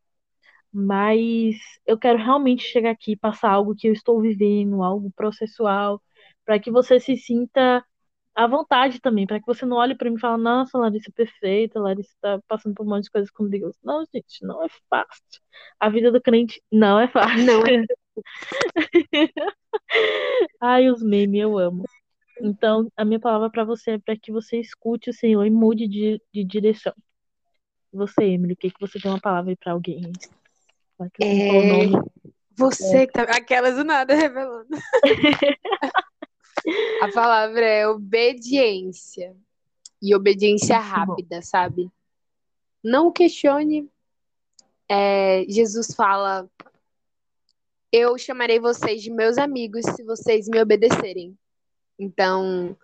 Mas 0.71 1.57
eu 1.85 1.97
quero 1.97 2.17
realmente 2.17 2.63
chegar 2.63 2.91
aqui 2.91 3.13
e 3.13 3.17
passar 3.17 3.51
algo 3.51 3.75
que 3.75 3.87
eu 3.87 3.93
estou 3.93 4.21
vivendo, 4.21 4.83
algo 4.83 5.11
processual, 5.15 6.01
para 6.45 6.59
que 6.59 6.71
você 6.71 6.99
se 6.99 7.17
sinta 7.17 7.83
à 8.35 8.47
vontade 8.47 8.99
também, 8.99 9.25
para 9.25 9.39
que 9.39 9.45
você 9.45 9.65
não 9.65 9.77
olhe 9.77 9.95
para 9.95 10.09
mim 10.09 10.17
e 10.17 10.19
fale, 10.19 10.41
nossa, 10.41 10.77
Larissa 10.77 11.09
é 11.09 11.13
perfeita, 11.13 11.79
Larissa 11.79 12.11
está 12.13 12.39
passando 12.47 12.75
por 12.75 12.85
um 12.85 12.89
monte 12.89 13.05
de 13.05 13.11
coisas 13.11 13.31
com 13.31 13.47
Deus. 13.47 13.75
Não, 13.83 14.05
gente, 14.13 14.45
não 14.45 14.63
é 14.63 14.67
fácil. 14.89 15.41
A 15.79 15.89
vida 15.89 16.11
do 16.11 16.21
crente 16.21 16.61
não 16.71 16.99
é 16.99 17.07
fácil. 17.07 17.45
Não 17.45 17.63
é. 17.65 17.85
Ai, 20.61 20.89
os 20.89 21.01
memes, 21.01 21.41
eu 21.41 21.57
amo. 21.57 21.85
Então, 22.41 22.91
a 22.97 23.05
minha 23.05 23.19
palavra 23.19 23.49
para 23.49 23.63
você 23.63 23.91
é 23.91 23.97
para 23.97 24.17
que 24.17 24.31
você 24.31 24.59
escute 24.59 25.09
o 25.09 25.13
Senhor 25.13 25.45
e 25.45 25.49
mude 25.49 25.87
de, 25.87 26.21
de 26.33 26.43
direção. 26.43 26.93
Você, 27.93 28.25
Emily, 28.25 28.53
o 28.53 28.57
que, 28.57 28.69
que 28.69 28.79
você 28.79 28.99
tem 28.99 29.09
uma 29.09 29.21
palavra 29.21 29.51
aí 29.51 29.55
para 29.55 29.71
alguém? 29.71 30.11
É. 31.21 31.89
Você 32.57 33.07
que 33.07 33.13
tá. 33.13 33.23
Aquelas 33.23 33.75
do 33.75 33.83
nada 33.83 34.13
revelando. 34.13 34.67
A 37.01 37.07
palavra 37.11 37.65
é 37.65 37.87
obediência. 37.87 39.35
E 40.01 40.13
obediência 40.15 40.77
rápida, 40.77 41.41
sabe? 41.41 41.89
Não 42.83 43.11
questione. 43.11 43.89
É, 44.89 45.45
Jesus 45.49 45.93
fala: 45.95 46.47
Eu 47.91 48.17
chamarei 48.17 48.59
vocês 48.59 49.01
de 49.01 49.09
meus 49.09 49.37
amigos 49.37 49.83
se 49.95 50.03
vocês 50.03 50.47
me 50.47 50.61
obedecerem. 50.61 51.35
Então, 51.97 52.77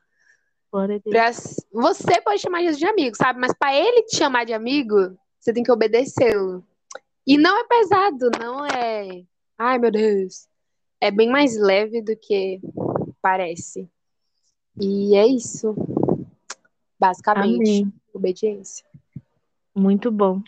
pra- 1.11 1.31
você 1.71 2.21
pode 2.21 2.41
chamar 2.41 2.61
Jesus 2.61 2.79
de 2.79 2.85
amigo, 2.85 3.15
sabe? 3.15 3.39
Mas 3.39 3.53
para 3.53 3.75
ele 3.75 4.03
te 4.03 4.15
chamar 4.15 4.45
de 4.45 4.53
amigo, 4.53 5.15
você 5.39 5.53
tem 5.53 5.63
que 5.63 5.71
obedecê-lo. 5.71 6.65
E 7.27 7.37
não 7.37 7.59
é 7.59 7.63
pesado, 7.67 8.31
não 8.39 8.65
é. 8.65 9.23
Ai, 9.57 9.77
meu 9.77 9.91
Deus. 9.91 10.47
É 10.99 11.11
bem 11.11 11.29
mais 11.29 11.55
leve 11.59 12.01
do 12.01 12.15
que 12.15 12.59
parece. 13.21 13.89
E 14.79 15.15
é 15.15 15.27
isso. 15.27 15.75
Basicamente, 16.99 17.81
Amém. 17.81 17.93
obediência. 18.13 18.85
Muito 19.75 20.11
bom. 20.11 20.41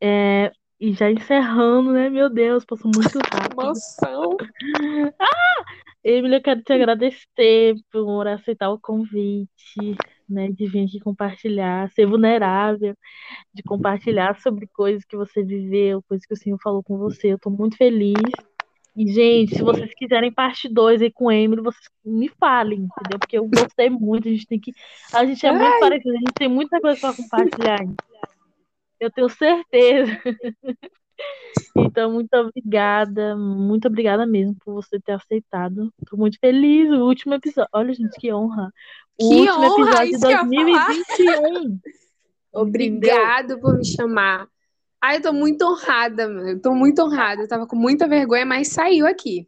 É, 0.00 0.52
e 0.80 0.92
já 0.92 1.10
encerrando, 1.10 1.92
né? 1.92 2.08
Meu 2.08 2.30
Deus, 2.30 2.64
passou 2.64 2.90
muito 2.94 3.18
rápido. 3.18 3.60
Emoção. 3.60 4.36
Emily, 6.02 6.36
eu 6.36 6.42
quero 6.42 6.62
te 6.62 6.72
agradecer 6.72 7.74
por 7.92 8.26
aceitar 8.26 8.70
o 8.70 8.80
convite, 8.80 9.96
né? 10.26 10.48
De 10.48 10.66
vir 10.66 10.86
aqui 10.86 10.98
compartilhar, 10.98 11.90
ser 11.90 12.06
vulnerável, 12.06 12.96
de 13.52 13.62
compartilhar 13.62 14.40
sobre 14.40 14.66
coisas 14.68 15.04
que 15.04 15.16
você 15.16 15.42
viveu, 15.42 16.02
coisas 16.08 16.26
que 16.26 16.32
o 16.32 16.36
Senhor 16.36 16.58
falou 16.62 16.82
com 16.82 16.96
você. 16.96 17.28
Eu 17.28 17.38
tô 17.38 17.50
muito 17.50 17.76
feliz. 17.76 18.16
E, 19.00 19.10
gente, 19.10 19.56
se 19.56 19.62
vocês 19.62 19.94
quiserem 19.94 20.30
parte 20.30 20.68
2 20.68 21.00
aí 21.00 21.10
com 21.10 21.24
o 21.24 21.32
Emily, 21.32 21.62
vocês 21.62 21.86
me 22.04 22.28
falem, 22.28 22.80
entendeu? 22.80 23.18
Porque 23.18 23.38
eu 23.38 23.46
gostei 23.48 23.88
muito. 23.88 24.28
A 24.28 24.30
gente 24.30 24.46
tem 24.46 24.60
que. 24.60 24.74
A 25.14 25.24
gente 25.24 25.46
é 25.46 25.50
muito 25.50 25.80
parecido, 25.80 26.10
a 26.10 26.18
gente 26.18 26.32
tem 26.34 26.48
muita 26.48 26.78
coisa 26.82 27.00
para 27.00 27.16
compartilhar. 27.16 27.78
Eu 29.00 29.10
tenho 29.10 29.28
certeza. 29.30 30.12
Então, 31.76 32.10
muito 32.10 32.32
obrigada, 32.34 33.36
muito 33.36 33.86
obrigada 33.86 34.24
mesmo 34.24 34.56
por 34.64 34.72
você 34.72 34.98
ter 34.98 35.12
aceitado. 35.12 35.92
Tô 36.08 36.16
muito 36.16 36.38
feliz. 36.38 36.88
O 36.88 37.04
último 37.04 37.34
episódio. 37.34 37.68
Olha, 37.74 37.92
gente, 37.92 38.18
que 38.18 38.32
honra. 38.32 38.72
O 39.20 39.28
Que 39.28 39.50
último 39.50 39.82
honra, 39.82 40.06
episódio 40.06 40.08
de 40.08 40.14
isso 40.14 40.26
que 40.26 40.26
eu 40.26 40.30
ia 40.30 40.64
falar. 40.64 40.86
2021. 40.86 41.80
Obrigado 42.54 43.60
por 43.60 43.76
me 43.76 43.84
chamar. 43.84 44.48
Ai, 45.02 45.16
eu 45.16 45.22
tô 45.22 45.32
muito 45.32 45.64
honrada. 45.64 46.24
Eu 46.24 46.60
tô 46.60 46.74
muito 46.74 47.02
honrada. 47.02 47.42
Eu 47.42 47.48
tava 47.48 47.66
com 47.66 47.76
muita 47.76 48.06
vergonha, 48.08 48.44
mas 48.44 48.68
saiu 48.68 49.06
aqui. 49.06 49.46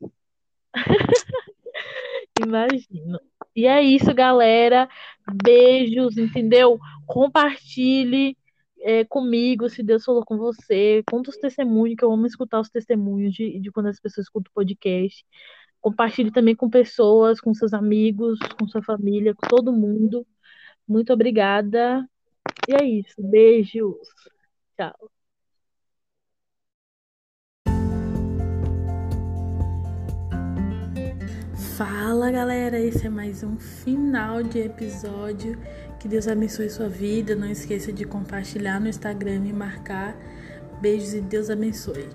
Imagino. 2.41 3.21
E 3.55 3.67
é 3.67 3.83
isso, 3.83 4.15
galera. 4.15 4.89
Beijos, 5.45 6.17
entendeu? 6.17 6.79
Compartilhe 7.07 8.37
é, 8.81 9.05
comigo 9.05 9.69
se 9.69 9.83
Deus 9.83 10.05
falou 10.05 10.25
com 10.25 10.37
você. 10.39 11.03
Conta 11.11 11.31
os 11.31 11.37
testemunhos, 11.37 11.97
que 11.97 12.05
eu 12.05 12.13
amo 12.13 12.27
escutar 12.27 12.61
os 12.61 12.71
testemunhos 12.71 13.35
de, 13.35 13.61
de 13.61 13.71
quando 13.71 13.87
as 13.89 14.01
pessoas 14.01 14.27
escutam 14.27 14.51
o 14.51 14.55
podcast. 14.55 15.25
Compartilhe 15.81 16.31
também 16.33 16.55
com 16.57 16.71
pessoas, 16.71 17.41
com 17.41 17.55
seus 17.55 17.75
amigos, 17.75 18.39
com 18.59 18.67
sua 18.69 18.83
família, 18.83 19.35
com 19.35 19.47
todo 19.49 19.73
mundo. 19.73 20.27
Muito 20.89 21.13
obrigada. 21.13 22.09
E 22.69 22.75
é 22.75 22.85
isso. 22.85 23.15
Beijos. 23.23 23.99
Tchau. 24.77 25.22
Fala 31.85 32.31
galera, 32.31 32.79
esse 32.79 33.09
é 33.09 33.11
mais 33.11 33.43
um 33.43 33.59
final 33.59 34.41
de 34.41 34.61
episódio. 34.61 35.59
Que 35.99 36.07
Deus 36.07 36.29
abençoe 36.29 36.71
sua 36.71 36.89
vida. 36.89 37.35
Não 37.35 37.51
esqueça 37.51 37.93
de 37.93 38.05
compartilhar 38.05 38.79
no 38.79 38.87
Instagram 38.87 39.45
e 39.47 39.53
marcar. 39.53 40.17
Beijos 40.81 41.13
e 41.13 41.21
Deus 41.21 41.51
abençoe. 41.51 42.09